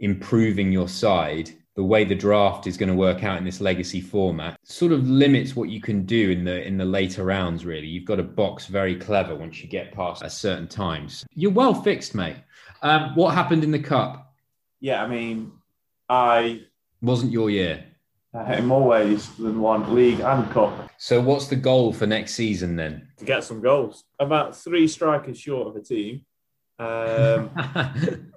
improving 0.00 0.70
your 0.70 0.88
side, 0.88 1.50
the 1.76 1.82
way 1.84 2.04
the 2.04 2.14
draft 2.14 2.66
is 2.68 2.76
going 2.76 2.88
to 2.88 2.94
work 2.94 3.24
out 3.24 3.36
in 3.38 3.44
this 3.44 3.60
legacy 3.60 4.00
format 4.00 4.56
sort 4.62 4.92
of 4.92 5.08
limits 5.08 5.56
what 5.56 5.68
you 5.70 5.80
can 5.80 6.04
do 6.06 6.30
in 6.30 6.44
the 6.44 6.62
in 6.66 6.76
the 6.76 6.84
later 6.84 7.24
rounds. 7.24 7.64
Really, 7.66 7.86
you've 7.88 8.04
got 8.04 8.16
to 8.16 8.22
box 8.22 8.66
very 8.66 8.94
clever 8.96 9.34
once 9.34 9.60
you 9.62 9.68
get 9.68 9.92
past 9.92 10.22
a 10.22 10.30
certain 10.30 10.68
times. 10.68 11.24
You're 11.34 11.50
well 11.52 11.74
fixed, 11.74 12.14
mate. 12.14 12.36
Um, 12.82 13.14
what 13.16 13.34
happened 13.34 13.64
in 13.64 13.70
the 13.70 13.78
cup 13.78 14.34
Yeah, 14.80 15.02
I 15.02 15.08
mean, 15.08 15.52
I 16.08 16.62
wasn't 17.02 17.32
your 17.32 17.50
year. 17.50 17.84
uh, 18.34 18.52
in 18.58 18.66
more 18.66 18.86
ways 18.86 19.34
than 19.36 19.60
one 19.60 19.94
league 19.94 20.20
and 20.20 20.50
cup 20.50 20.90
So, 20.98 21.20
what's 21.20 21.46
the 21.48 21.56
goal 21.56 21.92
for 21.92 22.06
next 22.06 22.34
season 22.34 22.76
then? 22.76 23.08
to 23.18 23.24
get 23.24 23.42
some 23.44 23.60
goals. 23.60 24.04
About 24.20 24.56
three 24.56 24.86
strikers 24.86 25.38
short 25.38 25.68
of 25.68 25.76
a 25.76 25.80
team. 25.82 26.24
Um, 26.78 27.50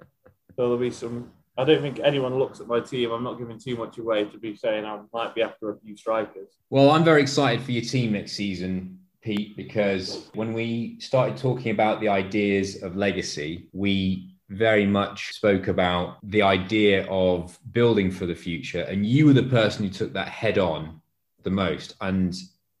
So 0.56 0.64
there'll 0.64 0.78
be 0.78 0.90
some. 0.90 1.30
I 1.58 1.64
don't 1.64 1.82
think 1.82 1.98
anyone 1.98 2.38
looks 2.38 2.60
at 2.60 2.68
my 2.68 2.78
team. 2.78 3.10
I'm 3.10 3.24
not 3.24 3.36
giving 3.36 3.58
too 3.58 3.76
much 3.76 3.98
away 3.98 4.24
to 4.24 4.38
be 4.38 4.54
saying 4.54 4.84
I 4.84 5.00
might 5.12 5.34
be 5.34 5.42
after 5.42 5.70
a 5.70 5.78
few 5.80 5.96
strikers. 5.96 6.50
Well, 6.70 6.92
I'm 6.92 7.02
very 7.02 7.20
excited 7.20 7.64
for 7.64 7.72
your 7.72 7.82
team 7.82 8.12
next 8.12 8.32
season, 8.32 9.00
Pete, 9.22 9.56
because 9.56 10.30
when 10.34 10.52
we 10.52 11.00
started 11.00 11.36
talking 11.36 11.72
about 11.72 12.00
the 12.00 12.08
ideas 12.08 12.84
of 12.84 12.94
legacy, 12.94 13.66
we 13.72 14.36
very 14.50 14.86
much 14.86 15.32
spoke 15.34 15.66
about 15.66 16.18
the 16.22 16.42
idea 16.42 17.04
of 17.08 17.58
building 17.72 18.12
for 18.12 18.24
the 18.26 18.36
future. 18.36 18.82
And 18.82 19.04
you 19.04 19.26
were 19.26 19.32
the 19.32 19.42
person 19.42 19.84
who 19.84 19.90
took 19.90 20.12
that 20.12 20.28
head 20.28 20.58
on 20.58 21.00
the 21.42 21.50
most. 21.50 21.96
And 22.00 22.34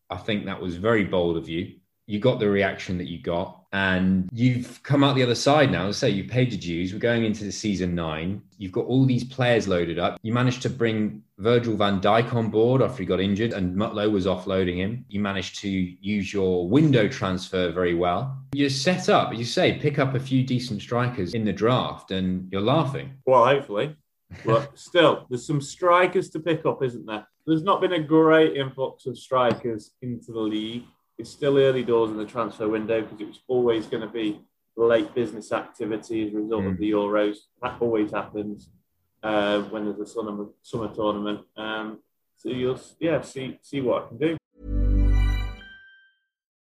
I 0.08 0.16
think 0.18 0.46
that 0.46 0.62
was 0.62 0.76
very 0.76 1.04
bold 1.04 1.36
of 1.36 1.48
you. 1.48 1.74
you 2.06 2.20
got 2.20 2.38
the 2.38 2.48
reaction 2.48 2.96
that 2.98 3.08
you 3.08 3.20
got, 3.20 3.57
and 3.72 4.28
you've 4.32 4.82
come 4.82 5.04
out 5.04 5.14
the 5.14 5.22
other 5.22 5.34
side 5.34 5.70
now. 5.70 5.90
Say 5.90 6.10
you 6.10 6.24
paid 6.24 6.52
your 6.52 6.60
dues. 6.60 6.92
We're 6.92 6.98
going 6.98 7.24
into 7.24 7.44
the 7.44 7.52
season 7.52 7.94
nine. 7.94 8.40
You've 8.56 8.72
got 8.72 8.86
all 8.86 9.04
these 9.04 9.24
players 9.24 9.68
loaded 9.68 9.98
up. 9.98 10.18
You 10.22 10.32
managed 10.32 10.62
to 10.62 10.70
bring 10.70 11.22
Virgil 11.38 11.76
van 11.76 12.00
Dijk 12.00 12.32
on 12.34 12.50
board 12.50 12.80
after 12.80 13.02
he 13.02 13.06
got 13.06 13.20
injured, 13.20 13.52
and 13.52 13.76
Mutlow 13.76 14.10
was 14.10 14.26
offloading 14.26 14.76
him. 14.76 15.04
You 15.08 15.20
managed 15.20 15.60
to 15.60 15.68
use 15.68 16.32
your 16.32 16.68
window 16.68 17.08
transfer 17.08 17.70
very 17.70 17.94
well. 17.94 18.38
You're 18.52 18.70
set 18.70 19.08
up. 19.08 19.34
You 19.34 19.44
say 19.44 19.78
pick 19.78 19.98
up 19.98 20.14
a 20.14 20.20
few 20.20 20.42
decent 20.42 20.80
strikers 20.80 21.34
in 21.34 21.44
the 21.44 21.52
draft, 21.52 22.10
and 22.10 22.50
you're 22.50 22.62
laughing. 22.62 23.12
Well, 23.26 23.44
hopefully. 23.44 23.94
But 24.44 24.78
still, 24.78 25.26
there's 25.28 25.46
some 25.46 25.60
strikers 25.60 26.30
to 26.30 26.40
pick 26.40 26.64
up, 26.64 26.82
isn't 26.82 27.06
there? 27.06 27.26
There's 27.46 27.62
not 27.62 27.80
been 27.80 27.94
a 27.94 28.02
great 28.02 28.56
influx 28.56 29.06
of 29.06 29.16
strikers 29.18 29.92
into 30.02 30.32
the 30.32 30.40
league 30.40 30.84
it's 31.18 31.30
still 31.30 31.58
early 31.58 31.82
doors 31.82 32.10
in 32.10 32.16
the 32.16 32.24
transfer 32.24 32.68
window 32.68 33.02
because 33.02 33.20
it 33.20 33.26
was 33.26 33.40
always 33.48 33.86
going 33.86 34.02
to 34.02 34.08
be 34.08 34.40
late 34.76 35.12
business 35.14 35.50
activity 35.50 36.26
as 36.26 36.32
a 36.32 36.36
result 36.36 36.62
mm. 36.62 36.70
of 36.70 36.78
the 36.78 36.90
Euros. 36.92 37.36
That 37.60 37.76
always 37.80 38.12
happens 38.12 38.70
uh, 39.22 39.62
when 39.62 39.84
there's 39.84 39.98
a 39.98 40.06
summer, 40.06 40.46
summer 40.62 40.94
tournament. 40.94 41.40
Um, 41.56 41.98
so 42.36 42.50
you'll 42.50 42.80
yeah 43.00 43.20
see 43.20 43.58
see 43.62 43.80
what 43.80 44.04
I 44.04 44.08
can 44.08 44.18
do. 44.18 44.36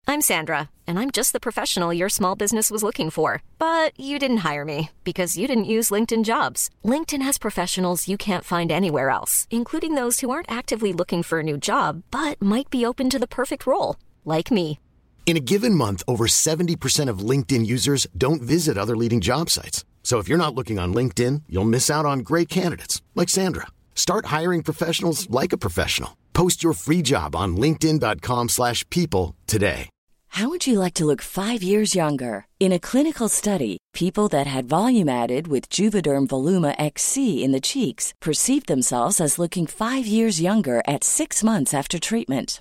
I'm 0.08 0.20
Sandra, 0.20 0.70
and 0.86 1.00
I'm 1.00 1.10
just 1.10 1.32
the 1.32 1.40
professional 1.40 1.92
your 1.92 2.08
small 2.08 2.36
business 2.36 2.70
was 2.70 2.84
looking 2.84 3.10
for. 3.10 3.42
But 3.58 3.98
you 3.98 4.20
didn't 4.20 4.48
hire 4.48 4.64
me 4.64 4.90
because 5.02 5.36
you 5.36 5.48
didn't 5.48 5.64
use 5.64 5.90
LinkedIn 5.90 6.22
Jobs. 6.22 6.70
LinkedIn 6.84 7.22
has 7.22 7.38
professionals 7.38 8.06
you 8.06 8.16
can't 8.16 8.44
find 8.44 8.70
anywhere 8.70 9.10
else, 9.10 9.48
including 9.50 9.96
those 9.96 10.20
who 10.20 10.30
aren't 10.30 10.50
actively 10.50 10.92
looking 10.92 11.24
for 11.24 11.40
a 11.40 11.42
new 11.42 11.58
job 11.58 12.04
but 12.12 12.40
might 12.40 12.70
be 12.70 12.86
open 12.86 13.10
to 13.10 13.18
the 13.18 13.26
perfect 13.26 13.66
role 13.66 13.96
like 14.26 14.50
me. 14.50 14.78
In 15.26 15.36
a 15.36 15.40
given 15.40 15.74
month, 15.74 16.04
over 16.06 16.28
70% 16.28 17.08
of 17.08 17.18
LinkedIn 17.18 17.66
users 17.66 18.06
don't 18.16 18.40
visit 18.40 18.78
other 18.78 18.96
leading 18.96 19.20
job 19.20 19.50
sites. 19.50 19.84
So 20.04 20.20
if 20.20 20.28
you're 20.28 20.38
not 20.38 20.54
looking 20.54 20.78
on 20.78 20.94
LinkedIn, 20.94 21.42
you'll 21.48 21.64
miss 21.64 21.90
out 21.90 22.06
on 22.06 22.20
great 22.20 22.48
candidates 22.48 23.02
like 23.16 23.28
Sandra. 23.28 23.66
Start 23.96 24.26
hiring 24.26 24.62
professionals 24.62 25.28
like 25.30 25.52
a 25.52 25.58
professional. 25.58 26.16
Post 26.32 26.62
your 26.62 26.74
free 26.74 27.02
job 27.02 27.34
on 27.34 27.56
linkedin.com/people 27.56 29.34
today. 29.48 29.88
How 30.28 30.50
would 30.50 30.66
you 30.66 30.78
like 30.78 30.94
to 30.94 31.06
look 31.06 31.22
5 31.22 31.62
years 31.62 31.94
younger? 31.94 32.46
In 32.60 32.72
a 32.72 32.78
clinical 32.78 33.28
study, 33.28 33.78
people 33.94 34.28
that 34.28 34.46
had 34.46 34.68
volume 34.68 35.08
added 35.08 35.48
with 35.48 35.70
Juvederm 35.70 36.26
Voluma 36.28 36.74
XC 36.78 37.42
in 37.42 37.52
the 37.52 37.60
cheeks 37.60 38.12
perceived 38.20 38.66
themselves 38.68 39.20
as 39.20 39.38
looking 39.38 39.66
5 39.66 40.06
years 40.06 40.40
younger 40.40 40.82
at 40.86 41.04
6 41.04 41.42
months 41.42 41.72
after 41.74 41.98
treatment 41.98 42.60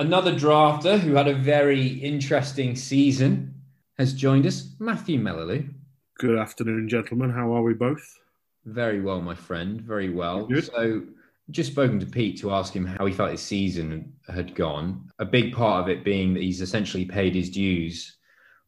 Another 0.00 0.32
drafter 0.32 0.98
who 0.98 1.12
had 1.12 1.28
a 1.28 1.34
very 1.34 1.86
interesting 1.86 2.74
season 2.74 3.54
has 3.98 4.14
joined 4.14 4.46
us, 4.46 4.74
Matthew 4.78 5.20
Mellaloo. 5.20 5.68
Good 6.16 6.38
afternoon, 6.38 6.88
gentlemen. 6.88 7.28
How 7.28 7.54
are 7.54 7.60
we 7.60 7.74
both? 7.74 8.18
Very 8.64 9.02
well, 9.02 9.20
my 9.20 9.34
friend. 9.34 9.78
Very 9.78 10.08
well. 10.08 10.46
Good. 10.46 10.64
So, 10.64 11.02
just 11.50 11.72
spoken 11.72 12.00
to 12.00 12.06
Pete 12.06 12.40
to 12.40 12.50
ask 12.50 12.74
him 12.74 12.86
how 12.86 13.04
he 13.04 13.12
felt 13.12 13.32
his 13.32 13.42
season 13.42 14.14
had 14.26 14.54
gone. 14.54 15.06
A 15.18 15.26
big 15.26 15.52
part 15.52 15.82
of 15.82 15.90
it 15.90 16.02
being 16.02 16.32
that 16.32 16.42
he's 16.42 16.62
essentially 16.62 17.04
paid 17.04 17.34
his 17.34 17.50
dues 17.50 18.16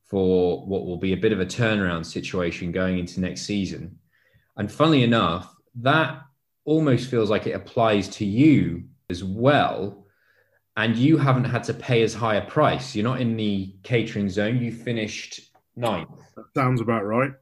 for 0.04 0.66
what 0.66 0.84
will 0.84 0.98
be 0.98 1.14
a 1.14 1.16
bit 1.16 1.32
of 1.32 1.40
a 1.40 1.46
turnaround 1.46 2.04
situation 2.04 2.72
going 2.72 2.98
into 2.98 3.20
next 3.20 3.46
season. 3.46 3.98
And 4.58 4.70
funnily 4.70 5.02
enough, 5.02 5.56
that 5.76 6.24
almost 6.66 7.08
feels 7.08 7.30
like 7.30 7.46
it 7.46 7.52
applies 7.52 8.06
to 8.16 8.26
you 8.26 8.84
as 9.08 9.24
well. 9.24 10.01
And 10.76 10.96
you 10.96 11.18
haven't 11.18 11.44
had 11.44 11.64
to 11.64 11.74
pay 11.74 12.02
as 12.02 12.14
high 12.14 12.36
a 12.36 12.46
price. 12.46 12.94
You're 12.94 13.04
not 13.04 13.20
in 13.20 13.36
the 13.36 13.74
catering 13.82 14.28
zone. 14.28 14.58
You 14.58 14.72
finished 14.72 15.52
ninth. 15.76 16.08
That 16.36 16.46
sounds 16.54 16.80
about 16.80 17.04
right. 17.04 17.32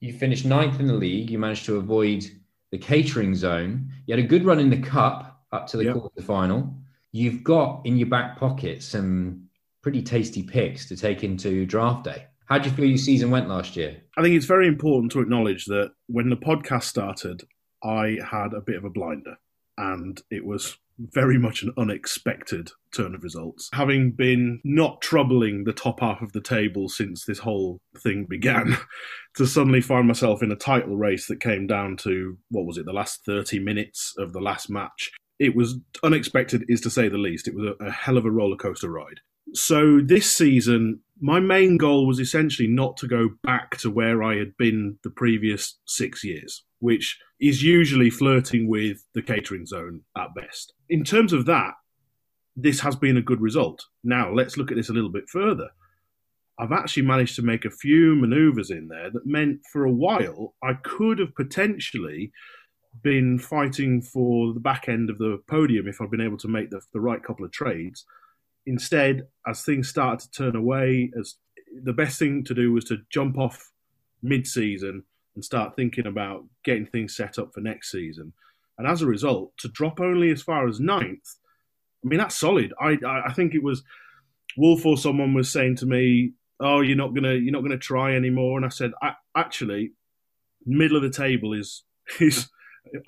You 0.00 0.12
finished 0.12 0.44
ninth 0.44 0.80
in 0.80 0.88
the 0.88 0.94
league. 0.94 1.30
You 1.30 1.38
managed 1.38 1.64
to 1.66 1.76
avoid 1.76 2.24
the 2.72 2.78
catering 2.78 3.34
zone. 3.36 3.88
You 4.06 4.16
had 4.16 4.24
a 4.24 4.26
good 4.26 4.44
run 4.44 4.58
in 4.58 4.68
the 4.68 4.80
cup 4.80 5.44
up 5.52 5.66
to 5.68 5.76
the 5.76 5.84
yep. 5.84 5.94
quarter 5.94 6.22
final. 6.22 6.74
You've 7.12 7.44
got 7.44 7.82
in 7.84 7.96
your 7.98 8.08
back 8.08 8.36
pocket 8.36 8.82
some 8.82 9.48
pretty 9.82 10.02
tasty 10.02 10.42
picks 10.42 10.88
to 10.88 10.96
take 10.96 11.22
into 11.22 11.66
draft 11.66 12.04
day. 12.04 12.26
How 12.46 12.58
do 12.58 12.68
you 12.68 12.74
feel 12.74 12.86
your 12.86 12.98
season 12.98 13.30
went 13.30 13.48
last 13.48 13.76
year? 13.76 14.02
I 14.16 14.22
think 14.22 14.34
it's 14.34 14.46
very 14.46 14.66
important 14.66 15.12
to 15.12 15.20
acknowledge 15.20 15.66
that 15.66 15.92
when 16.06 16.30
the 16.30 16.36
podcast 16.36 16.84
started, 16.84 17.42
I 17.82 18.18
had 18.28 18.54
a 18.54 18.60
bit 18.60 18.76
of 18.76 18.84
a 18.84 18.90
blinder, 18.90 19.36
and 19.78 20.20
it 20.30 20.44
was 20.44 20.76
very 21.12 21.38
much 21.38 21.62
an 21.62 21.72
unexpected 21.76 22.70
turn 22.94 23.14
of 23.14 23.22
results. 23.22 23.68
Having 23.72 24.12
been 24.12 24.60
not 24.64 25.00
troubling 25.00 25.64
the 25.64 25.72
top 25.72 26.00
half 26.00 26.22
of 26.22 26.32
the 26.32 26.40
table 26.40 26.88
since 26.88 27.24
this 27.24 27.38
whole 27.38 27.80
thing 27.98 28.26
began, 28.28 28.76
to 29.36 29.46
suddenly 29.46 29.80
find 29.80 30.06
myself 30.06 30.42
in 30.42 30.52
a 30.52 30.56
title 30.56 30.96
race 30.96 31.26
that 31.26 31.40
came 31.40 31.66
down 31.66 31.96
to, 31.98 32.36
what 32.50 32.66
was 32.66 32.78
it, 32.78 32.86
the 32.86 32.92
last 32.92 33.24
30 33.24 33.58
minutes 33.58 34.14
of 34.18 34.32
the 34.32 34.40
last 34.40 34.70
match. 34.70 35.10
It 35.42 35.56
was 35.56 35.74
unexpected, 36.04 36.64
is 36.68 36.80
to 36.82 36.90
say 36.90 37.08
the 37.08 37.18
least. 37.18 37.48
It 37.48 37.56
was 37.56 37.74
a, 37.80 37.84
a 37.84 37.90
hell 37.90 38.16
of 38.16 38.24
a 38.24 38.30
roller 38.30 38.56
coaster 38.56 38.88
ride. 38.88 39.18
So 39.54 40.00
this 40.00 40.32
season, 40.32 41.00
my 41.20 41.40
main 41.40 41.78
goal 41.78 42.06
was 42.06 42.20
essentially 42.20 42.68
not 42.68 42.96
to 42.98 43.08
go 43.08 43.30
back 43.42 43.76
to 43.78 43.90
where 43.90 44.22
I 44.22 44.36
had 44.36 44.56
been 44.56 44.98
the 45.02 45.10
previous 45.10 45.80
six 45.84 46.22
years, 46.22 46.62
which 46.78 47.18
is 47.40 47.60
usually 47.60 48.08
flirting 48.08 48.68
with 48.68 49.04
the 49.14 49.22
catering 49.22 49.66
zone 49.66 50.02
at 50.16 50.32
best. 50.36 50.74
In 50.88 51.02
terms 51.02 51.32
of 51.32 51.46
that, 51.46 51.72
this 52.54 52.78
has 52.78 52.94
been 52.94 53.16
a 53.16 53.22
good 53.22 53.40
result. 53.40 53.84
Now, 54.04 54.32
let's 54.32 54.56
look 54.56 54.70
at 54.70 54.76
this 54.76 54.90
a 54.90 54.92
little 54.92 55.10
bit 55.10 55.28
further. 55.28 55.70
I've 56.56 56.70
actually 56.70 57.02
managed 57.02 57.34
to 57.36 57.42
make 57.42 57.64
a 57.64 57.70
few 57.70 58.14
maneuvers 58.14 58.70
in 58.70 58.86
there 58.86 59.10
that 59.10 59.26
meant 59.26 59.58
for 59.72 59.84
a 59.84 59.92
while 59.92 60.54
I 60.62 60.74
could 60.74 61.18
have 61.18 61.34
potentially 61.34 62.30
been 63.00 63.38
fighting 63.38 64.02
for 64.02 64.52
the 64.52 64.60
back 64.60 64.88
end 64.88 65.08
of 65.08 65.18
the 65.18 65.40
podium 65.48 65.88
if 65.88 66.00
I'd 66.00 66.10
been 66.10 66.20
able 66.20 66.36
to 66.38 66.48
make 66.48 66.70
the, 66.70 66.80
the 66.92 67.00
right 67.00 67.22
couple 67.22 67.44
of 67.44 67.52
trades. 67.52 68.04
Instead, 68.66 69.26
as 69.46 69.62
things 69.62 69.88
started 69.88 70.20
to 70.20 70.30
turn 70.30 70.56
away, 70.56 71.10
as 71.18 71.36
the 71.82 71.92
best 71.92 72.18
thing 72.18 72.44
to 72.44 72.54
do 72.54 72.72
was 72.72 72.84
to 72.84 72.98
jump 73.10 73.38
off 73.38 73.72
mid-season 74.22 75.04
and 75.34 75.44
start 75.44 75.74
thinking 75.74 76.06
about 76.06 76.44
getting 76.64 76.86
things 76.86 77.16
set 77.16 77.38
up 77.38 77.52
for 77.54 77.60
next 77.60 77.90
season. 77.90 78.32
And 78.78 78.86
as 78.86 79.02
a 79.02 79.06
result, 79.06 79.56
to 79.58 79.68
drop 79.68 80.00
only 80.00 80.30
as 80.30 80.42
far 80.42 80.68
as 80.68 80.80
ninth, 80.80 81.36
I 82.04 82.08
mean 82.08 82.18
that's 82.18 82.36
solid. 82.36 82.72
I 82.80 82.98
I 83.04 83.32
think 83.32 83.54
it 83.54 83.62
was 83.62 83.82
Wolf 84.56 84.84
or 84.84 84.96
someone 84.96 85.34
was 85.34 85.50
saying 85.50 85.76
to 85.76 85.86
me, 85.86 86.32
"Oh, 86.60 86.80
you're 86.80 86.96
not 86.96 87.14
gonna 87.14 87.34
you're 87.34 87.52
not 87.52 87.62
gonna 87.62 87.78
try 87.78 88.14
anymore," 88.14 88.56
and 88.56 88.66
I 88.66 88.70
said, 88.70 88.92
"Actually, 89.36 89.92
middle 90.66 90.96
of 90.96 91.02
the 91.02 91.10
table 91.10 91.52
is 91.52 91.84
is 92.20 92.48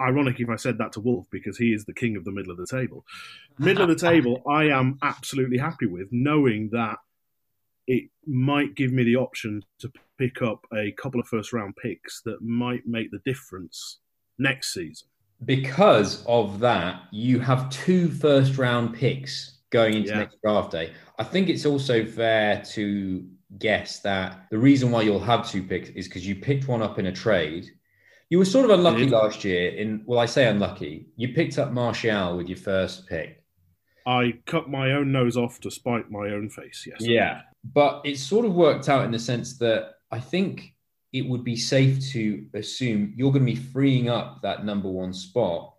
Ironic 0.00 0.40
if 0.40 0.48
I 0.48 0.56
said 0.56 0.78
that 0.78 0.92
to 0.92 1.00
Wolf 1.00 1.26
because 1.30 1.58
he 1.58 1.72
is 1.72 1.84
the 1.84 1.92
king 1.92 2.16
of 2.16 2.24
the 2.24 2.32
middle 2.32 2.52
of 2.52 2.58
the 2.58 2.66
table. 2.66 3.04
Middle 3.58 3.82
of 3.82 3.88
the 3.88 4.06
table, 4.10 4.42
I 4.48 4.64
am 4.64 4.98
absolutely 5.02 5.58
happy 5.58 5.86
with, 5.86 6.08
knowing 6.10 6.70
that 6.72 6.98
it 7.86 8.04
might 8.26 8.74
give 8.74 8.92
me 8.92 9.02
the 9.04 9.16
option 9.16 9.62
to 9.80 9.92
pick 10.18 10.40
up 10.42 10.64
a 10.74 10.92
couple 10.92 11.20
of 11.20 11.26
first 11.26 11.52
round 11.52 11.74
picks 11.76 12.22
that 12.22 12.40
might 12.40 12.86
make 12.86 13.10
the 13.10 13.20
difference 13.26 13.98
next 14.38 14.72
season. 14.72 15.08
Because 15.44 16.24
of 16.26 16.60
that, 16.60 17.02
you 17.10 17.40
have 17.40 17.68
two 17.68 18.08
first 18.08 18.56
round 18.56 18.94
picks 18.94 19.58
going 19.70 19.94
into 19.94 20.10
Yeah. 20.10 20.18
next 20.20 20.36
draft 20.42 20.70
day. 20.70 20.92
I 21.18 21.24
think 21.24 21.48
it's 21.48 21.66
also 21.66 22.06
fair 22.06 22.62
to 22.72 23.26
guess 23.58 24.00
that 24.00 24.46
the 24.50 24.58
reason 24.58 24.90
why 24.90 25.02
you'll 25.02 25.20
have 25.20 25.48
two 25.48 25.62
picks 25.62 25.88
is 25.90 26.06
because 26.08 26.26
you 26.26 26.36
picked 26.36 26.68
one 26.68 26.80
up 26.80 26.98
in 26.98 27.06
a 27.06 27.12
trade. 27.12 27.70
You 28.30 28.38
were 28.38 28.44
sort 28.44 28.64
of 28.64 28.70
unlucky 28.78 29.08
last 29.08 29.44
year. 29.44 29.70
In 29.70 30.02
well, 30.06 30.18
I 30.18 30.26
say 30.26 30.46
unlucky. 30.46 31.06
You 31.16 31.34
picked 31.34 31.58
up 31.58 31.72
Martial 31.72 32.36
with 32.36 32.48
your 32.48 32.58
first 32.58 33.06
pick. 33.06 33.42
I 34.06 34.38
cut 34.46 34.68
my 34.68 34.92
own 34.92 35.12
nose 35.12 35.36
off 35.36 35.60
to 35.60 35.70
spite 35.70 36.10
my 36.10 36.28
own 36.30 36.50
face. 36.50 36.86
Yes. 36.86 37.00
Yeah. 37.00 37.42
But 37.72 38.02
it 38.04 38.18
sort 38.18 38.44
of 38.44 38.54
worked 38.54 38.88
out 38.88 39.04
in 39.04 39.10
the 39.10 39.18
sense 39.18 39.56
that 39.58 39.94
I 40.10 40.20
think 40.20 40.74
it 41.12 41.26
would 41.26 41.44
be 41.44 41.56
safe 41.56 42.04
to 42.10 42.44
assume 42.54 43.14
you're 43.16 43.32
going 43.32 43.46
to 43.46 43.52
be 43.52 43.58
freeing 43.58 44.08
up 44.08 44.42
that 44.42 44.64
number 44.64 44.90
one 44.90 45.12
spot 45.14 45.74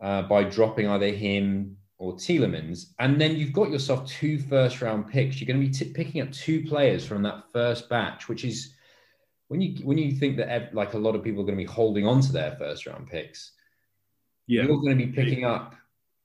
uh, 0.00 0.22
by 0.22 0.42
dropping 0.42 0.88
either 0.88 1.08
him 1.08 1.76
or 1.98 2.14
Tielemans, 2.14 2.92
And 3.00 3.20
then 3.20 3.36
you've 3.36 3.52
got 3.52 3.70
yourself 3.70 4.08
two 4.08 4.38
first 4.38 4.80
round 4.80 5.08
picks. 5.08 5.40
You're 5.40 5.48
going 5.48 5.60
to 5.60 5.66
be 5.66 5.72
t- 5.72 5.92
picking 5.92 6.22
up 6.22 6.30
two 6.30 6.64
players 6.64 7.04
from 7.04 7.22
that 7.24 7.50
first 7.52 7.88
batch, 7.88 8.28
which 8.28 8.44
is 8.44 8.74
when 9.48 9.60
you 9.60 9.84
when 9.84 9.98
you 9.98 10.12
think 10.12 10.36
that 10.36 10.74
like 10.74 10.94
a 10.94 10.98
lot 10.98 11.14
of 11.14 11.22
people 11.24 11.42
are 11.42 11.46
going 11.46 11.58
to 11.58 11.64
be 11.64 11.70
holding 11.70 12.06
on 12.06 12.20
to 12.20 12.32
their 12.32 12.52
first 12.56 12.86
round 12.86 13.08
picks, 13.08 13.52
Yeah. 14.46 14.62
you're 14.64 14.80
going 14.80 14.96
to 14.98 15.06
be 15.06 15.12
picking 15.12 15.44
up 15.44 15.74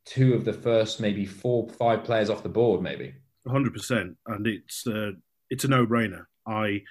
two 0.05 0.33
of 0.33 0.43
the 0.45 0.53
first 0.53 0.99
maybe 0.99 1.25
four 1.25 1.69
five 1.69 2.03
players 2.03 2.29
off 2.29 2.43
the 2.43 2.49
board, 2.49 2.81
maybe. 2.81 3.13
hundred 3.47 3.73
percent, 3.73 4.17
and 4.27 4.45
it's 4.47 4.85
uh, 4.87 5.11
it's 5.49 5.63
a 5.63 5.67
no 5.67 5.85
brainer. 5.85 6.25
I 6.45 6.81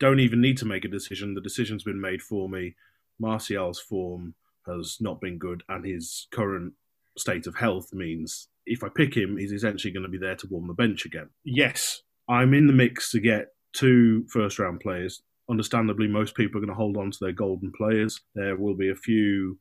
don't 0.00 0.20
even 0.20 0.40
need 0.40 0.58
to 0.58 0.64
make 0.66 0.84
a 0.84 0.88
decision. 0.88 1.34
The 1.34 1.40
decision's 1.40 1.84
been 1.84 2.00
made 2.00 2.22
for 2.22 2.48
me. 2.48 2.74
Martial's 3.18 3.80
form 3.80 4.34
has 4.66 4.96
not 5.00 5.20
been 5.20 5.38
good, 5.38 5.62
and 5.68 5.84
his 5.84 6.26
current 6.32 6.72
state 7.18 7.46
of 7.46 7.54
health 7.56 7.88
means 7.92 8.48
if 8.66 8.82
I 8.82 8.88
pick 8.94 9.14
him, 9.16 9.36
he's 9.38 9.52
essentially 9.52 9.92
going 9.92 10.02
to 10.02 10.08
be 10.10 10.18
there 10.18 10.34
to 10.36 10.46
warm 10.50 10.66
the 10.66 10.74
bench 10.74 11.04
again. 11.06 11.28
Yes, 11.44 12.02
I'm 12.28 12.52
in 12.52 12.66
the 12.66 12.72
mix 12.72 13.10
to 13.12 13.20
get 13.20 13.48
two 13.74 14.26
first 14.30 14.58
round 14.58 14.80
players. 14.80 15.22
Understandably, 15.48 16.08
most 16.08 16.34
people 16.34 16.58
are 16.58 16.64
going 16.64 16.74
to 16.74 16.82
hold 16.82 16.96
on 16.96 17.10
to 17.10 17.18
their 17.20 17.32
golden 17.32 17.72
players. 17.72 18.20
There 18.34 18.56
will 18.56 18.74
be 18.74 18.90
a 18.90 18.96
few 18.96 19.58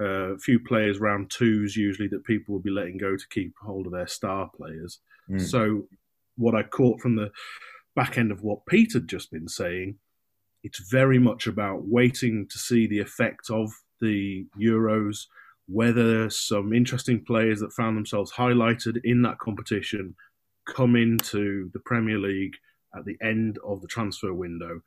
uh, 0.00 0.36
few 0.38 0.58
players 0.58 0.98
round 0.98 1.30
twos 1.30 1.76
usually 1.76 2.08
that 2.08 2.24
people 2.24 2.54
will 2.54 2.62
be 2.62 2.70
letting 2.70 2.96
go 2.96 3.16
to 3.16 3.28
keep 3.30 3.54
hold 3.62 3.86
of 3.86 3.92
their 3.92 4.06
star 4.06 4.50
players. 4.56 5.00
Mm. 5.30 5.40
So, 5.40 5.86
what 6.36 6.54
I 6.54 6.62
caught 6.62 7.00
from 7.00 7.16
the 7.16 7.30
back 7.94 8.18
end 8.18 8.32
of 8.32 8.42
what 8.42 8.66
Pete 8.66 8.94
had 8.94 9.08
just 9.08 9.30
been 9.30 9.48
saying, 9.48 9.98
it's 10.64 10.80
very 10.90 11.18
much 11.18 11.46
about 11.46 11.86
waiting 11.86 12.46
to 12.50 12.58
see 12.58 12.86
the 12.86 13.00
effect 13.00 13.50
of 13.50 13.70
the 14.00 14.46
Euros, 14.60 15.26
whether 15.66 16.30
some 16.30 16.72
interesting 16.72 17.24
players 17.24 17.60
that 17.60 17.72
found 17.72 17.96
themselves 17.96 18.32
highlighted 18.32 18.98
in 19.04 19.22
that 19.22 19.38
competition 19.38 20.14
come 20.66 20.96
into 20.96 21.70
the 21.74 21.80
Premier 21.80 22.18
League 22.18 22.54
at 22.96 23.04
the 23.04 23.16
end 23.22 23.58
of 23.64 23.80
the 23.80 23.88
transfer 23.88 24.32
window. 24.32 24.80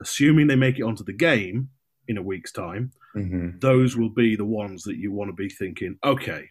Assuming 0.00 0.46
they 0.46 0.56
make 0.56 0.78
it 0.78 0.82
onto 0.82 1.04
the 1.04 1.12
game 1.12 1.68
in 2.08 2.16
a 2.18 2.22
week's 2.22 2.52
time, 2.52 2.92
Mm-hmm. 3.16 3.58
those 3.58 3.96
will 3.96 4.08
be 4.10 4.36
the 4.36 4.44
ones 4.44 4.84
that 4.84 4.96
you 4.96 5.10
want 5.10 5.30
to 5.30 5.34
be 5.34 5.48
thinking, 5.48 5.98
okay, 6.04 6.48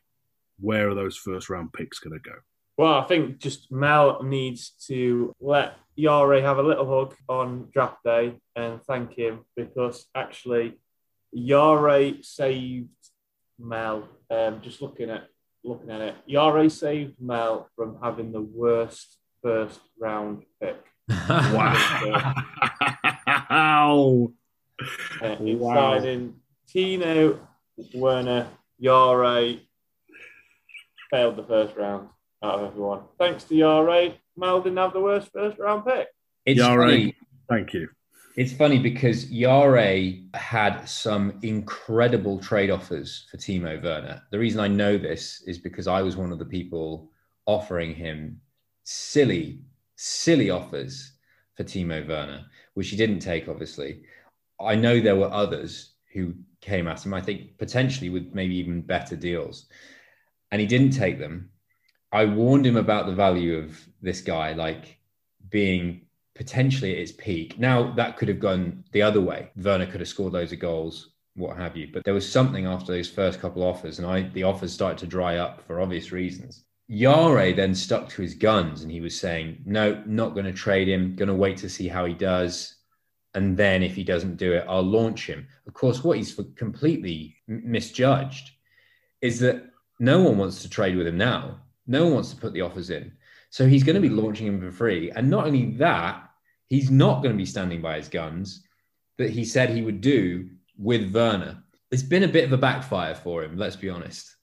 where 0.59 0.89
are 0.89 0.93
those 0.93 1.15
first 1.15 1.49
round 1.49 1.71
picks 1.71 1.99
going 1.99 2.19
to 2.21 2.29
go? 2.29 2.35
Well, 2.77 2.95
I 2.95 3.03
think 3.05 3.37
just 3.37 3.71
Mel 3.71 4.21
needs 4.23 4.71
to 4.87 5.33
let 5.39 5.75
Yare 5.95 6.41
have 6.41 6.57
a 6.57 6.61
little 6.63 6.85
hug 6.85 7.15
on 7.29 7.69
draft 7.71 8.03
day 8.03 8.35
and 8.57 8.83
thank 8.83 9.13
him 9.17 9.45
because 9.55 10.05
actually 10.13 10.77
Yare 11.31 12.21
saved 12.23 12.89
Mel. 13.57 14.09
Um, 14.29 14.59
just 14.61 14.81
looking 14.81 15.09
at 15.09 15.29
looking 15.63 15.91
at 15.91 16.01
it, 16.01 16.15
Yare 16.25 16.69
saved 16.69 17.21
Mel 17.21 17.69
from 17.77 17.99
having 18.03 18.33
the 18.33 18.41
worst 18.41 19.15
first 19.41 19.79
round 19.97 20.43
pick. 20.61 20.75
Wow. 21.29 22.33
Uh, 23.49 24.27
in 25.39 25.59
Wow. 25.59 25.99
signing 25.99 26.35
Timo, 26.67 27.39
Werner, 27.93 28.47
Yare 28.77 29.59
failed 31.09 31.35
the 31.35 31.43
first 31.43 31.75
round 31.75 32.09
out 32.43 32.59
of 32.59 32.71
everyone. 32.71 33.01
Thanks 33.17 33.43
to 33.45 33.55
Yare, 33.55 34.13
Mel 34.37 34.61
didn't 34.61 34.77
have 34.77 34.93
the 34.93 35.01
worst 35.01 35.31
first 35.33 35.57
round 35.57 35.85
pick. 35.85 36.07
It's 36.45 36.59
Yare, 36.59 36.79
funny. 36.81 37.15
thank 37.49 37.73
you. 37.73 37.89
It's 38.35 38.53
funny 38.53 38.79
because 38.79 39.29
Yare 39.31 40.13
had 40.33 40.85
some 40.85 41.39
incredible 41.41 42.39
trade 42.39 42.69
offers 42.69 43.27
for 43.29 43.37
Timo 43.37 43.83
Werner. 43.83 44.21
The 44.31 44.39
reason 44.39 44.61
I 44.61 44.67
know 44.67 44.97
this 44.97 45.43
is 45.47 45.57
because 45.57 45.87
I 45.87 46.01
was 46.01 46.15
one 46.15 46.31
of 46.31 46.39
the 46.39 46.45
people 46.45 47.11
offering 47.45 47.93
him 47.95 48.39
silly, 48.83 49.59
silly 49.95 50.51
offers 50.51 51.13
for 51.59 51.65
Timo 51.65 52.07
Werner, 52.07 52.45
which 52.75 52.89
he 52.89 52.95
didn't 52.95 53.19
take, 53.19 53.49
obviously. 53.49 54.03
I 54.61 54.75
know 54.75 55.01
there 55.01 55.17
were 55.17 55.29
others 55.29 55.91
who 56.13 56.33
came 56.61 56.87
at 56.87 57.05
him, 57.05 57.13
I 57.13 57.19
think 57.19 57.57
potentially 57.57 58.09
with 58.09 58.33
maybe 58.33 58.55
even 58.55 58.81
better 58.81 59.17
deals, 59.17 59.65
and 60.51 60.61
he 60.61 60.67
didn't 60.67 60.91
take 60.91 61.19
them. 61.19 61.49
I 62.13 62.23
warned 62.23 62.65
him 62.65 62.77
about 62.77 63.07
the 63.07 63.13
value 63.13 63.57
of 63.57 63.77
this 64.01 64.21
guy, 64.21 64.53
like 64.53 64.99
being 65.49 66.05
potentially 66.33 66.93
at 66.93 66.99
its 66.99 67.11
peak. 67.11 67.59
Now 67.59 67.91
that 67.91 68.15
could 68.15 68.29
have 68.29 68.39
gone 68.39 68.85
the 68.93 69.01
other 69.01 69.19
way. 69.19 69.51
Werner 69.57 69.85
could 69.85 69.99
have 69.99 70.07
scored 70.07 70.31
loads 70.31 70.53
of 70.53 70.59
goals, 70.59 71.09
what 71.35 71.57
have 71.57 71.75
you. 71.75 71.89
But 71.91 72.05
there 72.05 72.13
was 72.13 72.31
something 72.31 72.67
after 72.67 72.93
those 72.93 73.09
first 73.09 73.41
couple 73.41 73.63
offers, 73.63 73.99
and 73.99 74.07
I 74.07 74.21
the 74.29 74.43
offers 74.43 74.71
started 74.71 74.99
to 74.99 75.07
dry 75.07 75.35
up 75.37 75.61
for 75.67 75.81
obvious 75.81 76.13
reasons. 76.13 76.63
Yare 76.89 77.53
then 77.53 77.75
stuck 77.75 78.09
to 78.09 78.21
his 78.23 78.33
guns 78.33 78.81
and 78.81 78.91
he 78.91 78.99
was 78.99 79.17
saying, 79.17 79.61
No, 79.63 80.03
not 80.07 80.33
going 80.33 80.45
to 80.45 80.51
trade 80.51 80.89
him, 80.89 81.15
going 81.15 81.29
to 81.29 81.35
wait 81.35 81.57
to 81.57 81.69
see 81.69 81.87
how 81.87 82.03
he 82.03 82.15
does. 82.15 82.75
And 83.35 83.55
then 83.55 83.83
if 83.83 83.95
he 83.95 84.03
doesn't 84.03 84.37
do 84.37 84.53
it, 84.53 84.65
I'll 84.67 84.81
launch 84.81 85.27
him. 85.27 85.47
Of 85.67 85.75
course, 85.75 86.03
what 86.03 86.17
he's 86.17 86.39
completely 86.55 87.35
misjudged 87.47 88.51
is 89.21 89.39
that 89.41 89.69
no 89.99 90.23
one 90.23 90.39
wants 90.39 90.63
to 90.63 90.69
trade 90.69 90.97
with 90.97 91.05
him 91.05 91.17
now. 91.17 91.59
No 91.85 92.05
one 92.05 92.15
wants 92.15 92.31
to 92.31 92.37
put 92.37 92.53
the 92.53 92.61
offers 92.61 92.89
in. 92.89 93.11
So 93.51 93.67
he's 93.67 93.83
going 93.83 93.95
to 93.95 94.01
be 94.01 94.09
launching 94.09 94.47
him 94.47 94.59
for 94.59 94.71
free. 94.71 95.11
And 95.11 95.29
not 95.29 95.45
only 95.45 95.71
that, 95.77 96.27
he's 96.69 96.89
not 96.89 97.21
going 97.21 97.33
to 97.33 97.37
be 97.37 97.45
standing 97.45 97.81
by 97.81 97.97
his 97.97 98.09
guns 98.09 98.63
that 99.19 99.29
he 99.29 99.45
said 99.45 99.69
he 99.69 99.83
would 99.83 100.01
do 100.01 100.49
with 100.77 101.13
Werner. 101.13 101.61
It's 101.91 102.03
been 102.03 102.23
a 102.23 102.27
bit 102.27 102.45
of 102.45 102.53
a 102.53 102.57
backfire 102.57 103.13
for 103.13 103.43
him, 103.43 103.57
let's 103.57 103.75
be 103.75 103.89
honest. 103.89 104.35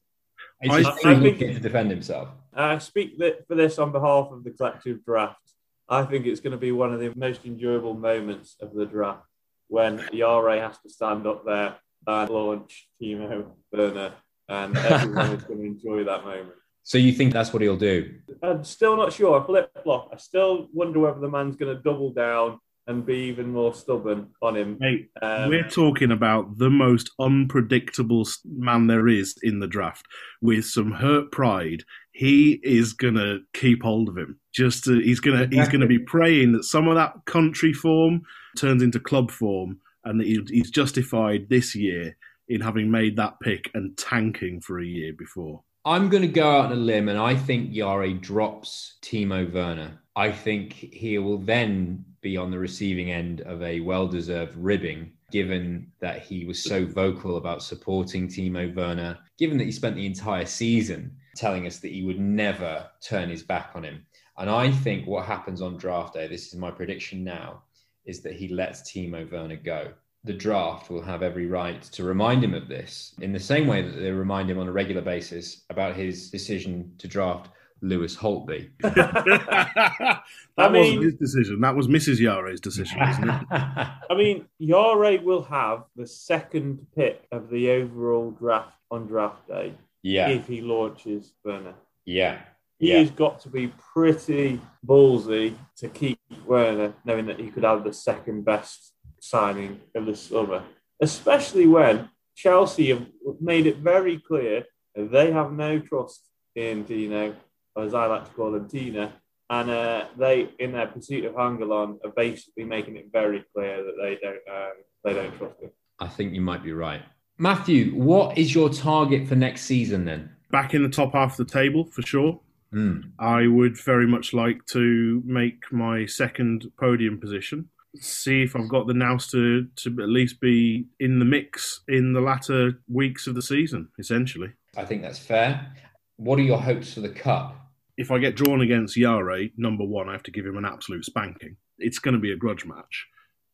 It's 0.60 0.74
I 0.74 0.82
just 0.82 1.02
think- 1.02 1.22
think 1.22 1.38
to 1.38 1.60
defend 1.60 1.90
himself. 1.90 2.28
I 2.56 2.78
speak 2.78 3.18
for 3.46 3.54
this 3.54 3.78
on 3.78 3.92
behalf 3.92 4.28
of 4.30 4.44
the 4.44 4.50
collective 4.50 5.04
draft. 5.04 5.40
I 5.88 6.02
think 6.04 6.26
it's 6.26 6.40
going 6.40 6.52
to 6.52 6.58
be 6.58 6.72
one 6.72 6.92
of 6.92 7.00
the 7.00 7.12
most 7.14 7.44
enjoyable 7.44 7.94
moments 7.94 8.56
of 8.60 8.74
the 8.74 8.86
draft 8.86 9.26
when 9.68 10.02
Yare 10.12 10.60
has 10.60 10.78
to 10.78 10.88
stand 10.88 11.26
up 11.26 11.44
there 11.44 11.76
and 12.06 12.30
launch 12.30 12.88
Timo 13.00 13.46
Werner, 13.72 14.12
and 14.48 14.76
everyone 14.76 15.32
is 15.32 15.42
going 15.42 15.60
to 15.60 15.66
enjoy 15.66 16.04
that 16.04 16.24
moment. 16.24 16.54
So 16.82 16.98
you 16.98 17.12
think 17.12 17.32
that's 17.32 17.52
what 17.52 17.62
he'll 17.62 17.76
do? 17.76 18.14
I'm 18.42 18.62
still 18.62 18.96
not 18.96 19.12
sure. 19.12 19.42
Flip 19.44 19.70
flop. 19.82 20.10
I 20.12 20.18
still 20.18 20.68
wonder 20.72 21.00
whether 21.00 21.18
the 21.18 21.28
man's 21.28 21.56
going 21.56 21.76
to 21.76 21.82
double 21.82 22.12
down 22.12 22.60
and 22.86 23.04
be 23.04 23.16
even 23.16 23.50
more 23.50 23.74
stubborn 23.74 24.28
on 24.40 24.56
him. 24.56 24.76
Mate, 24.78 25.08
Um, 25.20 25.48
we're 25.48 25.68
talking 25.68 26.12
about 26.12 26.58
the 26.58 26.70
most 26.70 27.10
unpredictable 27.18 28.24
man 28.44 28.86
there 28.86 29.08
is 29.08 29.36
in 29.42 29.58
the 29.58 29.66
draft. 29.66 30.06
With 30.40 30.64
some 30.64 30.92
hurt 30.92 31.32
pride, 31.32 31.82
he 32.16 32.58
is 32.62 32.94
gonna 32.94 33.40
keep 33.52 33.82
hold 33.82 34.08
of 34.08 34.16
him. 34.16 34.40
Just 34.54 34.84
to, 34.84 34.98
he's 35.00 35.20
gonna 35.20 35.46
he's 35.50 35.68
gonna 35.68 35.86
be 35.86 35.98
praying 35.98 36.52
that 36.52 36.64
some 36.64 36.88
of 36.88 36.94
that 36.94 37.12
country 37.26 37.74
form 37.74 38.22
turns 38.56 38.82
into 38.82 38.98
club 38.98 39.30
form, 39.30 39.78
and 40.04 40.18
that 40.18 40.26
he, 40.26 40.40
he's 40.48 40.70
justified 40.70 41.48
this 41.50 41.74
year 41.74 42.16
in 42.48 42.62
having 42.62 42.90
made 42.90 43.16
that 43.16 43.38
pick 43.40 43.70
and 43.74 43.96
tanking 43.98 44.62
for 44.62 44.80
a 44.80 44.86
year 44.86 45.12
before. 45.12 45.62
I'm 45.84 46.08
going 46.08 46.22
to 46.22 46.28
go 46.28 46.50
out 46.50 46.66
on 46.66 46.72
a 46.72 46.76
limb, 46.76 47.08
and 47.08 47.18
I 47.18 47.36
think 47.36 47.72
Yare 47.72 48.14
drops 48.14 48.96
Timo 49.02 49.52
Werner. 49.52 50.00
I 50.16 50.32
think 50.32 50.72
he 50.72 51.18
will 51.18 51.38
then 51.38 52.04
be 52.22 52.36
on 52.36 52.50
the 52.50 52.58
receiving 52.58 53.10
end 53.10 53.42
of 53.42 53.62
a 53.62 53.80
well-deserved 53.80 54.56
ribbing, 54.56 55.12
given 55.30 55.92
that 56.00 56.22
he 56.22 56.44
was 56.44 56.62
so 56.62 56.86
vocal 56.86 57.36
about 57.36 57.62
supporting 57.62 58.26
Timo 58.26 58.74
Werner, 58.74 59.18
given 59.38 59.58
that 59.58 59.64
he 59.64 59.72
spent 59.72 59.96
the 59.96 60.06
entire 60.06 60.46
season 60.46 61.16
telling 61.36 61.66
us 61.66 61.78
that 61.80 61.92
he 61.92 62.02
would 62.02 62.18
never 62.20 62.86
turn 63.00 63.28
his 63.30 63.42
back 63.42 63.70
on 63.74 63.84
him. 63.84 64.04
And 64.38 64.50
I 64.50 64.70
think 64.70 65.06
what 65.06 65.24
happens 65.26 65.62
on 65.62 65.76
draft 65.76 66.14
day, 66.14 66.26
this 66.28 66.48
is 66.48 66.56
my 66.56 66.70
prediction 66.70 67.24
now, 67.24 67.62
is 68.04 68.20
that 68.22 68.34
he 68.34 68.48
lets 68.48 68.82
Timo 68.90 69.30
Werner 69.30 69.56
go. 69.56 69.92
the 70.24 70.32
draft 70.32 70.90
will 70.90 71.02
have 71.02 71.22
every 71.22 71.46
right 71.46 71.80
to 71.82 72.02
remind 72.02 72.42
him 72.42 72.52
of 72.52 72.66
this 72.68 73.14
in 73.20 73.32
the 73.32 73.38
same 73.38 73.66
way 73.68 73.80
that 73.82 73.92
they 74.00 74.10
remind 74.10 74.50
him 74.50 74.58
on 74.58 74.66
a 74.66 74.72
regular 74.72 75.00
basis 75.02 75.62
about 75.70 75.94
his 75.94 76.30
decision 76.30 76.92
to 76.98 77.06
draft 77.06 77.48
Lewis 77.80 78.16
Holtby. 78.16 78.68
that 78.80 80.22
I 80.58 80.68
mean- 80.68 80.96
wasn't 80.98 81.04
his 81.04 81.14
decision. 81.14 81.60
That 81.60 81.76
was 81.76 81.86
Mrs. 81.88 82.18
Yare's 82.18 82.60
decision, 82.60 82.98
isn't 83.08 83.28
it? 83.28 83.42
I 83.50 84.14
mean, 84.16 84.46
Yare 84.58 85.20
will 85.22 85.42
have 85.44 85.84
the 85.94 86.06
second 86.06 86.86
pick 86.96 87.26
of 87.30 87.48
the 87.50 87.70
overall 87.70 88.30
draft 88.32 88.76
on 88.90 89.06
draft 89.06 89.46
day 89.48 89.74
yeah, 90.06 90.28
if 90.28 90.46
he 90.46 90.60
launches 90.60 91.34
Werner. 91.44 91.74
yeah, 92.04 92.40
yeah. 92.78 92.98
has 92.98 93.10
got 93.10 93.40
to 93.40 93.48
be 93.48 93.72
pretty 93.92 94.60
ballsy 94.86 95.54
to 95.78 95.88
keep 95.88 96.18
Werner, 96.46 96.94
knowing 97.04 97.26
that 97.26 97.40
he 97.40 97.50
could 97.50 97.64
have 97.64 97.84
the 97.84 97.92
second 97.92 98.44
best 98.44 98.92
signing 99.20 99.80
of 99.94 100.06
the 100.06 100.14
summer, 100.14 100.62
especially 101.00 101.66
when 101.66 102.08
Chelsea 102.36 102.88
have 102.90 103.06
made 103.40 103.66
it 103.66 103.78
very 103.78 104.18
clear 104.18 104.64
they 104.96 105.30
have 105.30 105.52
no 105.52 105.78
trust 105.78 106.22
in 106.54 106.84
Dino, 106.84 107.34
or 107.74 107.84
as 107.84 107.94
I 107.94 108.06
like 108.06 108.24
to 108.24 108.30
call 108.30 108.54
him, 108.54 108.66
Tina. 108.68 109.12
And 109.48 109.70
uh, 109.70 110.06
they, 110.18 110.48
in 110.58 110.72
their 110.72 110.86
pursuit 110.86 111.24
of 111.24 111.34
Haaland, 111.34 111.98
are 112.04 112.12
basically 112.16 112.64
making 112.64 112.96
it 112.96 113.12
very 113.12 113.44
clear 113.54 113.84
that 113.84 113.94
they 114.00 114.18
don't, 114.20 114.40
um, 114.50 114.72
they 115.04 115.12
don't 115.12 115.36
trust 115.36 115.60
him. 115.60 115.70
I 116.00 116.08
think 116.08 116.32
you 116.32 116.40
might 116.40 116.64
be 116.64 116.72
right. 116.72 117.02
Matthew, 117.38 117.92
what 117.92 118.38
is 118.38 118.54
your 118.54 118.70
target 118.70 119.28
for 119.28 119.36
next 119.36 119.62
season 119.62 120.04
then? 120.06 120.30
Back 120.50 120.74
in 120.74 120.82
the 120.82 120.88
top 120.88 121.12
half 121.12 121.38
of 121.38 121.46
the 121.46 121.52
table, 121.52 121.84
for 121.84 122.02
sure. 122.02 122.40
Hmm. 122.72 123.00
I 123.18 123.46
would 123.46 123.78
very 123.78 124.06
much 124.06 124.32
like 124.32 124.64
to 124.66 125.22
make 125.24 125.70
my 125.70 126.06
second 126.06 126.70
podium 126.78 127.20
position. 127.20 127.68
See 127.96 128.42
if 128.42 128.56
I've 128.56 128.68
got 128.68 128.86
the 128.86 128.94
nous 128.94 129.30
to, 129.30 129.66
to 129.76 130.02
at 130.02 130.08
least 130.08 130.40
be 130.40 130.86
in 130.98 131.18
the 131.18 131.24
mix 131.24 131.80
in 131.88 132.12
the 132.12 132.20
latter 132.20 132.80
weeks 132.88 133.26
of 133.26 133.34
the 133.34 133.42
season, 133.42 133.88
essentially. 133.98 134.52
I 134.76 134.84
think 134.84 135.02
that's 135.02 135.18
fair. 135.18 135.72
What 136.16 136.38
are 136.38 136.42
your 136.42 136.60
hopes 136.60 136.94
for 136.94 137.00
the 137.00 137.08
cup? 137.08 137.56
If 137.96 138.10
I 138.10 138.18
get 138.18 138.36
drawn 138.36 138.60
against 138.60 138.96
Yare, 138.96 139.48
number 139.56 139.84
one, 139.84 140.08
I 140.08 140.12
have 140.12 140.22
to 140.24 140.30
give 140.30 140.44
him 140.44 140.58
an 140.58 140.66
absolute 140.66 141.04
spanking. 141.04 141.56
It's 141.78 141.98
going 141.98 142.14
to 142.14 142.20
be 142.20 142.32
a 142.32 142.36
grudge 142.36 142.64
match. 142.64 143.06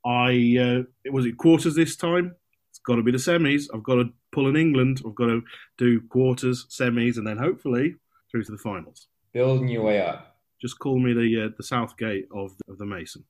I 0.05 0.85
uh, 1.07 1.11
was 1.13 1.27
it 1.27 1.37
quarters 1.37 1.77
this 1.77 1.97
time. 1.97 2.35
Got 2.85 2.97
to 2.97 3.03
be 3.03 3.13
the 3.13 3.19
semis. 3.19 3.65
I've 3.73 3.83
got 3.83 3.97
to 3.97 4.13
pull 4.33 4.49
in 4.49 4.57
England. 4.57 5.03
I've 5.07 5.15
got 5.15 5.27
to 5.27 5.43
do 5.79 6.01
quarters, 6.09 6.67
semis, 6.69 7.17
and 7.17 7.27
then 7.27 7.39
hopefully 7.39 7.95
through 8.31 8.45
to 8.45 8.53
the 8.53 8.59
finals. 8.59 9.09
Building 9.33 9.69
your 9.69 9.83
way 9.83 10.01
up. 10.01 10.37
Just 10.61 10.79
call 10.79 10.99
me 10.99 11.13
the 11.13 11.47
uh, 11.47 11.49
the 11.57 11.63
Southgate 11.63 12.29
of 12.33 12.53
of 12.69 12.79
the 12.79 12.87
Mason. 12.87 13.25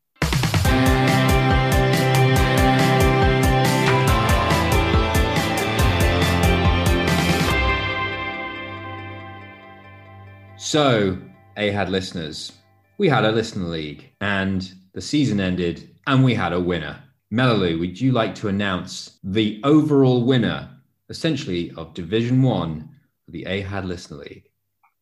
So, 10.56 11.18
AHAD 11.56 11.90
listeners, 11.90 12.52
we 12.96 13.08
had 13.08 13.24
a 13.24 13.32
listener 13.32 13.66
league 13.66 14.08
and 14.20 14.72
the 14.94 15.00
season 15.00 15.40
ended 15.40 15.90
and 16.06 16.24
we 16.24 16.34
had 16.34 16.52
a 16.52 16.60
winner. 16.60 17.02
Melaloo, 17.32 17.78
would 17.78 17.98
you 17.98 18.12
like 18.12 18.34
to 18.34 18.48
announce 18.48 19.18
the 19.24 19.58
overall 19.64 20.22
winner, 20.22 20.68
essentially, 21.08 21.72
of 21.78 21.94
Division 21.94 22.42
One 22.42 22.90
of 23.26 23.32
the 23.32 23.46
AHAD 23.46 23.86
Listener 23.86 24.18
League? 24.18 24.50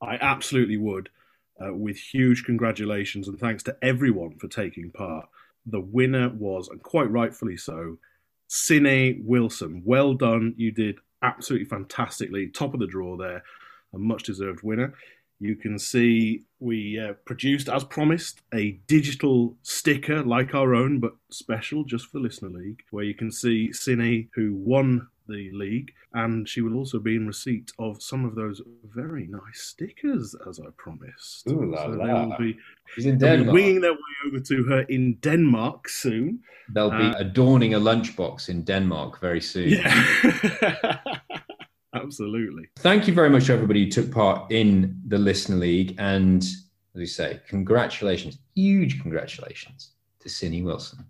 I 0.00 0.16
absolutely 0.20 0.76
would, 0.76 1.08
uh, 1.60 1.74
with 1.74 1.96
huge 1.96 2.44
congratulations 2.44 3.26
and 3.26 3.36
thanks 3.36 3.64
to 3.64 3.76
everyone 3.82 4.38
for 4.38 4.46
taking 4.46 4.92
part. 4.92 5.28
The 5.66 5.80
winner 5.80 6.28
was, 6.28 6.68
and 6.68 6.80
quite 6.80 7.10
rightfully 7.10 7.56
so, 7.56 7.98
Cine 8.48 9.24
Wilson. 9.24 9.82
Well 9.84 10.14
done. 10.14 10.54
You 10.56 10.70
did 10.70 11.00
absolutely 11.22 11.66
fantastically. 11.66 12.46
Top 12.46 12.74
of 12.74 12.80
the 12.80 12.86
draw 12.86 13.16
there. 13.16 13.42
A 13.92 13.98
much 13.98 14.22
deserved 14.22 14.62
winner. 14.62 14.94
You 15.40 15.56
can 15.56 15.78
see 15.78 16.42
we 16.58 16.98
uh, 17.00 17.14
produced, 17.24 17.68
as 17.70 17.82
promised, 17.84 18.42
a 18.52 18.72
digital 18.86 19.56
sticker 19.62 20.22
like 20.22 20.54
our 20.54 20.74
own, 20.74 21.00
but 21.00 21.12
special 21.30 21.82
just 21.84 22.06
for 22.06 22.18
the 22.18 22.24
Listener 22.24 22.50
League, 22.50 22.80
where 22.90 23.04
you 23.04 23.14
can 23.14 23.32
see 23.32 23.70
Cine, 23.72 24.28
who 24.34 24.54
won 24.54 25.08
the 25.28 25.50
league, 25.52 25.92
and 26.12 26.46
she 26.48 26.60
will 26.60 26.74
also 26.76 26.98
be 26.98 27.14
in 27.16 27.26
receipt 27.26 27.70
of 27.78 28.02
some 28.02 28.24
of 28.26 28.34
those 28.34 28.60
very 28.84 29.26
nice 29.28 29.60
stickers, 29.62 30.34
as 30.48 30.60
I 30.60 30.68
promised. 30.76 31.48
Ooh 31.48 31.70
la 31.70 31.84
so 31.84 31.88
la. 31.90 32.06
they 32.06 32.12
will 32.12 32.36
be, 32.38 32.58
She's 32.94 33.06
in 33.06 33.16
they'll 33.18 33.36
be 33.36 33.44
Denmark. 33.44 33.54
winging 33.54 33.80
their 33.80 33.92
way 33.92 34.14
over 34.26 34.40
to 34.40 34.62
her 34.64 34.80
in 34.82 35.14
Denmark 35.22 35.88
soon. 35.88 36.40
They'll 36.74 36.90
be 36.90 36.96
Uh, 36.96 37.14
adorning 37.18 37.74
a 37.74 37.80
lunchbox 37.80 38.48
in 38.50 38.64
Denmark 38.64 39.20
very 39.20 39.40
soon. 39.40 39.70
Yeah. 39.80 40.98
Absolutely. 41.94 42.68
Thank 42.78 43.08
you 43.08 43.14
very 43.14 43.30
much 43.30 43.50
everybody 43.50 43.84
who 43.84 43.90
took 43.90 44.12
part 44.12 44.50
in 44.52 45.00
the 45.08 45.18
Listener 45.18 45.56
League. 45.56 45.96
And 45.98 46.42
as 46.42 46.94
we 46.94 47.06
say, 47.06 47.40
congratulations, 47.48 48.38
huge 48.54 49.00
congratulations 49.02 49.92
to 50.20 50.28
Cindy 50.28 50.62
Wilson. 50.62 51.04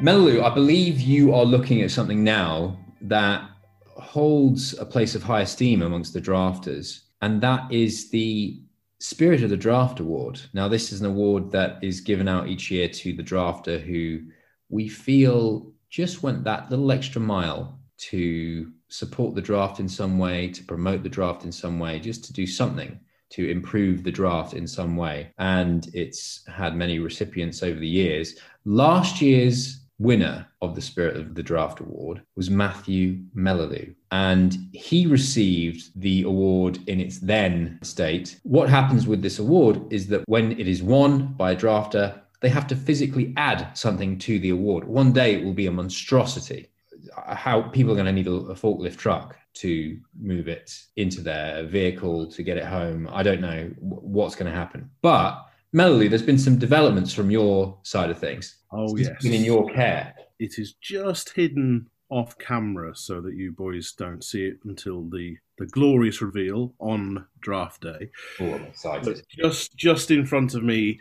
Melu, 0.00 0.42
I 0.42 0.52
believe 0.54 0.98
you 0.98 1.34
are 1.34 1.44
looking 1.44 1.82
at 1.82 1.90
something 1.90 2.24
now 2.24 2.78
that 3.02 3.48
holds 3.86 4.76
a 4.78 4.84
place 4.86 5.14
of 5.14 5.22
high 5.22 5.42
esteem 5.42 5.82
amongst 5.82 6.14
the 6.14 6.20
drafters, 6.22 7.00
and 7.20 7.40
that 7.42 7.70
is 7.70 8.10
the 8.10 8.62
Spirit 9.00 9.42
of 9.42 9.50
the 9.50 9.56
Draft 9.56 9.98
Award. 9.98 10.40
Now, 10.52 10.68
this 10.68 10.92
is 10.92 11.00
an 11.00 11.06
award 11.06 11.50
that 11.52 11.82
is 11.82 12.02
given 12.02 12.28
out 12.28 12.48
each 12.48 12.70
year 12.70 12.86
to 12.88 13.14
the 13.14 13.22
drafter 13.22 13.80
who 13.80 14.20
we 14.68 14.88
feel 14.88 15.72
just 15.88 16.22
went 16.22 16.44
that 16.44 16.70
little 16.70 16.92
extra 16.92 17.20
mile 17.20 17.80
to 17.96 18.70
support 18.88 19.34
the 19.34 19.40
draft 19.42 19.80
in 19.80 19.88
some 19.88 20.18
way, 20.18 20.48
to 20.48 20.62
promote 20.64 21.02
the 21.02 21.08
draft 21.08 21.44
in 21.44 21.52
some 21.52 21.78
way, 21.78 21.98
just 21.98 22.24
to 22.24 22.32
do 22.32 22.46
something 22.46 23.00
to 23.30 23.48
improve 23.48 24.02
the 24.02 24.10
draft 24.10 24.54
in 24.54 24.66
some 24.66 24.96
way. 24.96 25.32
And 25.38 25.88
it's 25.94 26.46
had 26.46 26.76
many 26.76 26.98
recipients 26.98 27.62
over 27.62 27.78
the 27.78 27.88
years. 27.88 28.34
Last 28.64 29.22
year's 29.22 29.79
winner 30.00 30.46
of 30.62 30.74
the 30.74 30.80
Spirit 30.80 31.16
of 31.16 31.34
the 31.34 31.42
Draft 31.42 31.78
Award 31.78 32.22
was 32.34 32.50
Matthew 32.50 33.18
Mellew, 33.36 33.94
and 34.10 34.56
he 34.72 35.06
received 35.06 35.90
the 35.94 36.22
award 36.22 36.78
in 36.86 37.00
its 37.00 37.18
then 37.18 37.78
state. 37.82 38.40
What 38.42 38.70
happens 38.70 39.06
with 39.06 39.20
this 39.20 39.38
award 39.38 39.80
is 39.92 40.08
that 40.08 40.24
when 40.26 40.52
it 40.52 40.66
is 40.66 40.82
won 40.82 41.34
by 41.34 41.52
a 41.52 41.56
drafter, 41.56 42.18
they 42.40 42.48
have 42.48 42.66
to 42.68 42.76
physically 42.76 43.34
add 43.36 43.76
something 43.76 44.18
to 44.18 44.38
the 44.38 44.50
award. 44.50 44.84
One 44.84 45.12
day 45.12 45.34
it 45.34 45.44
will 45.44 45.52
be 45.52 45.66
a 45.66 45.70
monstrosity. 45.70 46.70
How 47.26 47.62
people 47.62 47.92
are 47.92 47.96
going 47.96 48.06
to 48.06 48.12
need 48.12 48.26
a, 48.26 48.32
a 48.32 48.54
forklift 48.54 48.96
truck 48.96 49.36
to 49.52 49.98
move 50.18 50.48
it 50.48 50.72
into 50.96 51.20
their 51.20 51.64
vehicle 51.66 52.30
to 52.30 52.42
get 52.42 52.56
it 52.56 52.64
home. 52.64 53.08
I 53.12 53.22
don't 53.22 53.40
know 53.40 53.70
what's 53.78 54.34
going 54.34 54.50
to 54.50 54.56
happen. 54.56 54.90
But 55.02 55.44
Melody, 55.72 56.08
there's 56.08 56.22
been 56.22 56.38
some 56.38 56.58
developments 56.58 57.12
from 57.14 57.30
your 57.30 57.78
side 57.82 58.10
of 58.10 58.18
things. 58.18 58.56
Oh, 58.72 58.96
It's 58.96 59.08
yes. 59.08 59.22
been 59.22 59.34
in 59.34 59.44
your 59.44 59.68
care. 59.70 60.14
It 60.38 60.58
is 60.58 60.74
just 60.80 61.30
hidden 61.30 61.88
off 62.08 62.36
camera 62.38 62.94
so 62.96 63.20
that 63.20 63.34
you 63.34 63.52
boys 63.52 63.92
don't 63.92 64.24
see 64.24 64.44
it 64.46 64.58
until 64.64 65.08
the, 65.10 65.36
the 65.58 65.66
glorious 65.66 66.20
reveal 66.20 66.74
on 66.80 67.24
draft 67.40 67.82
day. 67.82 68.10
Oh, 68.40 68.54
I'm 68.54 68.64
excited. 68.64 69.04
But 69.04 69.28
just 69.28 69.76
just 69.76 70.10
in 70.10 70.26
front 70.26 70.54
of 70.54 70.64
me 70.64 70.98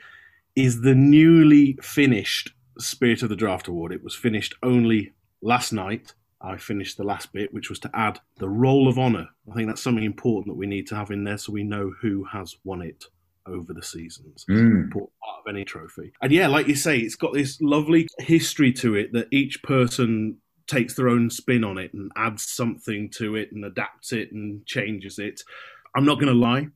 is 0.56 0.82
the 0.82 0.94
newly 0.96 1.78
finished 1.82 2.52
Spirit 2.78 3.24
of 3.24 3.30
the 3.30 3.36
Draft 3.36 3.68
Award. 3.68 3.92
It 3.92 4.04
was 4.04 4.14
finished 4.16 4.54
only 4.62 5.14
last 5.42 5.74
night. 5.74 6.14
I 6.42 6.58
finished 6.58 6.96
the 6.98 7.04
last 7.04 7.34
bit, 7.34 7.54
which 7.54 7.70
was 7.70 7.80
to 7.80 7.90
add 7.94 8.20
the 8.38 8.48
Roll 8.48 8.88
of 8.88 8.98
Honour. 9.00 9.28
I 9.52 9.56
think 9.56 9.68
that's 9.68 9.82
something 9.82 10.04
important 10.06 10.54
that 10.54 10.60
we 10.60 10.68
need 10.68 10.88
to 10.88 10.96
have 10.96 11.12
in 11.12 11.24
there 11.24 11.38
so 11.38 11.52
we 11.52 11.64
know 11.64 11.92
who 12.02 12.24
has 12.26 12.56
won 12.64 12.82
it 12.82 13.06
over 13.48 13.74
the 13.74 13.84
seasons. 13.84 14.46
Mm. 14.50 14.84
Important 14.84 15.14
part 15.24 15.40
of 15.46 15.50
any 15.50 15.66
trophy. 15.66 16.12
And 16.22 16.32
yeah, 16.32 16.48
like 16.48 16.68
you 16.68 16.76
say, 16.76 16.98
it's 17.00 17.16
got 17.16 17.34
this 17.34 17.60
lovely 17.62 18.08
history 18.20 18.72
to 18.74 18.96
it 18.96 19.14
that 19.14 19.28
each 19.32 19.62
person 19.64 20.38
takes 20.68 20.94
their 20.94 21.10
own 21.10 21.30
spin 21.30 21.64
on 21.64 21.78
it 21.78 21.94
and 21.94 22.12
adds 22.16 22.46
something 22.46 23.10
to 23.10 23.36
it 23.36 23.52
and 23.52 23.66
adapts 23.66 24.14
it 24.14 24.32
and 24.32 24.66
changes 24.66 25.18
it. 25.18 25.42
I'm 25.96 26.06
not 26.06 26.20
going 26.20 26.28
to 26.28 26.40
lie, 26.40 26.68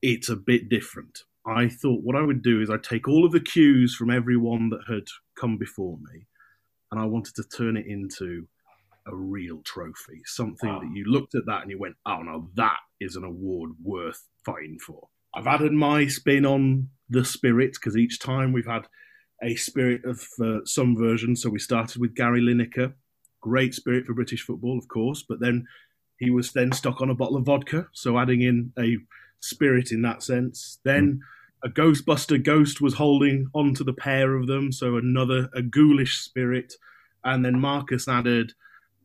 it's 0.00 0.28
a 0.28 0.36
bit 0.36 0.68
different. 0.68 1.24
I 1.44 1.68
thought 1.68 2.04
what 2.04 2.16
I 2.16 2.22
would 2.22 2.42
do 2.42 2.60
is 2.60 2.70
I'd 2.70 2.84
take 2.84 3.08
all 3.08 3.24
of 3.24 3.32
the 3.32 3.40
cues 3.40 3.94
from 3.94 4.10
everyone 4.10 4.70
that 4.70 4.82
had 4.88 5.08
come 5.34 5.56
before 5.56 5.98
me 5.98 6.26
and 6.90 7.00
I 7.00 7.06
wanted 7.06 7.34
to 7.36 7.44
turn 7.44 7.76
it 7.76 7.86
into 7.86 8.46
a 9.06 9.14
real 9.14 9.62
trophy, 9.64 10.20
something 10.24 10.68
that 10.68 10.90
you 10.94 11.04
looked 11.04 11.34
at 11.34 11.46
that 11.46 11.62
and 11.62 11.70
you 11.70 11.78
went, 11.78 11.96
oh 12.06 12.20
no, 12.22 12.50
that 12.54 12.78
is 13.00 13.16
an 13.16 13.24
award 13.24 13.72
worth 13.82 14.26
fighting 14.44 14.78
for. 14.78 15.08
I've 15.38 15.46
added 15.46 15.72
my 15.72 16.08
spin 16.08 16.44
on 16.44 16.88
the 17.08 17.24
spirit 17.24 17.74
because 17.74 17.96
each 17.96 18.18
time 18.18 18.52
we've 18.52 18.66
had 18.66 18.88
a 19.40 19.54
spirit 19.54 20.04
of 20.04 20.26
uh, 20.42 20.64
some 20.64 20.96
version. 20.96 21.36
So 21.36 21.48
we 21.48 21.60
started 21.60 22.00
with 22.00 22.16
Gary 22.16 22.40
Lineker, 22.40 22.92
great 23.40 23.72
spirit 23.72 24.04
for 24.04 24.14
British 24.14 24.42
football, 24.42 24.76
of 24.76 24.88
course, 24.88 25.24
but 25.28 25.38
then 25.38 25.64
he 26.18 26.30
was 26.30 26.50
then 26.50 26.72
stuck 26.72 27.00
on 27.00 27.08
a 27.08 27.14
bottle 27.14 27.36
of 27.36 27.44
vodka, 27.44 27.86
so 27.92 28.18
adding 28.18 28.42
in 28.42 28.72
a 28.76 28.96
spirit 29.38 29.92
in 29.92 30.02
that 30.02 30.24
sense. 30.24 30.80
Then 30.84 31.20
a 31.62 31.68
Ghostbuster 31.68 32.42
ghost 32.42 32.80
was 32.80 32.94
holding 32.94 33.46
onto 33.54 33.84
the 33.84 33.92
pair 33.92 34.34
of 34.34 34.48
them, 34.48 34.72
so 34.72 34.96
another 34.96 35.48
a 35.54 35.62
ghoulish 35.62 36.18
spirit, 36.18 36.74
and 37.22 37.44
then 37.44 37.60
Marcus 37.60 38.08
added 38.08 38.54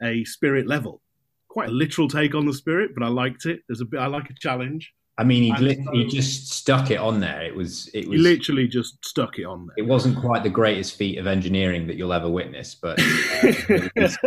a 0.02 0.26
spirit 0.26 0.66
level. 0.66 1.04
Quite 1.48 1.70
a 1.70 1.74
literal 1.74 2.08
take 2.08 2.34
on 2.34 2.48
the 2.48 2.54
spirit, 2.54 2.90
but 2.96 3.04
I 3.04 3.10
liked 3.10 3.46
it. 3.46 3.60
There's 3.68 3.82
a 3.82 3.86
bit 3.86 4.00
I 4.00 4.08
like 4.08 4.32
a 4.32 4.40
challenge. 4.40 4.92
I 5.18 5.24
mean, 5.24 5.44
he, 5.44 5.50
And 5.52 5.60
li- 5.60 5.84
so- 5.84 5.92
he 5.92 6.06
just 6.08 6.50
stuck 6.52 6.90
it 6.90 6.98
on 6.98 7.20
there. 7.20 7.44
It 7.44 7.56
was 7.56 7.88
it 7.94 8.04
He 8.06 8.10
was 8.10 8.22
literally 8.22 8.68
just 8.68 9.04
stuck 9.06 9.38
it 9.38 9.44
on 9.46 9.68
there. 9.68 9.76
it 9.78 9.88
wasn't 9.88 10.18
quite 10.18 10.42
the 10.44 10.50
greatest 10.50 10.98
feat 10.98 11.18
of 11.20 11.28
engineering 11.28 11.86
that 11.88 11.98
you'll 11.98 12.14
ever 12.14 12.30
witness, 12.30 12.74
but 12.76 13.00
uh, 13.00 13.04
it 13.44 13.92
was, 13.96 14.18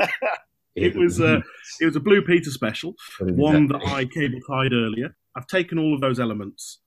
it 0.76 0.94
was 0.96 1.20
uh, 1.20 1.40
it 1.80 1.86
was 1.86 1.96
a 1.96 2.00
Blue 2.00 2.22
Peter 2.22 2.50
special, 2.50 2.94
one 3.20 3.66
that 3.68 3.82
I 3.86 4.04
cable 4.04 4.38
tied 4.46 4.72
earlier. 4.72 5.16
I've 5.36 5.46
taken 5.48 5.78
all 5.78 5.92
of 5.94 6.00
those 6.00 6.20
elements 6.20 6.78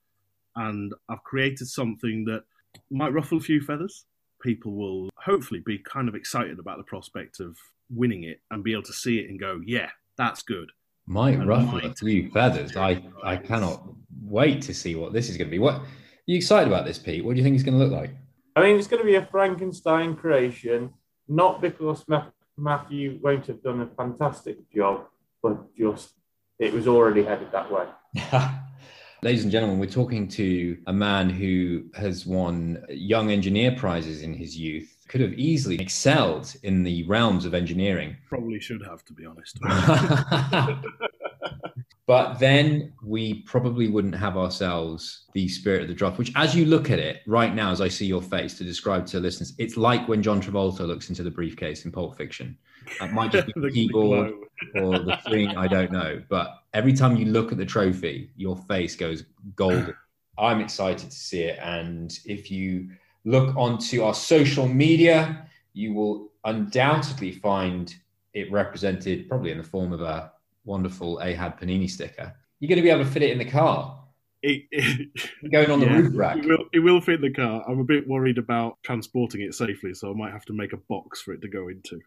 and 0.56 0.92
I've 1.08 1.22
created 1.24 1.68
something 1.68 2.24
that 2.24 2.42
might 2.90 3.12
ruffle 3.12 3.38
a 3.38 3.40
few 3.40 3.60
feathers. 3.60 4.06
People 4.42 4.72
will 4.74 5.10
hopefully 5.18 5.62
be 5.64 5.78
kind 5.78 6.08
of 6.08 6.14
excited 6.14 6.58
about 6.58 6.78
the 6.78 6.84
prospect 6.84 7.38
of 7.40 7.56
winning 7.90 8.24
it 8.24 8.40
and 8.50 8.64
be 8.64 8.72
able 8.72 8.82
to 8.84 8.92
see 8.94 9.18
it 9.18 9.28
and 9.28 9.38
go, 9.38 9.60
"Yeah, 9.66 9.90
that's 10.16 10.42
good." 10.42 10.70
Might 11.10 11.34
And 11.34 11.48
ruffle 11.48 11.80
few 11.94 12.30
feathers. 12.30 12.76
I 12.76 13.02
I 13.22 13.36
cannot 13.36 13.82
wait 14.22 14.62
to 14.62 14.72
see 14.72 14.94
what 14.94 15.12
this 15.12 15.28
is 15.28 15.36
going 15.36 15.48
to 15.48 15.50
be. 15.50 15.58
What 15.58 15.74
are 15.74 15.82
you 16.26 16.36
excited 16.36 16.68
about 16.68 16.84
this, 16.84 16.98
Pete? 16.98 17.24
What 17.24 17.32
do 17.32 17.38
you 17.38 17.44
think 17.44 17.56
it's 17.56 17.64
going 17.64 17.78
to 17.78 17.84
look 17.84 17.92
like? 17.92 18.12
I 18.54 18.62
mean, 18.62 18.76
it's 18.76 18.86
going 18.86 19.02
to 19.02 19.06
be 19.06 19.16
a 19.16 19.26
Frankenstein 19.26 20.14
creation, 20.14 20.94
not 21.28 21.60
because 21.60 22.04
Matthew 22.56 23.18
won't 23.22 23.46
have 23.48 23.62
done 23.62 23.80
a 23.80 23.86
fantastic 23.86 24.58
job, 24.72 25.06
but 25.42 25.74
just 25.76 26.12
it 26.60 26.72
was 26.72 26.86
already 26.86 27.24
headed 27.24 27.50
that 27.50 27.70
way. 27.70 27.86
Ladies 29.22 29.42
and 29.42 29.52
gentlemen, 29.52 29.80
we're 29.80 29.90
talking 29.90 30.28
to 30.28 30.78
a 30.86 30.92
man 30.92 31.28
who 31.28 31.86
has 31.94 32.24
won 32.24 32.84
young 32.88 33.30
engineer 33.30 33.72
prizes 33.72 34.22
in 34.22 34.32
his 34.32 34.56
youth, 34.56 34.99
could 35.10 35.20
have 35.20 35.34
easily 35.34 35.76
excelled 35.80 36.54
in 36.62 36.82
the 36.82 37.02
realms 37.04 37.44
of 37.44 37.52
engineering. 37.52 38.16
Probably 38.28 38.60
should 38.60 38.82
have, 38.86 39.04
to 39.04 39.12
be 39.12 39.26
honest. 39.26 39.58
But 42.10 42.40
then 42.40 42.92
we 43.04 43.42
probably 43.42 43.86
wouldn't 43.86 44.16
have 44.16 44.36
ourselves 44.36 45.26
the 45.32 45.46
spirit 45.46 45.82
of 45.82 45.86
the 45.86 45.94
draft, 45.94 46.18
which, 46.18 46.32
as 46.34 46.56
you 46.56 46.64
look 46.64 46.90
at 46.90 46.98
it 46.98 47.20
right 47.24 47.54
now, 47.54 47.70
as 47.70 47.80
I 47.80 47.86
see 47.86 48.04
your 48.04 48.20
face 48.20 48.58
to 48.58 48.64
describe 48.64 49.06
to 49.06 49.20
listeners, 49.20 49.54
it's 49.58 49.76
like 49.76 50.08
when 50.08 50.20
John 50.20 50.42
Travolta 50.42 50.80
looks 50.80 51.08
into 51.08 51.22
the 51.22 51.30
briefcase 51.30 51.84
in 51.84 51.92
Pulp 51.92 52.16
Fiction. 52.16 52.58
It 53.00 53.12
might 53.12 53.30
just 53.30 53.46
be 53.46 53.52
the 53.54 53.60
The 53.60 53.70
keyboard 53.70 54.32
or 54.74 54.98
the 54.98 55.20
screen, 55.20 55.50
I 55.50 55.68
don't 55.68 55.92
know. 55.92 56.20
But 56.28 56.56
every 56.74 56.94
time 56.94 57.14
you 57.14 57.26
look 57.26 57.52
at 57.52 57.58
the 57.58 57.64
trophy, 57.64 58.32
your 58.34 58.56
face 58.56 58.96
goes 58.96 59.22
golden. 59.54 59.94
I'm 60.36 60.60
excited 60.60 61.10
to 61.10 61.16
see 61.16 61.42
it. 61.42 61.60
And 61.62 62.12
if 62.24 62.50
you 62.50 62.88
look 63.24 63.56
onto 63.56 64.02
our 64.02 64.14
social 64.14 64.66
media, 64.66 65.46
you 65.72 65.92
will 65.94 66.30
undoubtedly 66.44 67.32
find 67.32 67.94
it 68.32 68.50
represented 68.50 69.28
probably 69.28 69.50
in 69.50 69.58
the 69.58 69.64
form 69.64 69.92
of 69.92 70.00
a 70.00 70.32
wonderful 70.64 71.18
Ahad 71.18 71.60
Panini 71.60 71.88
sticker. 71.88 72.34
You're 72.58 72.68
going 72.68 72.76
to 72.76 72.82
be 72.82 72.90
able 72.90 73.04
to 73.04 73.10
fit 73.10 73.22
it 73.22 73.30
in 73.30 73.38
the 73.38 73.44
car, 73.44 74.00
It, 74.42 74.64
it, 74.70 75.08
going 75.50 75.70
on 75.70 75.80
the 75.80 75.86
yeah, 75.86 75.96
roof 75.96 76.12
rack. 76.14 76.38
It 76.38 76.46
will, 76.46 76.64
it 76.72 76.78
will 76.78 77.00
fit 77.00 77.16
in 77.16 77.20
the 77.22 77.32
car. 77.32 77.64
I'm 77.68 77.80
a 77.80 77.84
bit 77.84 78.08
worried 78.08 78.38
about 78.38 78.78
transporting 78.82 79.42
it 79.42 79.54
safely, 79.54 79.92
so 79.92 80.10
I 80.10 80.14
might 80.14 80.32
have 80.32 80.46
to 80.46 80.52
make 80.52 80.72
a 80.72 80.78
box 80.78 81.20
for 81.20 81.32
it 81.32 81.42
to 81.42 81.48
go 81.48 81.68
into. 81.68 82.00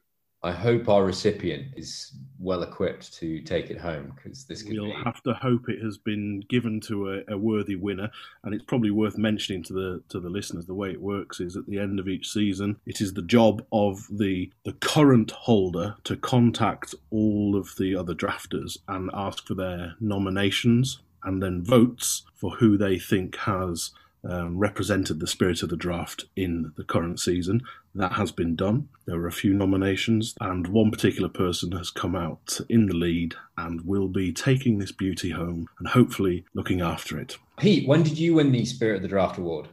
I 0.44 0.52
hope 0.52 0.90
our 0.90 1.06
recipient 1.06 1.68
is 1.78 2.12
well 2.38 2.64
equipped 2.64 3.14
to 3.14 3.40
take 3.42 3.70
it 3.70 3.78
home 3.80 4.12
because 4.16 4.44
this 4.44 4.62
could 4.62 4.74
We'll 4.74 4.88
be. 4.88 5.04
have 5.06 5.24
to 5.24 5.34
hope 5.34 5.70
it 5.70 5.82
has 5.82 5.98
been 5.98 6.42
given 6.50 6.82
to 6.82 7.14
a, 7.14 7.22
a 7.30 7.38
worthy 7.38 7.76
winner, 7.76 8.12
and 8.44 8.54
it's 8.54 8.66
probably 8.66 8.92
worth 8.92 9.18
mentioning 9.18 9.64
to 9.64 9.74
the 9.74 10.04
to 10.10 10.20
the 10.20 10.30
listeners. 10.30 10.66
The 10.66 10.74
way 10.74 10.92
it 10.92 11.02
works 11.02 11.40
is 11.40 11.56
at 11.56 11.66
the 11.68 11.80
end 11.80 11.98
of 12.00 12.10
each 12.10 12.28
season, 12.30 12.78
it 12.86 13.00
is 13.00 13.14
the 13.14 13.22
job 13.22 13.66
of 13.72 14.06
the 14.12 14.52
the 14.66 14.74
current 14.74 15.32
holder 15.32 15.96
to 16.04 16.18
contact 16.18 16.94
all 17.10 17.56
of 17.56 17.76
the 17.78 17.96
other 17.96 18.14
drafters 18.14 18.78
and 18.90 19.10
ask 19.14 19.48
for 19.48 19.54
their 19.56 19.96
nominations, 20.02 21.00
and 21.24 21.42
then 21.42 21.64
votes 21.64 22.24
for 22.36 22.52
who 22.58 22.78
they 22.78 23.00
think 23.00 23.38
has 23.38 23.92
um, 24.30 24.58
represented 24.58 25.20
the 25.20 25.28
spirit 25.28 25.64
of 25.64 25.70
the 25.70 25.76
draft 25.76 26.26
in 26.36 26.72
the 26.78 26.84
current 26.84 27.20
season. 27.20 27.62
That 27.96 28.14
has 28.14 28.32
been 28.32 28.56
done. 28.56 28.90
There 29.06 29.20
were 29.20 29.28
a 29.28 29.32
few 29.32 29.54
nominations, 29.54 30.34
and 30.40 30.68
one 30.68 30.92
particular 30.92 31.30
person 31.30 31.74
has 31.74 31.90
come 31.90 32.16
out 32.16 32.60
in 32.70 32.88
the 32.88 32.96
lead 32.96 33.36
and 33.58 33.82
will 33.86 34.08
be 34.08 34.32
taking 34.34 34.80
this 34.80 34.92
beauty 34.92 35.32
home 35.32 35.68
and 35.80 35.88
hopefully 35.90 36.46
looking 36.54 36.82
after 36.82 37.20
it. 37.20 37.38
Pete, 37.58 37.88
when 37.88 38.04
did 38.04 38.18
you 38.18 38.36
win 38.36 38.52
the 38.52 38.66
Spirit 38.66 38.98
of 38.98 39.02
the 39.04 39.08
Draft 39.08 39.38
award? 39.38 39.68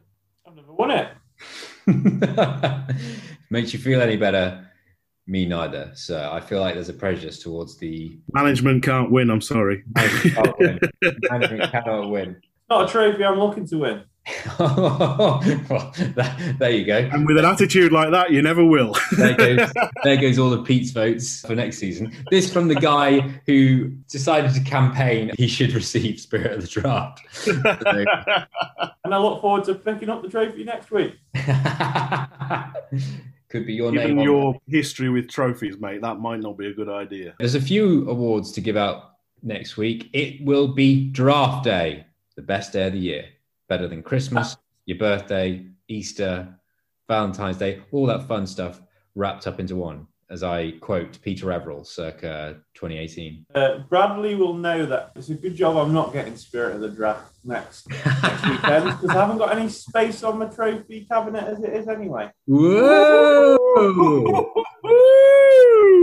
I've 0.46 0.54
never 0.54 0.72
won 0.72 0.90
it. 0.90 1.08
Makes 3.50 3.72
you 3.72 3.78
feel 3.78 4.00
any 4.02 4.16
better? 4.16 4.66
Me 5.26 5.46
neither. 5.46 5.92
So 5.94 6.30
I 6.30 6.40
feel 6.40 6.60
like 6.60 6.74
there's 6.74 6.88
a 6.88 6.94
prejudice 6.94 7.42
towards 7.42 7.78
the 7.78 8.18
Management 8.32 8.82
can't 8.82 9.10
win, 9.10 9.30
I'm 9.30 9.40
sorry. 9.40 9.84
Management, 9.94 10.34
can't 10.34 10.58
win. 10.58 10.80
management 11.30 11.70
cannot 11.70 12.10
win. 12.10 12.36
Not 12.68 12.88
a 12.88 12.92
trophy 12.92 13.24
I'm 13.24 13.38
looking 13.38 13.66
to 13.68 13.78
win. 13.78 14.02
well, 14.58 15.40
that, 16.14 16.56
there 16.58 16.70
you 16.70 16.84
go. 16.84 16.98
And 17.12 17.26
with 17.26 17.36
an 17.38 17.44
attitude 17.44 17.92
like 17.92 18.10
that, 18.10 18.30
you 18.30 18.42
never 18.42 18.64
will. 18.64 18.94
There 19.16 19.34
goes, 19.36 19.70
there 20.04 20.16
goes 20.16 20.38
all 20.38 20.52
of 20.52 20.64
Pete's 20.66 20.90
votes 20.90 21.40
for 21.42 21.54
next 21.54 21.78
season. 21.78 22.12
This 22.30 22.52
from 22.52 22.68
the 22.68 22.74
guy 22.74 23.20
who 23.46 23.88
decided 24.08 24.54
to 24.54 24.60
campaign 24.60 25.30
he 25.36 25.46
should 25.48 25.72
receive 25.72 26.20
Spirit 26.20 26.52
of 26.52 26.62
the 26.62 26.68
Draft. 26.68 27.20
So- 27.32 27.52
And 29.04 29.14
I 29.14 29.18
look 29.18 29.40
forward 29.40 29.64
to 29.64 29.74
picking 29.74 30.08
up 30.08 30.22
the 30.22 30.28
trophy 30.28 30.62
next 30.62 30.90
week. 30.90 31.14
Could 33.48 33.66
be 33.66 33.72
your 33.74 33.90
Given 33.90 34.08
name. 34.10 34.18
on 34.18 34.24
your 34.24 34.60
history 34.68 35.08
with 35.08 35.28
trophies, 35.28 35.76
mate, 35.78 36.02
that 36.02 36.20
might 36.20 36.38
not 36.40 36.56
be 36.56 36.68
a 36.68 36.72
good 36.72 36.88
idea. 36.88 37.34
There's 37.40 37.56
a 37.56 37.60
few 37.60 38.08
awards 38.08 38.52
to 38.52 38.60
give 38.60 38.76
out 38.76 39.16
next 39.42 39.76
week. 39.76 40.08
It 40.12 40.44
will 40.44 40.68
be 40.68 41.08
draft 41.10 41.64
day, 41.64 42.06
the 42.36 42.42
best 42.42 42.72
day 42.72 42.86
of 42.86 42.92
the 42.92 43.00
year. 43.00 43.24
Better 43.70 43.86
than 43.86 44.02
Christmas, 44.02 44.56
your 44.84 44.98
birthday, 44.98 45.64
Easter, 45.86 46.58
Valentine's 47.06 47.56
Day, 47.56 47.80
all 47.92 48.04
that 48.06 48.26
fun 48.26 48.44
stuff 48.44 48.82
wrapped 49.14 49.46
up 49.46 49.60
into 49.60 49.76
one, 49.76 50.08
as 50.30 50.42
I 50.44 50.72
quote 50.80 51.20
Peter 51.22 51.52
Averill 51.52 51.84
circa 51.84 52.56
2018. 52.74 53.46
Uh, 53.54 53.78
Bradley 53.88 54.36
will 54.36 54.54
know 54.54 54.86
that 54.86 55.10
it's 55.16 55.28
a 55.28 55.34
good 55.34 55.56
job 55.56 55.76
I'm 55.76 55.92
not 55.92 56.12
getting 56.12 56.36
Spirit 56.36 56.76
of 56.76 56.80
the 56.80 56.88
Draft 56.88 57.34
next, 57.44 57.88
next 57.90 58.48
weekend 58.48 58.84
because 59.00 59.10
I 59.10 59.14
haven't 59.14 59.38
got 59.38 59.56
any 59.56 59.68
space 59.68 60.22
on 60.22 60.38
my 60.38 60.46
trophy 60.46 61.06
cabinet 61.10 61.44
as 61.44 61.62
it 61.62 61.74
is 61.74 61.88
anyway. 61.88 62.30
Whoa! 62.46 63.56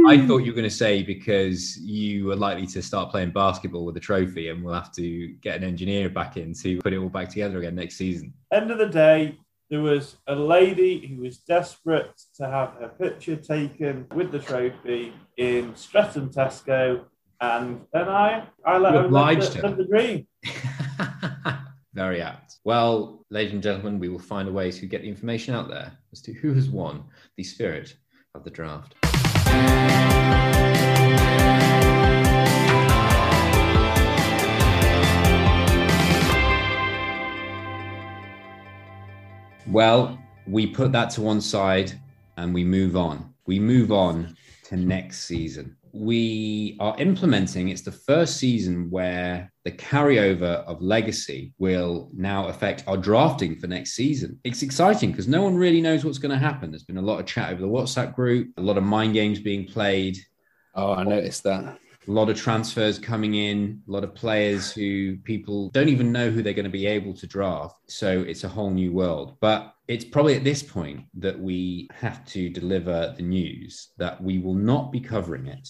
I 0.07 0.25
thought 0.25 0.39
you 0.39 0.51
were 0.51 0.55
going 0.55 0.63
to 0.63 0.69
say 0.69 1.03
because 1.03 1.77
you 1.77 2.27
were 2.27 2.35
likely 2.35 2.65
to 2.67 2.81
start 2.81 3.11
playing 3.11 3.31
basketball 3.31 3.85
with 3.85 3.95
the 3.95 4.01
trophy, 4.01 4.49
and 4.49 4.63
we'll 4.63 4.73
have 4.73 4.93
to 4.93 5.27
get 5.41 5.57
an 5.57 5.63
engineer 5.63 6.09
back 6.09 6.37
in 6.37 6.53
to 6.55 6.79
put 6.79 6.93
it 6.93 6.97
all 6.97 7.09
back 7.09 7.29
together 7.29 7.59
again 7.59 7.75
next 7.75 7.97
season. 7.97 8.33
End 8.53 8.71
of 8.71 8.77
the 8.77 8.87
day, 8.87 9.37
there 9.69 9.81
was 9.81 10.15
a 10.27 10.35
lady 10.35 11.05
who 11.07 11.21
was 11.21 11.37
desperate 11.39 12.11
to 12.37 12.45
have 12.47 12.73
her 12.79 12.89
picture 12.99 13.35
taken 13.35 14.07
with 14.15 14.31
the 14.31 14.39
trophy 14.39 15.13
in 15.37 15.75
Streatham 15.75 16.29
Tesco, 16.29 17.03
and 17.41 17.81
then 17.93 18.07
I, 18.07 18.47
I 18.65 18.77
let 18.77 18.93
You 18.93 18.99
her 18.99 19.05
obliged 19.05 19.53
her. 19.55 19.69
the 19.71 19.83
dream. 19.85 20.27
Very 21.93 22.21
apt. 22.21 22.57
Well, 22.63 23.25
ladies 23.29 23.53
and 23.53 23.63
gentlemen, 23.63 23.99
we 23.99 24.09
will 24.09 24.19
find 24.19 24.47
a 24.47 24.51
way 24.51 24.71
to 24.71 24.85
get 24.85 25.01
the 25.01 25.09
information 25.09 25.53
out 25.53 25.67
there 25.67 25.91
as 26.13 26.21
to 26.23 26.33
who 26.33 26.53
has 26.53 26.69
won 26.69 27.03
the 27.35 27.43
spirit 27.43 27.95
of 28.35 28.43
the 28.43 28.51
draft. 28.51 28.95
Well, 39.69 40.17
we 40.47 40.65
put 40.65 40.93
that 40.93 41.09
to 41.11 41.21
one 41.21 41.41
side 41.41 41.91
and 42.37 42.53
we 42.53 42.63
move 42.63 42.95
on. 42.95 43.33
We 43.47 43.59
move 43.59 43.91
on 43.91 44.37
to 44.65 44.77
next 44.77 45.25
season. 45.25 45.75
We 45.91 46.77
are 46.79 46.95
implementing, 46.99 47.67
it's 47.67 47.81
the 47.81 47.91
first 47.91 48.37
season 48.37 48.89
where 48.89 49.51
the 49.65 49.71
carryover 49.71 50.63
of 50.65 50.81
legacy 50.81 51.53
will 51.57 52.09
now 52.13 52.47
affect 52.47 52.85
our 52.87 52.95
drafting 52.95 53.59
for 53.59 53.67
next 53.67 53.91
season. 53.91 54.39
It's 54.45 54.61
exciting 54.61 55.11
because 55.11 55.27
no 55.27 55.41
one 55.41 55.55
really 55.55 55.81
knows 55.81 56.05
what's 56.05 56.17
going 56.17 56.31
to 56.31 56.37
happen. 56.37 56.71
There's 56.71 56.83
been 56.83 56.97
a 56.97 57.01
lot 57.01 57.19
of 57.19 57.25
chat 57.25 57.51
over 57.51 57.61
the 57.61 57.67
WhatsApp 57.67 58.15
group, 58.15 58.51
a 58.57 58.61
lot 58.61 58.77
of 58.77 58.83
mind 58.83 59.13
games 59.15 59.39
being 59.39 59.65
played. 59.65 60.17
Oh, 60.75 60.93
I 60.93 61.03
noticed 61.03 61.43
that. 61.43 61.77
A 62.07 62.11
lot 62.11 62.29
of 62.29 62.37
transfers 62.37 62.97
coming 62.97 63.35
in, 63.35 63.81
a 63.87 63.91
lot 63.91 64.03
of 64.03 64.15
players 64.15 64.71
who 64.71 65.17
people 65.17 65.69
don't 65.71 65.89
even 65.89 66.11
know 66.11 66.29
who 66.29 66.41
they're 66.41 66.53
going 66.53 66.63
to 66.63 66.69
be 66.69 66.87
able 66.87 67.13
to 67.13 67.27
draft. 67.27 67.75
So 67.87 68.21
it's 68.21 68.45
a 68.45 68.47
whole 68.47 68.69
new 68.69 68.93
world. 68.93 69.35
But 69.41 69.73
it's 69.87 70.05
probably 70.05 70.35
at 70.35 70.43
this 70.43 70.63
point 70.63 71.05
that 71.15 71.37
we 71.37 71.89
have 71.93 72.25
to 72.27 72.49
deliver 72.49 73.13
the 73.17 73.23
news 73.23 73.89
that 73.97 74.21
we 74.21 74.39
will 74.39 74.53
not 74.53 74.91
be 74.91 75.01
covering 75.01 75.47
it 75.47 75.67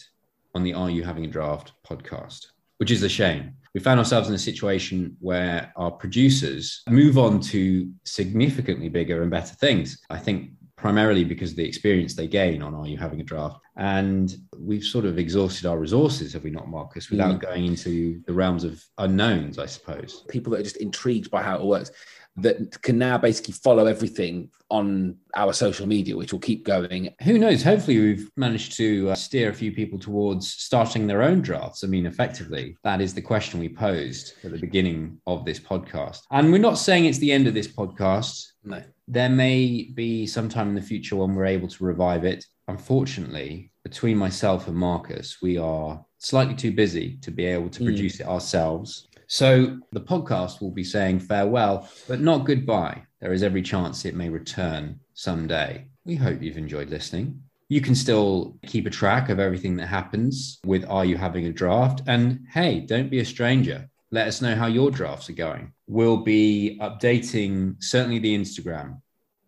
on 0.53 0.63
the 0.63 0.73
Are 0.73 0.89
You 0.89 1.03
Having 1.03 1.25
a 1.25 1.29
Draft 1.29 1.73
podcast, 1.87 2.45
which 2.77 2.91
is 2.91 3.03
a 3.03 3.09
shame. 3.09 3.53
We 3.73 3.79
found 3.79 3.99
ourselves 3.99 4.27
in 4.27 4.33
a 4.33 4.39
situation 4.39 5.15
where 5.19 5.71
our 5.75 5.91
producers 5.91 6.81
move 6.89 7.19
on 7.19 7.39
to 7.41 7.91
significantly 8.05 8.89
bigger 8.89 9.21
and 9.21 9.29
better 9.29 9.53
things. 9.53 10.01
I 10.09 10.17
think 10.17 10.51
primarily 10.81 11.23
because 11.23 11.51
of 11.51 11.57
the 11.57 11.67
experience 11.67 12.13
they 12.15 12.27
gain 12.27 12.61
on 12.61 12.73
Are 12.75 12.87
You 12.87 12.97
Having 12.97 13.19
a 13.21 13.23
Draft? 13.23 13.57
And 13.75 14.33
we've 14.57 14.83
sort 14.83 15.05
of 15.05 15.17
exhausted 15.17 15.65
our 15.65 15.77
resources, 15.77 16.33
have 16.33 16.43
we 16.43 16.51
not, 16.51 16.69
Marcus, 16.69 17.09
without 17.09 17.35
Mm. 17.35 17.41
going 17.41 17.65
into 17.65 18.21
the 18.25 18.33
realms 18.33 18.63
of 18.63 18.83
unknowns, 18.97 19.59
I 19.59 19.65
suppose. 19.65 20.23
People 20.29 20.51
that 20.51 20.61
are 20.61 20.63
just 20.63 20.77
intrigued 20.77 21.29
by 21.29 21.41
how 21.43 21.57
it 21.57 21.65
works 21.65 21.91
that 22.39 22.81
can 22.83 22.99
now 22.99 23.17
basically 23.17 23.53
follow 23.55 23.87
everything 23.87 24.47
on 24.69 25.15
our 25.35 25.53
social 25.53 25.87
media, 25.87 26.15
which 26.15 26.31
will 26.31 26.39
keep 26.39 26.63
going. 26.63 27.09
Who 27.23 27.39
knows? 27.39 27.63
Hopefully, 27.63 27.99
we've 27.99 28.29
managed 28.35 28.73
to 28.77 29.09
uh, 29.09 29.15
steer 29.15 29.49
a 29.49 29.53
few 29.53 29.71
people 29.71 29.97
towards 29.97 30.47
starting 30.51 31.07
their 31.07 31.23
own 31.23 31.41
drafts. 31.41 31.83
I 31.83 31.87
mean, 31.87 32.05
effectively, 32.05 32.77
that 32.83 33.01
is 33.01 33.15
the 33.15 33.21
question 33.21 33.59
we 33.59 33.69
posed 33.69 34.33
at 34.43 34.51
the 34.51 34.59
beginning 34.59 35.17
of 35.25 35.45
this 35.45 35.59
podcast. 35.59 36.19
And 36.29 36.51
we're 36.51 36.57
not 36.59 36.77
saying 36.77 37.05
it's 37.05 37.17
the 37.17 37.31
end 37.31 37.47
of 37.47 37.55
this 37.55 37.67
podcast. 37.67 38.51
No. 38.67 38.83
There 39.07 39.29
may 39.29 39.89
be 39.93 40.27
some 40.27 40.49
time 40.49 40.69
in 40.69 40.75
the 40.75 40.81
future 40.81 41.15
when 41.15 41.33
we're 41.33 41.45
able 41.45 41.67
to 41.69 41.83
revive 41.83 42.25
it. 42.25 42.45
Unfortunately, 42.67 43.71
between 43.83 44.17
myself 44.17 44.67
and 44.67 44.75
Marcus, 44.75 45.37
we 45.41 45.57
are 45.57 46.03
slightly 46.17 46.55
too 46.55 46.71
busy 46.73 47.17
to 47.21 47.31
be 47.31 47.45
able 47.45 47.69
to 47.69 47.81
Mm. 47.81 47.85
produce 47.85 48.19
it 48.19 48.27
ourselves. 48.27 49.07
So 49.27 49.79
the 49.91 50.01
podcast 50.01 50.61
will 50.61 50.71
be 50.71 50.83
saying 50.83 51.19
farewell, 51.19 51.87
but 52.07 52.19
not 52.21 52.45
goodbye. 52.45 53.03
There 53.21 53.33
is 53.33 53.43
every 53.43 53.61
chance 53.61 54.03
it 54.05 54.15
may 54.15 54.29
return 54.29 54.99
someday. 55.13 55.85
We 56.05 56.15
hope 56.15 56.41
you've 56.41 56.57
enjoyed 56.57 56.89
listening. 56.89 57.41
You 57.69 57.81
can 57.81 57.95
still 57.95 58.57
keep 58.65 58.85
a 58.85 58.89
track 58.89 59.29
of 59.29 59.39
everything 59.39 59.75
that 59.77 59.87
happens 59.87 60.59
with 60.65 60.85
Are 60.87 61.03
You 61.05 61.17
Having 61.17 61.45
a 61.47 61.51
Draft? 61.53 62.01
And 62.07 62.45
hey, 62.53 62.79
don't 62.81 63.09
be 63.09 63.19
a 63.19 63.25
stranger. 63.25 63.89
Let 64.11 64.27
us 64.27 64.41
know 64.41 64.55
how 64.55 64.67
your 64.67 64.89
drafts 64.89 65.29
are 65.29 65.33
going. 65.33 65.73
We'll 65.87 66.17
be 66.17 66.77
updating 66.81 67.75
certainly 67.83 68.19
the 68.19 68.37
Instagram 68.37 69.01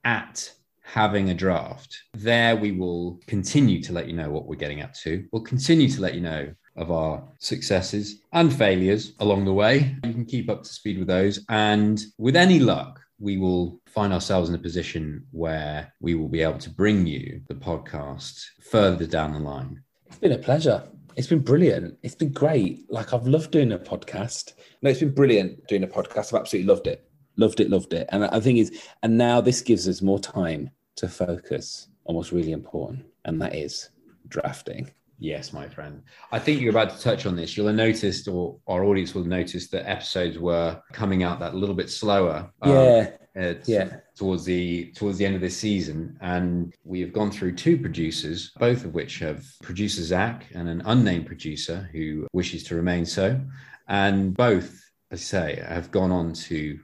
at 0.04 0.52
having 0.84 1.30
a 1.30 1.34
draft. 1.34 1.98
There 2.14 2.56
we 2.56 2.72
will 2.72 3.20
continue 3.28 3.82
to 3.84 3.94
let 3.94 4.08
you 4.08 4.14
know 4.14 4.30
what 4.30 4.48
we're 4.48 4.56
getting 4.56 4.82
up 4.82 4.94
to. 4.96 5.26
We'll 5.32 5.44
continue 5.44 5.88
to 5.90 6.02
let 6.02 6.16
you 6.16 6.22
know 6.22 6.54
of 6.76 6.92
our 6.92 7.24
successes 7.40 8.22
and 8.34 8.54
failures 8.54 9.14
along 9.20 9.46
the 9.46 9.54
way. 9.54 9.96
You 10.04 10.14
can 10.14 10.26
keep 10.26 10.50
up 10.50 10.64
to 10.64 10.70
speed 10.70 10.98
with 10.98 11.08
those. 11.08 11.46
And 11.50 12.02
with 12.18 12.36
any 12.36 12.60
luck, 12.60 13.00
we 13.20 13.38
will 13.38 13.80
find 13.88 14.14
ourselves 14.14 14.50
in 14.50 14.56
a 14.56 14.60
position 14.60 15.26
where 15.32 15.94
we 16.00 16.16
will 16.16 16.30
be 16.30 16.42
able 16.42 16.58
to 16.60 16.70
bring 16.70 17.06
you 17.06 17.42
the 17.48 17.56
podcast 17.56 18.44
further 18.62 19.06
down 19.06 19.34
the 19.34 19.40
line. 19.40 19.84
It's 20.08 20.18
been 20.18 20.32
a 20.32 20.38
pleasure. 20.38 20.84
It's 21.20 21.28
been 21.28 21.40
brilliant. 21.40 21.98
It's 22.02 22.16
been 22.16 22.32
great. 22.32 22.90
Like 22.90 23.14
I've 23.14 23.28
loved 23.28 23.52
doing 23.52 23.74
a 23.74 23.78
podcast. 23.78 24.54
No, 24.82 24.90
it's 24.90 25.02
been 25.02 25.14
brilliant 25.14 25.68
doing 25.68 25.84
a 25.84 25.88
podcast. 25.88 26.34
I've 26.34 26.40
absolutely 26.40 26.74
loved 26.74 26.88
it. 26.88 27.12
Loved 27.36 27.60
it, 27.60 27.70
loved 27.70 27.92
it. 27.92 28.08
And 28.14 28.24
I 28.24 28.40
think 28.40 28.58
is, 28.58 28.82
and 29.04 29.18
now 29.18 29.42
this 29.42 29.60
gives 29.60 29.86
us 29.90 30.02
more 30.02 30.20
time 30.20 30.70
to 30.96 31.10
focus 31.10 31.90
on 32.06 32.16
what's 32.16 32.32
really 32.32 32.54
important, 32.54 33.06
and 33.26 33.42
that 33.42 33.54
is 33.54 33.90
drafting. 34.30 34.92
Yes, 35.20 35.52
my 35.52 35.68
friend. 35.68 36.02
I 36.32 36.40
think 36.40 36.62
you're 36.62 36.70
about 36.70 36.92
to 36.96 37.02
touch 37.02 37.26
on 37.26 37.36
this. 37.36 37.58
You'll 37.58 37.68
have 37.68 37.76
noticed, 37.76 38.28
or 38.30 38.58
our 38.68 38.86
audience 38.86 39.14
will 39.14 39.26
notice, 39.26 39.68
that 39.70 39.88
episodes 39.90 40.40
were 40.40 40.82
coming 40.94 41.24
out 41.24 41.40
that 41.42 41.56
little 41.56 41.76
bit 41.76 41.90
slower. 41.90 42.50
um, 42.62 42.72
Yeah. 42.72 43.12
uh, 43.38 43.54
Yeah. 43.66 43.98
Towards 44.16 44.46
the 44.46 44.92
towards 44.94 45.18
the 45.18 45.26
end 45.26 45.36
of 45.36 45.42
this 45.42 45.56
season, 45.58 46.18
and 46.22 46.74
we 46.84 47.00
have 47.02 47.14
gone 47.14 47.32
through 47.32 47.56
two 47.56 47.78
producers, 47.78 48.52
both 48.60 48.84
of 48.86 48.94
which 48.94 49.20
have 49.20 49.46
producer 49.62 50.02
Zach 50.04 50.46
and 50.54 50.68
an 50.70 50.82
unnamed 50.86 51.26
producer 51.26 51.90
who 51.94 52.28
wishes 52.34 52.64
to 52.66 52.76
remain 52.76 53.06
so, 53.06 53.40
and 53.88 54.36
both, 54.36 54.82
as 55.12 55.20
I 55.22 55.24
say, 55.24 55.64
have 55.68 55.92
gone 55.92 56.12
on 56.12 56.34
to 56.34 56.80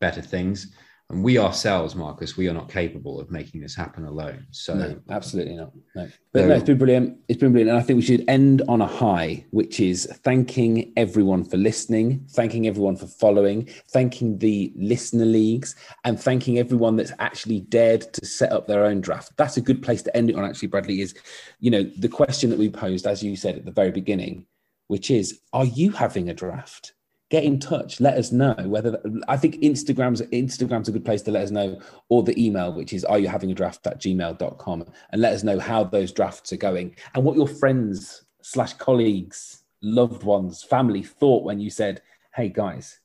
better 0.00 0.22
things. 0.22 0.72
And 1.10 1.24
we 1.24 1.38
ourselves, 1.38 1.96
Marcus, 1.96 2.36
we 2.36 2.48
are 2.48 2.54
not 2.54 2.68
capable 2.68 3.18
of 3.18 3.32
making 3.32 3.60
this 3.60 3.74
happen 3.74 4.04
alone. 4.04 4.46
So 4.52 4.74
No, 4.74 5.00
absolutely 5.10 5.56
not. 5.56 5.72
No. 5.96 6.08
But 6.32 6.42
no, 6.42 6.48
No. 6.48 6.54
it's 6.54 6.64
been 6.64 6.78
brilliant. 6.78 7.18
It's 7.26 7.40
been 7.40 7.50
brilliant. 7.50 7.70
And 7.70 7.78
I 7.78 7.82
think 7.82 7.96
we 7.96 8.02
should 8.02 8.24
end 8.28 8.62
on 8.68 8.80
a 8.80 8.86
high, 8.86 9.44
which 9.50 9.80
is 9.80 10.06
thanking 10.22 10.92
everyone 10.96 11.42
for 11.42 11.56
listening, 11.56 12.24
thanking 12.30 12.68
everyone 12.68 12.94
for 12.94 13.08
following, 13.08 13.68
thanking 13.92 14.38
the 14.38 14.72
listener 14.76 15.24
leagues, 15.24 15.74
and 16.04 16.18
thanking 16.18 16.58
everyone 16.58 16.94
that's 16.94 17.12
actually 17.18 17.60
dared 17.62 18.12
to 18.12 18.24
set 18.24 18.52
up 18.52 18.68
their 18.68 18.84
own 18.84 19.00
draft. 19.00 19.32
That's 19.36 19.56
a 19.56 19.60
good 19.60 19.82
place 19.82 20.02
to 20.02 20.16
end 20.16 20.30
it 20.30 20.36
on, 20.36 20.44
actually, 20.44 20.68
Bradley, 20.68 21.00
is, 21.00 21.14
you 21.58 21.72
know, 21.72 21.82
the 21.82 22.08
question 22.08 22.50
that 22.50 22.58
we 22.58 22.70
posed, 22.70 23.08
as 23.08 23.20
you 23.20 23.34
said 23.34 23.56
at 23.56 23.64
the 23.64 23.72
very 23.72 23.90
beginning, 23.90 24.46
which 24.86 25.10
is, 25.10 25.40
are 25.52 25.64
you 25.64 25.90
having 25.90 26.28
a 26.28 26.34
draft? 26.34 26.92
Get 27.30 27.44
in 27.44 27.60
touch. 27.60 28.00
Let 28.00 28.18
us 28.18 28.32
know 28.32 28.54
whether 28.66 29.00
I 29.28 29.36
think 29.36 29.62
Instagram's 29.62 30.20
Instagram's 30.20 30.88
a 30.88 30.92
good 30.92 31.04
place 31.04 31.22
to 31.22 31.30
let 31.30 31.44
us 31.44 31.50
know, 31.50 31.80
or 32.08 32.22
the 32.22 32.38
email, 32.44 32.72
which 32.72 32.92
is 32.92 33.04
are 33.04 33.18
you 33.18 33.28
having 33.28 33.50
a 33.50 33.54
draft 33.54 33.86
at 33.86 34.00
gmail.com, 34.00 34.84
and 35.10 35.22
let 35.22 35.32
us 35.32 35.44
know 35.44 35.58
how 35.58 35.84
those 35.84 36.12
drafts 36.12 36.52
are 36.52 36.56
going 36.56 36.96
and 37.14 37.24
what 37.24 37.36
your 37.36 37.46
friends 37.46 38.24
slash 38.42 38.72
colleagues, 38.74 39.62
loved 39.80 40.24
ones, 40.24 40.62
family 40.62 41.02
thought 41.02 41.44
when 41.44 41.60
you 41.60 41.70
said, 41.70 42.02
Hey 42.34 42.48
guys, 42.48 42.98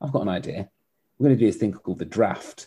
I've 0.00 0.12
got 0.12 0.22
an 0.22 0.28
idea. 0.28 0.68
We're 1.18 1.28
going 1.28 1.38
to 1.38 1.44
do 1.44 1.46
this 1.46 1.60
thing 1.60 1.72
called 1.72 1.98
the 1.98 2.04
draft. 2.04 2.66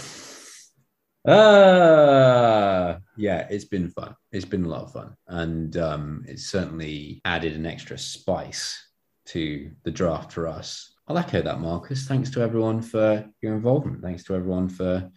Uh 1.26 2.98
yeah, 3.16 3.46
it's 3.50 3.64
been 3.64 3.88
fun. 3.88 4.14
It's 4.30 4.44
been 4.44 4.64
a 4.64 4.68
lot 4.68 4.82
of 4.82 4.92
fun. 4.92 5.16
And 5.26 5.76
um, 5.76 6.24
it's 6.28 6.46
certainly 6.46 7.20
added 7.24 7.54
an 7.54 7.66
extra 7.66 7.98
spice 7.98 8.82
to 9.26 9.70
the 9.84 9.90
draft 9.90 10.32
for 10.32 10.46
us. 10.46 10.92
I'll 11.08 11.18
echo 11.18 11.42
that, 11.42 11.60
Marcus. 11.60 12.06
Thanks 12.06 12.30
to 12.30 12.42
everyone 12.42 12.82
for 12.82 13.24
your 13.40 13.54
involvement. 13.54 14.02
Thanks 14.02 14.24
to 14.24 14.34
everyone 14.34 14.68
for 14.68 15.10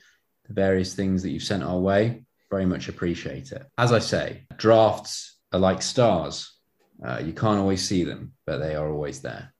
the 0.48 0.54
various 0.54 0.94
things 0.94 1.24
that 1.24 1.32
you've 1.32 1.44
sent 1.44 1.64
our 1.64 1.80
way. 1.80 2.24
Very 2.50 2.66
much 2.66 2.90
appreciate 2.90 3.52
it. 3.52 3.66
As 3.78 3.92
I 3.92 4.00
say, 4.00 4.46
drafts 4.58 5.38
are 5.52 5.60
like 5.60 5.82
stars. 5.82 6.52
Uh, 7.04 7.22
you 7.24 7.34
can't 7.34 7.60
always 7.60 7.88
see 7.88 8.04
them, 8.04 8.34
but 8.46 8.58
they 8.58 8.76
are 8.76 8.92
always 8.92 9.22
there. 9.22 9.54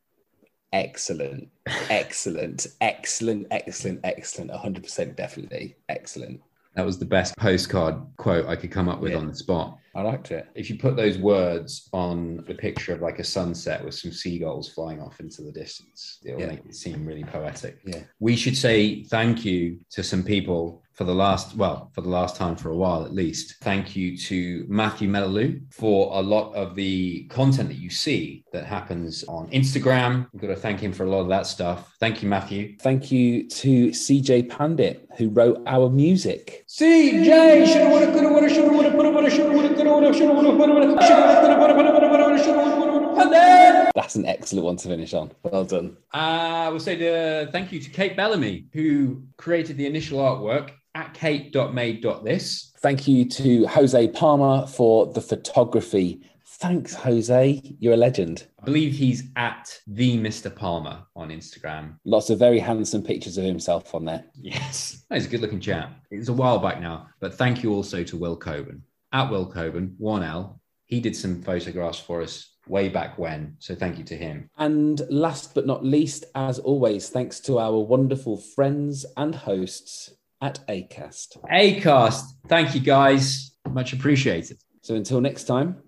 Excellent, 0.72 1.50
excellent, 1.90 2.68
excellent, 2.82 3.48
excellent, 3.52 4.00
excellent. 4.04 4.52
100% 4.52 5.16
definitely. 5.16 5.76
Excellent. 5.90 6.42
That 6.76 6.86
was 6.86 7.00
the 7.00 7.06
best 7.06 7.36
postcard 7.38 7.96
quote 8.18 8.46
I 8.46 8.56
could 8.56 8.72
come 8.72 8.88
up 8.88 9.02
with 9.02 9.12
Yeah. 9.14 9.18
on 9.18 9.28
the 9.28 9.36
spot. 9.36 9.78
I 9.96 10.04
liked 10.04 10.32
it. 10.32 10.48
If 10.54 10.70
you 10.70 10.78
put 10.78 10.96
those 10.96 11.18
words 11.18 11.90
on 11.92 12.44
the 12.48 12.54
picture 12.54 12.94
of 12.94 13.02
like 13.02 13.18
a 13.18 13.24
sunset 13.24 13.84
with 13.84 13.96
some 13.96 14.12
seagulls 14.12 14.70
flying 14.70 15.02
off 15.02 15.20
into 15.20 15.42
the 15.42 15.52
distance, 15.52 16.20
it'll 16.24 16.40
Yeah. 16.40 16.48
make 16.48 16.64
it 16.66 16.76
seem 16.76 17.06
really 17.06 17.24
poetic. 17.24 17.80
Yeah. 17.84 18.04
We 18.20 18.36
should 18.36 18.56
say 18.56 19.04
thank 19.04 19.44
you 19.44 19.80
to 19.92 20.04
some 20.04 20.24
people 20.24 20.84
for 21.00 21.06
the 21.06 21.16
last, 21.16 21.56
well, 21.56 21.90
for 21.96 22.02
the 22.02 22.10
last 22.10 22.36
time 22.36 22.58
for 22.58 22.72
a 22.72 22.76
while 22.76 23.06
at 23.06 23.14
least. 23.14 23.56
Thank 23.62 23.96
you 23.96 24.18
to 24.18 24.66
Matthew 24.68 25.08
Melaloo 25.08 25.62
for 25.72 26.12
a 26.12 26.22
lot 26.22 26.54
of 26.54 26.76
the 26.76 27.24
content 27.30 27.70
that 27.70 27.78
you 27.78 27.90
see 27.90 28.44
that 28.52 28.66
happens 28.66 29.24
on 29.30 29.50
Instagram. 29.52 30.28
We've 30.34 30.42
got 30.42 30.50
to 30.50 30.58
thank 30.58 30.82
him 30.82 30.92
for 30.92 31.06
a 31.06 31.10
lot 31.10 31.22
of 31.22 31.30
that 31.30 31.48
stuff. 31.48 31.96
Thank 32.02 32.22
you, 32.22 32.28
Matthew. 32.28 32.76
Thank 32.82 33.14
you 33.14 33.48
to 33.48 33.92
CJ 33.92 34.50
Pandit, 34.50 35.08
who 35.18 35.30
wrote 35.30 35.64
our 35.68 35.90
music. 35.90 36.66
CJ, 36.68 37.66
shoulda, 37.66 37.90
woulda, 37.90 38.12
coulda, 38.12 38.34
woulda, 38.34 38.50
shoulda, 38.50 38.70
woulda, 38.70 38.92
coulda, 38.92 39.10
woulda, 39.10 39.32
shoulda, 39.32 39.54
woulda, 39.54 39.76
coulda, 39.76 39.92
woulda, 39.94 40.14
shoulda, 40.14 40.34
woulda, 40.34 40.50
coulda, 40.58 40.74
woulda, 40.74 41.08
shoulda, 41.08 41.24
woulda, 41.24 41.56
coulda, 41.56 41.76
woulda, 41.76 42.10
woulda, 42.10 42.28
woulda, 42.28 42.44
shoulda, 42.44 42.60
woulda, 42.60 42.92
woulda, 42.92 43.10
woulda, 43.16 43.92
That's 43.96 44.16
an 44.16 44.26
excellent 44.26 44.66
one 44.66 44.76
to 44.76 44.90
finish 44.90 45.14
on. 45.14 45.32
Well 45.44 45.64
done. 45.64 45.96
Uh, 46.12 46.68
we'll 46.72 46.82
say 46.82 46.98
the 46.98 47.50
thank 47.54 47.72
you 47.72 47.80
to 47.80 47.90
Kate 47.90 48.18
Bellamy, 48.18 48.66
who 48.74 49.24
created 49.38 49.78
the 49.78 49.86
initial 49.86 50.20
artwork 50.20 50.72
at 51.00 51.14
kate.made.this. 51.14 52.74
Thank 52.80 53.08
you 53.08 53.24
to 53.30 53.66
Jose 53.68 54.08
Palmer 54.10 54.68
for 54.68 55.06
the 55.14 55.22
photography. 55.22 56.22
Thanks, 56.46 56.94
Jose. 56.94 57.62
You're 57.80 57.94
a 57.94 57.98
legend. 57.98 58.48
I 58.62 58.66
believe 58.66 58.94
he's 58.94 59.30
at 59.38 59.80
the 59.88 60.18
Mr. 60.18 60.54
Palmer 60.54 61.04
on 61.16 61.30
Instagram. 61.30 61.96
Lots 62.04 62.30
of 62.30 62.38
very 62.38 62.60
handsome 62.60 63.02
pictures 63.02 63.38
of 63.38 63.46
himself 63.46 63.96
on 63.96 64.04
there. 64.04 64.26
Yes, 64.36 65.06
he's 65.10 65.26
a 65.26 65.30
good 65.30 65.40
looking 65.40 65.62
chap. 65.62 65.94
It 66.12 66.18
was 66.18 66.28
a 66.28 66.34
while 66.34 66.60
back 66.60 66.82
now, 66.82 67.08
but 67.22 67.34
thank 67.34 67.64
you 67.64 67.74
also 67.74 68.04
to 68.04 68.18
Will 68.18 68.36
Coburn. 68.36 68.84
At 69.14 69.32
Will 69.32 69.46
Coburn, 69.46 69.96
1L. 70.02 70.60
He 70.86 71.00
did 71.00 71.16
some 71.16 71.42
photographs 71.42 72.00
for 72.00 72.22
us 72.22 72.56
way 72.68 72.90
back 72.90 73.18
when. 73.18 73.56
So 73.60 73.74
thank 73.74 73.98
you 73.98 74.04
to 74.06 74.18
him. 74.18 74.50
And 74.58 75.02
last 75.10 75.56
but 75.56 75.66
not 75.66 75.86
least, 75.86 76.26
as 76.36 76.60
always, 76.60 77.10
thanks 77.10 77.40
to 77.42 77.58
our 77.58 77.80
wonderful 77.80 78.38
friends 78.38 79.06
and 79.16 79.34
hosts 79.34 80.12
at 80.42 80.60
ACAST. 80.68 81.38
Acast, 81.52 82.24
thank 82.48 82.74
you 82.74 82.82
guys. 82.82 83.58
Much 83.70 83.94
appreciated. 83.94 84.58
So 84.82 84.96
until 84.96 85.22
next 85.22 85.44
time, 85.46 85.82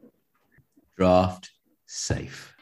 Draft 0.97 1.49
safe. 1.87 2.53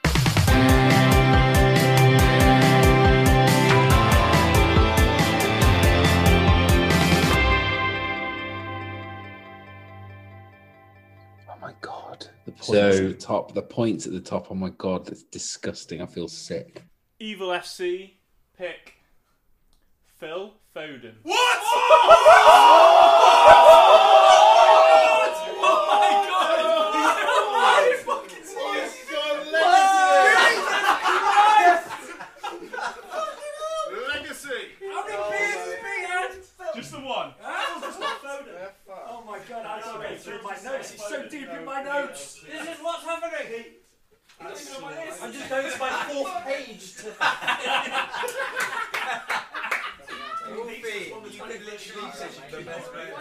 Oh 11.50 11.58
my 11.62 11.74
god. 11.82 12.28
Points 12.46 12.68
So- 12.68 12.90
at 12.90 13.08
the 13.08 13.14
top, 13.14 13.54
the 13.54 13.62
points 13.62 14.06
at 14.06 14.14
the 14.14 14.20
top. 14.22 14.48
Oh 14.52 14.56
my 14.56 14.70
god, 14.70 15.06
that's 15.06 15.24
disgusting. 15.24 16.02
I 16.02 16.06
feel 16.06 16.28
sick. 16.28 16.84
Evil 17.20 17.50
FC 17.50 18.18
pick 18.58 18.96
Phil 20.20 20.54
Foden. 20.76 21.14
What? 21.24 21.60
Oh! 21.62 22.10
Oh 25.62 25.80
my 25.88 26.12
God! 26.28 26.60
He's 27.88 28.04
fucking 28.04 28.44
serious. 28.44 28.94
Legacy. 34.10 34.76
How 34.92 35.02
many 35.08 35.18
beers 35.30 35.56
has 35.56 35.80
he 35.80 36.04
had? 36.06 36.32
Just 36.76 36.92
the 36.92 37.00
one. 37.00 37.34
Oh 37.42 39.24
my 39.26 39.40
god, 39.48 39.66
I 39.66 39.82
can't 39.82 40.02
go 40.02 40.16
through 40.18 40.44
my 40.44 40.58
notes. 40.66 40.94
It's 40.96 41.08
so 41.08 41.30
deep 41.30 41.50
in 41.50 41.64
my 41.64 41.82
notes. 41.82 42.44
This 42.46 42.62
is 42.68 42.84
what's 42.84 43.06
happening. 43.06 43.66
I'm 44.42 44.50
just 44.52 45.50
going 45.50 45.72
to 45.72 45.78
my 45.80 45.90
fourth 46.12 46.44
page. 46.44 46.94
To... 50.50 50.56
You 50.56 51.42
could 51.44 51.62
literally 51.66 52.12
say 52.12 52.28
the 52.52 52.62
best 52.64 52.92
player. 52.92 53.14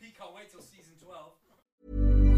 He 0.00 0.10
can't 0.12 0.34
wait 0.34 0.50
till 0.50 0.62
season 0.62 0.94
12. 1.02 2.37